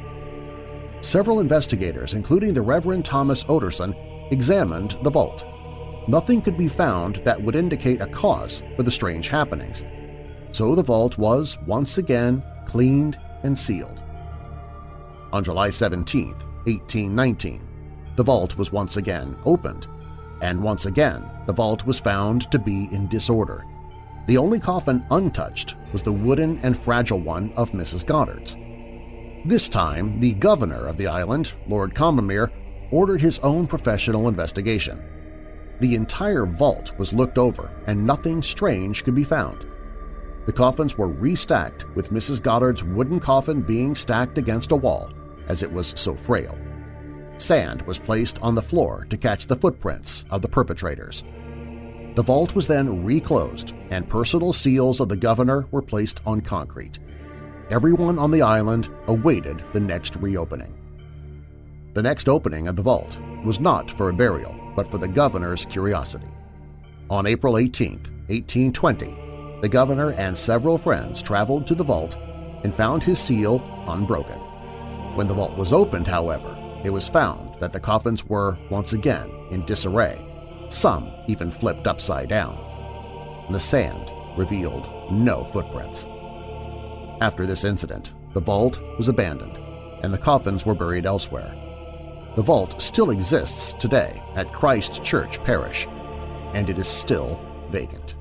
Several 1.00 1.40
investigators, 1.40 2.14
including 2.14 2.54
the 2.54 2.62
Reverend 2.62 3.04
Thomas 3.04 3.42
Orderson, 3.42 3.96
examined 4.30 4.96
the 5.02 5.10
vault. 5.10 5.44
Nothing 6.06 6.42
could 6.42 6.56
be 6.56 6.68
found 6.68 7.16
that 7.24 7.42
would 7.42 7.56
indicate 7.56 8.00
a 8.00 8.06
cause 8.06 8.62
for 8.76 8.84
the 8.84 8.90
strange 8.92 9.26
happenings, 9.26 9.82
so 10.52 10.74
the 10.74 10.82
vault 10.82 11.18
was 11.18 11.58
once 11.66 11.98
again 11.98 12.42
cleaned 12.66 13.18
and 13.42 13.58
sealed. 13.58 14.02
On 15.32 15.44
July 15.44 15.70
17, 15.70 16.28
1819, 16.64 17.66
the 18.16 18.22
vault 18.22 18.58
was 18.58 18.72
once 18.72 18.96
again 18.96 19.36
opened, 19.44 19.86
and 20.42 20.62
once 20.62 20.86
again 20.86 21.28
the 21.46 21.52
vault 21.52 21.86
was 21.86 21.98
found 21.98 22.50
to 22.50 22.58
be 22.58 22.88
in 22.92 23.06
disorder. 23.08 23.64
The 24.26 24.36
only 24.36 24.60
coffin 24.60 25.04
untouched 25.10 25.76
was 25.92 26.02
the 26.02 26.12
wooden 26.12 26.58
and 26.62 26.78
fragile 26.78 27.20
one 27.20 27.52
of 27.56 27.72
Mrs. 27.72 28.04
Goddard's. 28.04 28.56
This 29.46 29.68
time, 29.68 30.20
the 30.20 30.34
governor 30.34 30.86
of 30.86 30.98
the 30.98 31.06
island, 31.06 31.52
Lord 31.66 31.94
Combermere, 31.94 32.50
ordered 32.90 33.20
his 33.20 33.38
own 33.38 33.66
professional 33.66 34.28
investigation. 34.28 35.02
The 35.80 35.94
entire 35.94 36.44
vault 36.44 36.92
was 36.98 37.14
looked 37.14 37.38
over 37.38 37.70
and 37.86 38.04
nothing 38.04 38.42
strange 38.42 39.02
could 39.02 39.14
be 39.14 39.24
found. 39.24 39.64
The 40.46 40.52
coffins 40.52 40.96
were 40.96 41.08
restacked 41.08 41.94
with 41.94 42.10
Mrs. 42.10 42.42
Goddard's 42.42 42.82
wooden 42.82 43.20
coffin 43.20 43.60
being 43.60 43.94
stacked 43.94 44.38
against 44.38 44.72
a 44.72 44.76
wall 44.76 45.12
as 45.48 45.62
it 45.62 45.72
was 45.72 45.92
so 45.96 46.14
frail. 46.14 46.56
Sand 47.38 47.82
was 47.82 47.98
placed 47.98 48.40
on 48.42 48.54
the 48.54 48.62
floor 48.62 49.06
to 49.10 49.16
catch 49.16 49.46
the 49.46 49.56
footprints 49.56 50.24
of 50.30 50.42
the 50.42 50.48
perpetrators. 50.48 51.24
The 52.14 52.22
vault 52.22 52.54
was 52.54 52.66
then 52.66 53.04
reclosed 53.04 53.72
and 53.90 54.08
personal 54.08 54.52
seals 54.52 55.00
of 55.00 55.08
the 55.08 55.16
governor 55.16 55.66
were 55.70 55.82
placed 55.82 56.20
on 56.26 56.40
concrete. 56.40 56.98
Everyone 57.70 58.18
on 58.18 58.30
the 58.30 58.42
island 58.42 58.88
awaited 59.06 59.64
the 59.72 59.80
next 59.80 60.16
reopening. 60.16 60.76
The 61.94 62.02
next 62.02 62.28
opening 62.28 62.68
of 62.68 62.76
the 62.76 62.82
vault 62.82 63.18
was 63.44 63.60
not 63.60 63.90
for 63.90 64.08
a 64.08 64.14
burial, 64.14 64.54
but 64.76 64.90
for 64.90 64.98
the 64.98 65.08
governor's 65.08 65.66
curiosity. 65.66 66.28
On 67.08 67.26
April 67.26 67.58
18, 67.58 67.92
1820, 68.28 69.29
the 69.60 69.68
governor 69.68 70.12
and 70.12 70.36
several 70.36 70.78
friends 70.78 71.22
traveled 71.22 71.66
to 71.66 71.74
the 71.74 71.84
vault 71.84 72.16
and 72.64 72.74
found 72.74 73.02
his 73.02 73.18
seal 73.18 73.62
unbroken. 73.88 74.38
When 75.16 75.26
the 75.26 75.34
vault 75.34 75.56
was 75.56 75.72
opened, 75.72 76.06
however, 76.06 76.56
it 76.84 76.90
was 76.90 77.08
found 77.08 77.58
that 77.60 77.72
the 77.72 77.80
coffins 77.80 78.24
were 78.24 78.56
once 78.70 78.92
again 78.92 79.30
in 79.50 79.66
disarray, 79.66 80.26
some 80.70 81.12
even 81.26 81.50
flipped 81.50 81.86
upside 81.86 82.28
down. 82.28 83.46
The 83.50 83.60
sand 83.60 84.10
revealed 84.38 84.88
no 85.10 85.44
footprints. 85.44 86.06
After 87.20 87.46
this 87.46 87.64
incident, 87.64 88.14
the 88.32 88.40
vault 88.40 88.80
was 88.96 89.08
abandoned 89.08 89.58
and 90.02 90.14
the 90.14 90.18
coffins 90.18 90.64
were 90.64 90.74
buried 90.74 91.06
elsewhere. 91.06 91.54
The 92.36 92.42
vault 92.42 92.80
still 92.80 93.10
exists 93.10 93.74
today 93.74 94.22
at 94.34 94.52
Christ 94.52 95.02
Church 95.02 95.42
Parish, 95.44 95.86
and 96.54 96.70
it 96.70 96.78
is 96.78 96.88
still 96.88 97.40
vacant. 97.70 98.14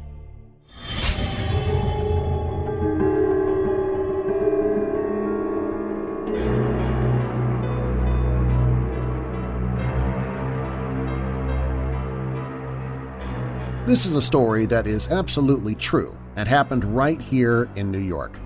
This 13.90 14.06
is 14.06 14.16
a 14.16 14.22
story 14.22 14.68
that 14.68 14.86
is 14.86 15.08
absolutely 15.08 15.74
true 15.74 16.16
and 16.36 16.48
happened 16.48 16.86
right 16.96 17.20
here 17.20 17.68
in 17.76 17.90
New 17.90 17.98
York. 17.98 18.40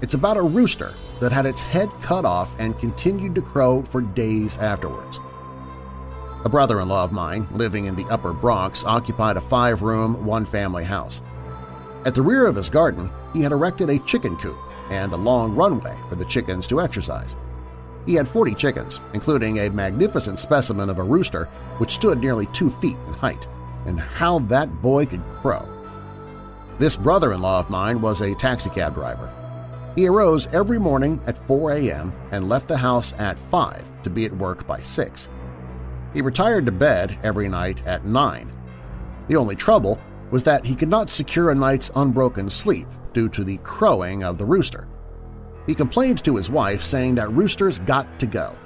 It's 0.00 0.14
about 0.14 0.38
a 0.38 0.42
rooster 0.42 0.94
that 1.20 1.32
had 1.32 1.44
its 1.44 1.60
head 1.60 1.90
cut 2.00 2.24
off 2.24 2.58
and 2.58 2.78
continued 2.78 3.34
to 3.34 3.42
crow 3.42 3.82
for 3.82 4.00
days 4.00 4.56
afterwards. 4.56 5.20
A 6.46 6.48
brother-in-law 6.48 7.04
of 7.04 7.12
mine, 7.12 7.46
living 7.52 7.84
in 7.84 7.94
the 7.94 8.06
Upper 8.06 8.32
Bronx, 8.32 8.82
occupied 8.82 9.36
a 9.36 9.42
five-room, 9.42 10.24
one-family 10.24 10.84
house. 10.84 11.20
At 12.06 12.14
the 12.14 12.22
rear 12.22 12.46
of 12.46 12.56
his 12.56 12.70
garden, 12.70 13.10
he 13.34 13.42
had 13.42 13.52
erected 13.52 13.90
a 13.90 13.98
chicken 13.98 14.34
coop 14.38 14.56
and 14.88 15.12
a 15.12 15.16
long 15.16 15.54
runway 15.54 15.94
for 16.08 16.14
the 16.14 16.24
chickens 16.24 16.66
to 16.68 16.80
exercise. 16.80 17.36
He 18.06 18.14
had 18.14 18.26
40 18.26 18.54
chickens, 18.54 19.02
including 19.12 19.58
a 19.58 19.68
magnificent 19.68 20.40
specimen 20.40 20.88
of 20.88 20.98
a 20.98 21.04
rooster 21.04 21.50
which 21.76 21.92
stood 21.92 22.18
nearly 22.18 22.46
two 22.46 22.70
feet 22.70 22.96
in 23.08 23.12
height 23.12 23.46
and 23.90 23.98
how 23.98 24.38
that 24.38 24.80
boy 24.80 25.04
could 25.04 25.22
crow. 25.42 25.68
This 26.78 26.96
brother-in-law 26.96 27.58
of 27.58 27.70
mine 27.70 28.00
was 28.00 28.20
a 28.20 28.36
taxicab 28.36 28.94
driver. 28.94 29.28
He 29.96 30.06
arose 30.06 30.46
every 30.54 30.78
morning 30.78 31.20
at 31.26 31.44
4 31.48 31.72
a.m. 31.72 32.12
and 32.30 32.48
left 32.48 32.68
the 32.68 32.76
house 32.76 33.12
at 33.18 33.36
5 33.36 34.02
to 34.04 34.10
be 34.10 34.24
at 34.24 34.36
work 34.36 34.64
by 34.64 34.80
6. 34.80 35.28
He 36.14 36.22
retired 36.22 36.66
to 36.66 36.72
bed 36.72 37.18
every 37.24 37.48
night 37.48 37.84
at 37.84 38.06
9. 38.06 38.52
The 39.26 39.36
only 39.36 39.56
trouble 39.56 40.00
was 40.30 40.44
that 40.44 40.64
he 40.64 40.76
could 40.76 40.88
not 40.88 41.10
secure 41.10 41.50
a 41.50 41.54
night's 41.54 41.90
unbroken 41.96 42.48
sleep 42.48 42.86
due 43.12 43.28
to 43.30 43.42
the 43.42 43.58
crowing 43.58 44.22
of 44.22 44.38
the 44.38 44.46
rooster. 44.46 44.86
He 45.66 45.74
complained 45.74 46.22
to 46.24 46.36
his 46.36 46.48
wife 46.48 46.82
saying 46.82 47.16
that 47.16 47.32
roosters 47.32 47.80
got 47.80 48.20
to 48.20 48.26
go. 48.26 48.56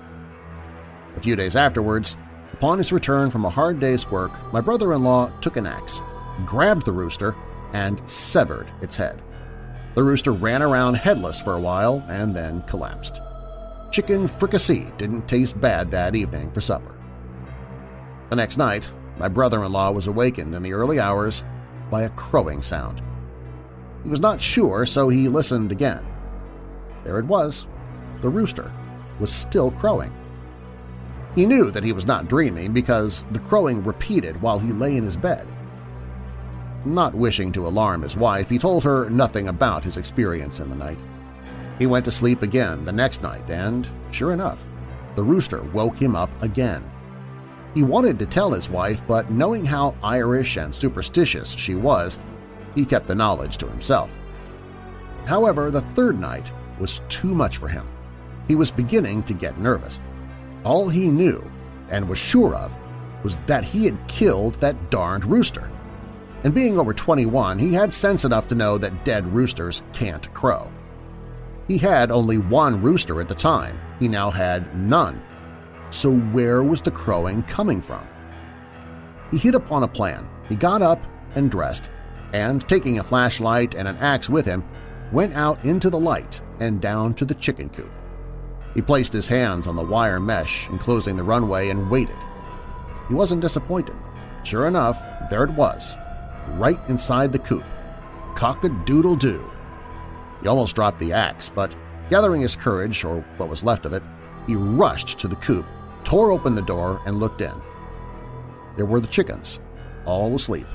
A 1.17 1.21
few 1.21 1.35
days 1.35 1.57
afterwards, 1.57 2.17
Upon 2.55 2.79
his 2.79 2.93
return 2.93 3.31
from 3.31 3.45
a 3.45 3.51
hard 3.51 3.81
day's 3.81 4.09
work, 4.09 4.31
my 4.53 4.61
brother-in-law 4.61 5.41
took 5.41 5.57
an 5.57 5.67
axe, 5.67 6.01
grabbed 6.47 6.87
the 6.87 6.93
rooster, 6.93 7.35
and 7.73 8.01
severed 8.09 8.71
its 8.81 8.97
head. 8.97 9.21
The 9.97 10.05
rooster 10.05 10.31
ran 10.31 10.63
around 10.63 10.95
headless 10.95 11.41
for 11.41 11.55
a 11.55 11.61
while 11.61 12.05
and 12.09 12.35
then 12.35 12.63
collapsed. 12.63 13.21
Chicken 13.91 14.29
fricassee 14.29 14.87
didn't 14.99 15.27
taste 15.27 15.61
bad 15.61 15.91
that 15.91 16.15
evening 16.15 16.53
for 16.53 16.61
supper. 16.61 16.95
The 18.31 18.37
next 18.37 18.57
night, 18.57 18.89
my 19.19 19.27
brother-in-law 19.27 19.91
was 19.91 20.07
awakened 20.07 20.55
in 20.55 20.63
the 20.63 20.75
early 20.75 21.01
hours 21.01 21.43
by 21.91 22.03
a 22.03 22.11
crowing 22.11 22.63
sound. 22.63 23.03
He 24.05 24.11
was 24.11 24.21
not 24.21 24.41
sure, 24.41 24.87
so 24.87 25.09
he 25.09 25.29
listened 25.29 25.73
again. 25.73 26.07
There 27.03 27.19
it 27.19 27.27
was. 27.27 27.67
The 28.21 28.29
rooster 28.29 28.73
was 29.19 29.33
still 29.33 29.73
crowing. 29.73 30.15
He 31.35 31.47
knew 31.47 31.71
that 31.71 31.85
he 31.85 31.93
was 31.93 32.07
not 32.07 32.29
dreaming 32.29 32.73
because 32.73 33.25
the 33.33 33.41
crowing 33.41 33.83
repeated 33.83 34.41
while 34.41 34.59
he 34.59 34.73
lay 34.73 34.97
in 34.97 35.05
his 35.05 35.17
bed. 35.17 35.47
Not 36.85 37.15
wishing 37.15 37.51
to 37.53 37.67
alarm 37.67 38.03
his 38.03 38.17
wife, 38.17 38.49
he 38.49 38.59
told 38.59 38.85
her 38.85 39.09
nothing 39.11 39.49
about 39.49 39.83
his 39.83 39.97
experience 39.97 40.61
in 40.61 40.69
the 40.69 40.77
night. 40.77 41.03
He 41.79 41.87
went 41.87 42.05
to 42.05 42.11
sleep 42.11 42.43
again 42.43 42.85
the 42.85 42.93
next 42.93 43.23
night 43.23 43.51
and, 43.51 43.89
sure 44.11 44.33
enough, 44.33 44.63
the 45.17 45.23
rooster 45.23 45.63
woke 45.63 45.99
him 45.99 46.15
up 46.15 46.31
again. 46.43 46.89
He 47.75 47.83
wanted 47.83 48.19
to 48.21 48.27
tell 48.27 48.53
his 48.53 48.69
wife, 48.69 49.03
but 49.09 49.31
knowing 49.31 49.65
how 49.65 49.97
Irish 50.03 50.57
and 50.57 50.73
superstitious 50.73 51.51
she 51.51 51.75
was, 51.75 52.19
he 52.77 52.85
kept 52.85 53.09
the 53.09 53.15
knowledge 53.15 53.57
to 53.59 53.69
himself. 53.69 54.11
However, 55.27 55.71
the 55.71 55.81
third 55.81 56.21
night 56.21 56.53
was 56.79 57.01
too 57.09 57.35
much 57.35 57.57
for 57.57 57.67
him. 57.67 57.87
He 58.47 58.55
was 58.55 58.71
beginning 58.71 59.23
to 59.25 59.35
get 59.35 59.59
nervous. 59.59 59.99
All 60.65 60.89
he 60.89 61.09
knew, 61.09 61.51
and 61.91 62.09
was 62.09 62.19
sure 62.19 62.55
of, 62.55 62.77
was 63.23 63.39
that 63.47 63.65
he 63.65 63.85
had 63.85 64.09
killed 64.09 64.55
that 64.57 64.91
darned 64.91 65.25
rooster. 65.25 65.71
And 66.43 66.55
being 66.55 66.79
over 66.79 66.93
21, 66.93 67.59
he 67.59 67.73
had 67.73 67.93
sense 67.93 68.25
enough 68.25 68.47
to 68.49 68.55
know 68.55 68.77
that 68.79 69.05
dead 69.05 69.27
roosters 69.33 69.83
can't 69.93 70.33
crow. 70.35 70.71
He 71.69 71.79
had 71.79 72.11
only 72.11 72.39
one 72.39 72.83
rooster 72.83 73.21
at 73.21 73.29
the 73.29 73.35
time, 73.35 73.79
he 73.99 74.09
now 74.09 74.31
had 74.31 74.77
none. 74.77 75.23
So 75.91 76.13
where 76.13 76.63
was 76.63 76.83
the 76.83 76.91
crowing 76.91 77.43
coming 77.45 77.81
from? 77.81 78.07
He 79.31 79.39
hit 79.39 79.55
upon 79.55 79.83
a 79.83 79.89
plan. 79.89 80.29
He 80.49 80.57
got 80.57 80.83
up 80.83 81.03
and 81.35 81.51
dressed, 81.51 81.89
and 82.33 82.67
taking 82.69 82.99
a 82.99 83.05
flashlight 83.05 83.75
and 83.75 83.89
an 83.89 83.97
axe 83.99 84.29
with 84.29 84.45
him, 84.45 84.65
went 85.13 85.35
out 85.35 85.65
into 85.65 85.89
the 85.89 85.99
light 85.99 86.41
and 86.61 86.81
down 86.81 87.15
to 87.15 87.25
the 87.25 87.35
chicken 87.35 87.71
coop. 87.71 87.91
He 88.75 88.83
placed 88.83 89.13
his 89.13 89.29
hands 89.29 89.67
on 89.67 89.77
the 89.77 89.83
wire 89.83 90.21
mesh 90.21 90.69
enclosing 90.69 91.17
the 91.17 91.23
runway 91.23 91.69
and 91.69 91.91
waited. 91.91 92.19
He 93.09 93.15
wasn't 93.15 93.41
disappointed. 93.41 93.95
Sure 94.43 94.67
enough, 94.67 95.03
there 95.31 95.45
it 95.45 95.51
was, 95.51 95.95
right 96.55 96.79
inside 96.89 97.33
the 97.33 97.39
coop. 97.39 97.65
Cock-a-doodle-doo. 98.35 99.51
He 100.43 100.49
almost 100.49 100.75
dropped 100.75 100.99
the 100.99 101.13
axe, 101.13 101.49
but 101.49 101.75
gathering 102.11 102.43
his 102.43 102.57
courage, 102.57 103.05
or 103.05 103.25
what 103.37 103.49
was 103.49 103.65
left 103.65 103.87
of 103.87 103.93
it, 103.93 104.03
he 104.47 104.57
rushed 104.57 105.19
to 105.21 105.29
the 105.29 105.37
coop, 105.37 105.65
tore 106.03 106.33
open 106.33 106.55
the 106.55 106.63
door, 106.63 107.01
and 107.07 107.21
looked 107.21 107.41
in. 107.41 107.55
There 108.77 108.87
were 108.87 109.01
the 109.01 109.07
chickens, 109.07 109.61
all 110.05 110.35
asleep, 110.35 110.67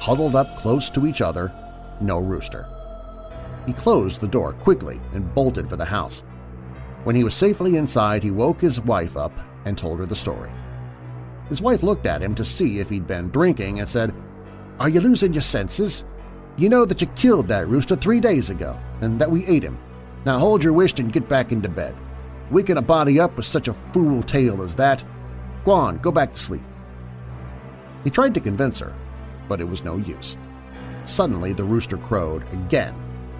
huddled 0.00 0.36
up 0.36 0.58
close 0.58 0.88
to 0.90 1.06
each 1.06 1.20
other, 1.20 1.52
no 2.00 2.18
rooster. 2.18 2.66
He 3.66 3.72
closed 3.72 4.20
the 4.20 4.28
door 4.28 4.52
quickly 4.52 5.00
and 5.12 5.34
bolted 5.34 5.68
for 5.68 5.76
the 5.76 5.84
house. 5.84 6.22
When 7.08 7.16
he 7.16 7.24
was 7.24 7.34
safely 7.34 7.76
inside, 7.76 8.22
he 8.22 8.30
woke 8.30 8.60
his 8.60 8.82
wife 8.82 9.16
up 9.16 9.32
and 9.64 9.78
told 9.78 9.98
her 9.98 10.04
the 10.04 10.14
story. 10.14 10.50
His 11.48 11.62
wife 11.62 11.82
looked 11.82 12.04
at 12.04 12.20
him 12.20 12.34
to 12.34 12.44
see 12.44 12.80
if 12.80 12.90
he'd 12.90 13.06
been 13.06 13.30
drinking 13.30 13.80
and 13.80 13.88
said, 13.88 14.12
Are 14.78 14.90
you 14.90 15.00
losing 15.00 15.32
your 15.32 15.40
senses? 15.40 16.04
You 16.58 16.68
know 16.68 16.84
that 16.84 17.00
you 17.00 17.06
killed 17.16 17.48
that 17.48 17.66
rooster 17.66 17.96
three 17.96 18.20
days 18.20 18.50
ago 18.50 18.78
and 19.00 19.18
that 19.18 19.30
we 19.30 19.46
ate 19.46 19.62
him. 19.62 19.78
Now 20.26 20.38
hold 20.38 20.62
your 20.62 20.74
wish 20.74 20.98
and 20.98 21.10
get 21.10 21.30
back 21.30 21.50
into 21.50 21.70
bed. 21.70 21.96
Waking 22.50 22.76
a 22.76 22.82
body 22.82 23.18
up 23.18 23.38
with 23.38 23.46
such 23.46 23.68
a 23.68 23.76
fool 23.94 24.22
tale 24.22 24.62
as 24.62 24.74
that. 24.74 25.02
Go 25.64 25.70
on, 25.70 25.96
go 26.00 26.12
back 26.12 26.34
to 26.34 26.38
sleep. 26.38 26.64
He 28.04 28.10
tried 28.10 28.34
to 28.34 28.40
convince 28.40 28.80
her, 28.80 28.94
but 29.48 29.62
it 29.62 29.68
was 29.70 29.82
no 29.82 29.96
use. 29.96 30.36
Suddenly 31.06 31.54
the 31.54 31.64
rooster 31.64 31.96
crowed 31.96 32.42
again, 32.52 32.94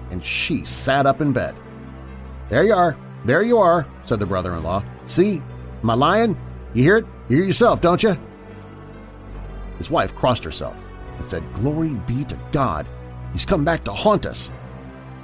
and 0.09 0.25
she 0.25 0.65
sat 0.65 1.05
up 1.05 1.21
in 1.21 1.33
bed. 1.33 1.55
There 2.49 2.63
you 2.63 2.73
are, 2.73 2.97
there 3.25 3.43
you 3.43 3.57
are, 3.57 3.85
said 4.03 4.19
the 4.19 4.25
brother-in-law. 4.25 4.83
See, 5.07 5.41
my 5.81 5.93
lion? 5.93 6.37
You 6.73 6.83
hear 6.83 6.97
it? 6.97 7.05
You 7.27 7.37
hear 7.37 7.45
yourself, 7.45 7.81
don't 7.81 8.01
you? 8.01 8.17
His 9.77 9.89
wife 9.89 10.15
crossed 10.15 10.43
herself 10.43 10.75
and 11.17 11.29
said, 11.29 11.43
Glory 11.53 11.89
be 12.07 12.23
to 12.25 12.39
God. 12.51 12.87
He's 13.33 13.45
come 13.45 13.63
back 13.63 13.83
to 13.85 13.93
haunt 13.93 14.25
us. 14.25 14.51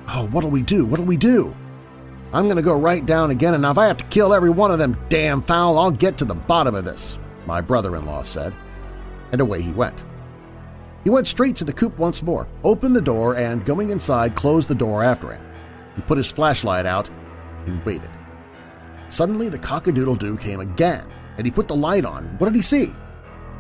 Oh, 0.07 0.27
what'll 0.27 0.49
we 0.49 0.61
do? 0.61 0.85
What'll 0.85 1.05
we 1.05 1.17
do? 1.17 1.55
I'm 2.33 2.45
going 2.45 2.57
to 2.57 2.61
go 2.61 2.77
right 2.77 3.05
down 3.05 3.31
again, 3.31 3.53
and 3.53 3.65
if 3.65 3.77
I 3.77 3.87
have 3.87 3.97
to 3.97 4.05
kill 4.05 4.33
every 4.33 4.49
one 4.49 4.71
of 4.71 4.79
them 4.79 4.97
damn 5.09 5.41
fowl, 5.41 5.77
I'll 5.77 5.91
get 5.91 6.17
to 6.17 6.25
the 6.25 6.35
bottom 6.35 6.75
of 6.75 6.85
this, 6.85 7.17
my 7.45 7.61
brother-in-law 7.61 8.23
said. 8.23 8.53
And 9.31 9.41
away 9.41 9.61
he 9.61 9.71
went. 9.71 10.03
He 11.03 11.09
went 11.09 11.27
straight 11.27 11.55
to 11.57 11.63
the 11.63 11.73
coop 11.73 11.97
once 11.97 12.21
more, 12.21 12.47
opened 12.63 12.95
the 12.95 13.01
door, 13.01 13.35
and 13.35 13.65
going 13.65 13.89
inside, 13.89 14.35
closed 14.35 14.67
the 14.67 14.75
door 14.75 15.03
after 15.03 15.31
him. 15.31 15.45
He 15.95 16.01
put 16.01 16.17
his 16.17 16.31
flashlight 16.31 16.85
out 16.85 17.09
and 17.66 17.84
waited. 17.86 18.09
Suddenly 19.09 19.49
the 19.49 19.59
cock-a-doodle-doo 19.59 20.38
came 20.38 20.59
again, 20.59 21.05
and 21.38 21.45
he 21.45 21.51
put 21.51 21.68
the 21.68 21.76
light 21.76 22.05
on. 22.05 22.26
What 22.38 22.47
did 22.47 22.55
he 22.55 22.61
see? 22.61 22.91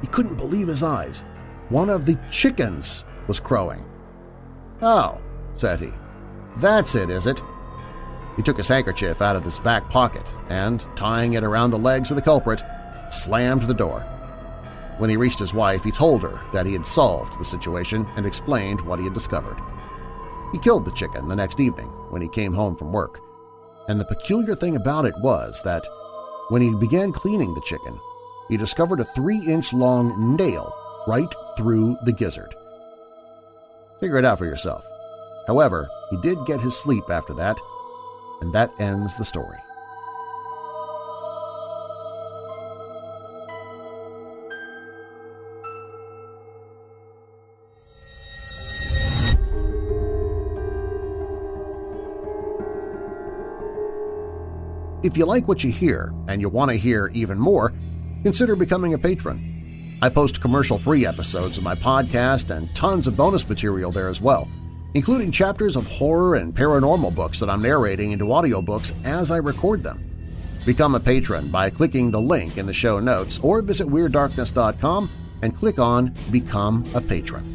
He 0.01 0.07
couldn't 0.07 0.35
believe 0.35 0.67
his 0.67 0.83
eyes. 0.83 1.23
One 1.69 1.89
of 1.89 2.05
the 2.05 2.17
chickens 2.31 3.05
was 3.27 3.39
crowing. 3.39 3.83
Oh, 4.81 5.19
said 5.55 5.79
he. 5.79 5.91
That's 6.57 6.95
it, 6.95 7.09
is 7.09 7.27
it? 7.27 7.41
He 8.35 8.43
took 8.43 8.57
his 8.57 8.67
handkerchief 8.67 9.21
out 9.21 9.35
of 9.35 9.43
his 9.43 9.59
back 9.59 9.89
pocket 9.89 10.27
and, 10.49 10.85
tying 10.95 11.33
it 11.33 11.43
around 11.43 11.71
the 11.71 11.77
legs 11.77 12.11
of 12.11 12.15
the 12.15 12.21
culprit, 12.21 12.61
slammed 13.09 13.63
the 13.63 13.73
door. 13.73 14.01
When 14.97 15.09
he 15.09 15.17
reached 15.17 15.39
his 15.39 15.53
wife, 15.53 15.83
he 15.83 15.91
told 15.91 16.21
her 16.23 16.39
that 16.53 16.65
he 16.65 16.73
had 16.73 16.87
solved 16.87 17.39
the 17.39 17.45
situation 17.45 18.07
and 18.15 18.25
explained 18.25 18.81
what 18.81 18.99
he 18.99 19.05
had 19.05 19.13
discovered. 19.13 19.57
He 20.51 20.59
killed 20.59 20.85
the 20.85 20.91
chicken 20.91 21.27
the 21.27 21.35
next 21.35 21.59
evening 21.59 21.87
when 22.09 22.21
he 22.21 22.27
came 22.27 22.53
home 22.53 22.75
from 22.75 22.93
work, 22.93 23.21
and 23.87 23.99
the 23.99 24.05
peculiar 24.05 24.55
thing 24.55 24.75
about 24.75 25.05
it 25.05 25.17
was 25.19 25.61
that 25.63 25.87
when 26.49 26.61
he 26.61 26.73
began 26.75 27.11
cleaning 27.11 27.53
the 27.53 27.61
chicken, 27.61 27.99
he 28.49 28.57
discovered 28.57 28.99
a 28.99 29.11
three-inch-long 29.15 30.35
nail 30.35 30.75
right 31.07 31.33
through 31.57 31.97
the 32.03 32.11
gizzard. 32.11 32.55
Figure 33.99 34.17
it 34.17 34.25
out 34.25 34.37
for 34.37 34.45
yourself. 34.45 34.87
However, 35.47 35.89
he 36.09 36.17
did 36.17 36.45
get 36.45 36.61
his 36.61 36.77
sleep 36.77 37.09
after 37.09 37.33
that, 37.35 37.59
and 38.41 38.53
that 38.53 38.73
ends 38.79 39.15
the 39.15 39.25
story. 39.25 39.57
If 55.05 55.15
you 55.15 55.25
like 55.27 55.47
what 55.47 55.63
you 55.63 55.71
hear 55.71 56.11
and 56.27 56.41
you 56.41 56.49
want 56.49 56.71
to 56.71 56.77
hear 56.77 57.11
even 57.13 57.37
more, 57.37 57.73
consider 58.23 58.55
becoming 58.55 58.95
a 58.95 58.97
patron. 58.97 59.99
I 60.01 60.09
post 60.09 60.41
commercial-free 60.41 61.05
episodes 61.05 61.59
of 61.59 61.63
my 61.63 61.75
podcast 61.75 62.49
and 62.49 62.75
tons 62.75 63.05
of 63.05 63.15
bonus 63.15 63.47
material 63.47 63.91
there 63.91 64.09
as 64.09 64.19
well, 64.19 64.47
including 64.95 65.31
chapters 65.31 65.75
of 65.75 65.85
horror 65.85 66.33
and 66.33 66.55
paranormal 66.55 67.13
books 67.13 67.39
that 67.39 67.51
I'm 67.51 67.61
narrating 67.61 68.13
into 68.13 68.25
audiobooks 68.25 68.93
as 69.05 69.29
I 69.29 69.37
record 69.37 69.83
them. 69.83 70.03
Become 70.65 70.95
a 70.95 70.99
patron 70.99 71.51
by 71.51 71.69
clicking 71.69 72.09
the 72.09 72.19
link 72.19 72.57
in 72.57 72.65
the 72.65 72.73
show 72.73 72.99
notes 72.99 73.37
or 73.43 73.61
visit 73.61 73.85
WeirdDarkness.com 73.85 75.11
and 75.43 75.55
click 75.55 75.77
on 75.77 76.15
Become 76.31 76.83
a 76.95 76.99
Patron. 76.99 77.45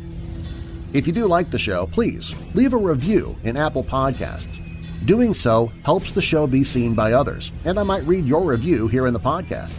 If 0.92 1.05
you 1.09 1.12
do 1.12 1.26
like 1.26 1.51
the 1.51 1.59
show, 1.59 1.88
please 1.88 2.32
leave 2.55 2.74
a 2.74 2.76
review 2.76 3.36
in 3.42 3.57
Apple 3.57 3.82
Podcasts 3.82 4.64
Doing 5.07 5.32
so 5.32 5.72
helps 5.82 6.12
the 6.12 6.20
show 6.20 6.46
be 6.46 6.62
seen 6.62 6.94
by 6.94 7.14
others, 7.14 7.53
and 7.64 7.78
I 7.78 7.82
might 7.82 8.07
read 8.07 8.26
your 8.26 8.42
review 8.44 8.86
here 8.86 9.07
in 9.07 9.14
the 9.14 9.20
podcast. 9.20 9.74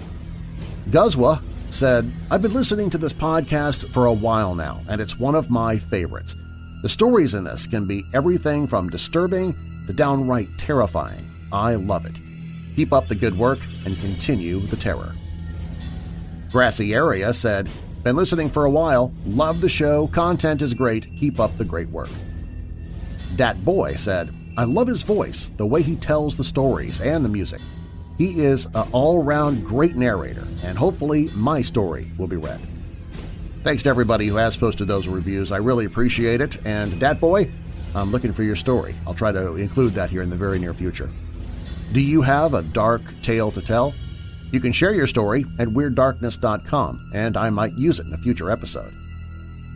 Guzwa 0.89 1.41
said, 1.69 2.11
I've 2.31 2.41
been 2.41 2.53
listening 2.53 2.89
to 2.89 2.97
this 2.97 3.13
podcast 3.13 3.91
for 3.93 4.07
a 4.07 4.13
while 4.13 4.55
now, 4.55 4.81
and 4.89 4.99
it's 4.99 5.19
one 5.19 5.35
of 5.35 5.49
my 5.49 5.77
favorites. 5.77 6.35
The 6.81 6.89
stories 6.89 7.35
in 7.35 7.43
this 7.43 7.67
can 7.67 7.85
be 7.85 8.03
everything 8.15 8.65
from 8.65 8.89
disturbing 8.89 9.55
to 9.85 9.93
downright 9.93 10.47
terrifying. 10.57 11.29
I 11.53 11.75
love 11.75 12.05
it. 12.05 12.19
Keep 12.75 12.91
up 12.91 13.07
the 13.07 13.15
good 13.15 13.37
work 13.37 13.59
and 13.85 13.97
continue 13.99 14.59
the 14.59 14.75
terror. 14.75 15.13
Grassy 16.51 16.95
Area 16.95 17.31
said, 17.31 17.69
Been 18.03 18.15
listening 18.15 18.49
for 18.49 18.65
a 18.65 18.71
while, 18.71 19.13
love 19.27 19.61
the 19.61 19.69
show, 19.69 20.07
content 20.07 20.63
is 20.63 20.73
great, 20.73 21.15
keep 21.15 21.39
up 21.39 21.55
the 21.57 21.63
great 21.63 21.89
work. 21.89 22.09
Dat 23.35 23.63
Boy 23.63 23.95
said, 23.95 24.33
I 24.57 24.65
love 24.65 24.87
his 24.87 25.01
voice, 25.01 25.49
the 25.57 25.65
way 25.65 25.81
he 25.81 25.95
tells 25.95 26.35
the 26.35 26.43
stories 26.43 26.99
and 26.99 27.23
the 27.23 27.29
music. 27.29 27.61
He 28.17 28.41
is 28.41 28.65
an 28.65 28.87
all-round 28.91 29.65
great 29.65 29.95
narrator, 29.95 30.47
and 30.63 30.77
hopefully 30.77 31.29
my 31.33 31.61
story 31.61 32.11
will 32.17 32.27
be 32.27 32.35
read. 32.35 32.59
Thanks 33.63 33.83
to 33.83 33.89
everybody 33.89 34.27
who 34.27 34.35
has 34.35 34.57
posted 34.57 34.87
those 34.87 35.07
reviews. 35.07 35.51
I 35.51 35.57
really 35.57 35.85
appreciate 35.85 36.41
it, 36.41 36.57
and 36.65 36.99
Dat 36.99 37.19
Boy, 37.19 37.49
I'm 37.95 38.11
looking 38.11 38.33
for 38.33 38.43
your 38.43 38.55
story. 38.55 38.95
I'll 39.07 39.13
try 39.13 39.31
to 39.31 39.55
include 39.55 39.93
that 39.93 40.09
here 40.09 40.21
in 40.21 40.29
the 40.29 40.35
very 40.35 40.59
near 40.59 40.73
future. 40.73 41.09
Do 41.93 42.01
you 42.01 42.21
have 42.21 42.53
a 42.53 42.61
dark 42.61 43.01
tale 43.21 43.51
to 43.51 43.61
tell? 43.61 43.93
You 44.51 44.59
can 44.59 44.71
share 44.71 44.93
your 44.93 45.07
story 45.07 45.45
at 45.59 45.67
WeirdDarkness.com, 45.67 47.11
and 47.13 47.37
I 47.37 47.49
might 47.49 47.73
use 47.73 47.99
it 47.99 48.07
in 48.07 48.13
a 48.13 48.17
future 48.17 48.51
episode. 48.51 48.93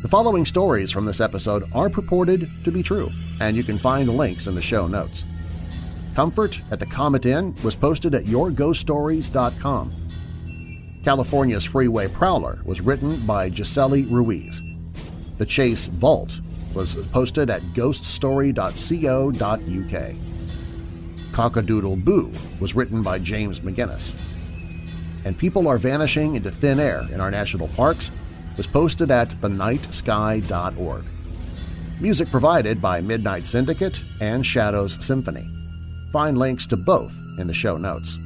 The 0.05 0.11
following 0.11 0.45
stories 0.45 0.91
from 0.91 1.05
this 1.05 1.19
episode 1.19 1.63
are 1.73 1.89
purported 1.89 2.47
to 2.63 2.71
be 2.71 2.83
true, 2.83 3.09
and 3.41 3.57
you 3.57 3.63
can 3.63 3.79
find 3.79 4.07
links 4.07 4.45
in 4.45 4.53
the 4.53 4.61
show 4.61 4.85
notes. 4.85 5.25
Comfort 6.13 6.61
at 6.69 6.79
the 6.79 6.85
Comet 6.85 7.25
Inn 7.25 7.55
was 7.63 7.75
posted 7.75 8.13
at 8.13 8.25
yourghoststories.com. 8.25 9.93
California's 11.03 11.65
Freeway 11.65 12.07
Prowler 12.07 12.59
was 12.65 12.81
written 12.81 13.25
by 13.25 13.49
Gisely 13.49 14.05
Ruiz. 14.07 14.61
The 15.39 15.45
Chase 15.47 15.87
Vault 15.87 16.39
was 16.75 16.93
posted 17.07 17.49
at 17.49 17.63
ghoststory.co.uk. 17.73 20.15
Cockadoodle 21.31 22.05
Boo 22.05 22.31
was 22.59 22.75
written 22.75 23.01
by 23.01 23.17
James 23.17 23.61
McGinnis. 23.61 24.15
And 25.25 25.35
People 25.35 25.67
Are 25.67 25.79
Vanishing 25.79 26.35
into 26.35 26.51
Thin 26.51 26.79
Air 26.79 27.07
in 27.11 27.19
our 27.19 27.31
national 27.31 27.69
parks 27.69 28.11
was 28.57 28.67
posted 28.67 29.11
at 29.11 29.29
thenightsky.org. 29.29 31.05
Music 31.99 32.29
provided 32.29 32.81
by 32.81 33.01
Midnight 33.01 33.47
Syndicate 33.47 34.03
and 34.19 34.45
Shadows 34.45 35.03
Symphony. 35.05 35.47
Find 36.11 36.37
links 36.37 36.65
to 36.67 36.77
both 36.77 37.13
in 37.37 37.47
the 37.47 37.53
show 37.53 37.77
notes. 37.77 38.17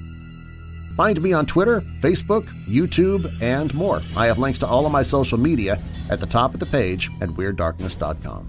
Find 0.95 1.21
me 1.21 1.34
on 1.34 1.45
Twitter, 1.45 1.82
Facebook, 2.01 2.45
YouTube, 2.65 3.32
and 3.41 3.73
more. 3.73 4.01
I 4.17 4.25
have 4.25 4.38
links 4.38 4.59
to 4.59 4.67
all 4.67 4.86
of 4.86 4.91
my 4.91 5.03
social 5.03 5.38
media 5.38 5.80
at 6.09 6.19
the 6.19 6.25
top 6.25 6.53
of 6.53 6.59
the 6.59 6.65
page 6.65 7.09
at 7.21 7.30
WeirdDarkness.com. 7.30 8.47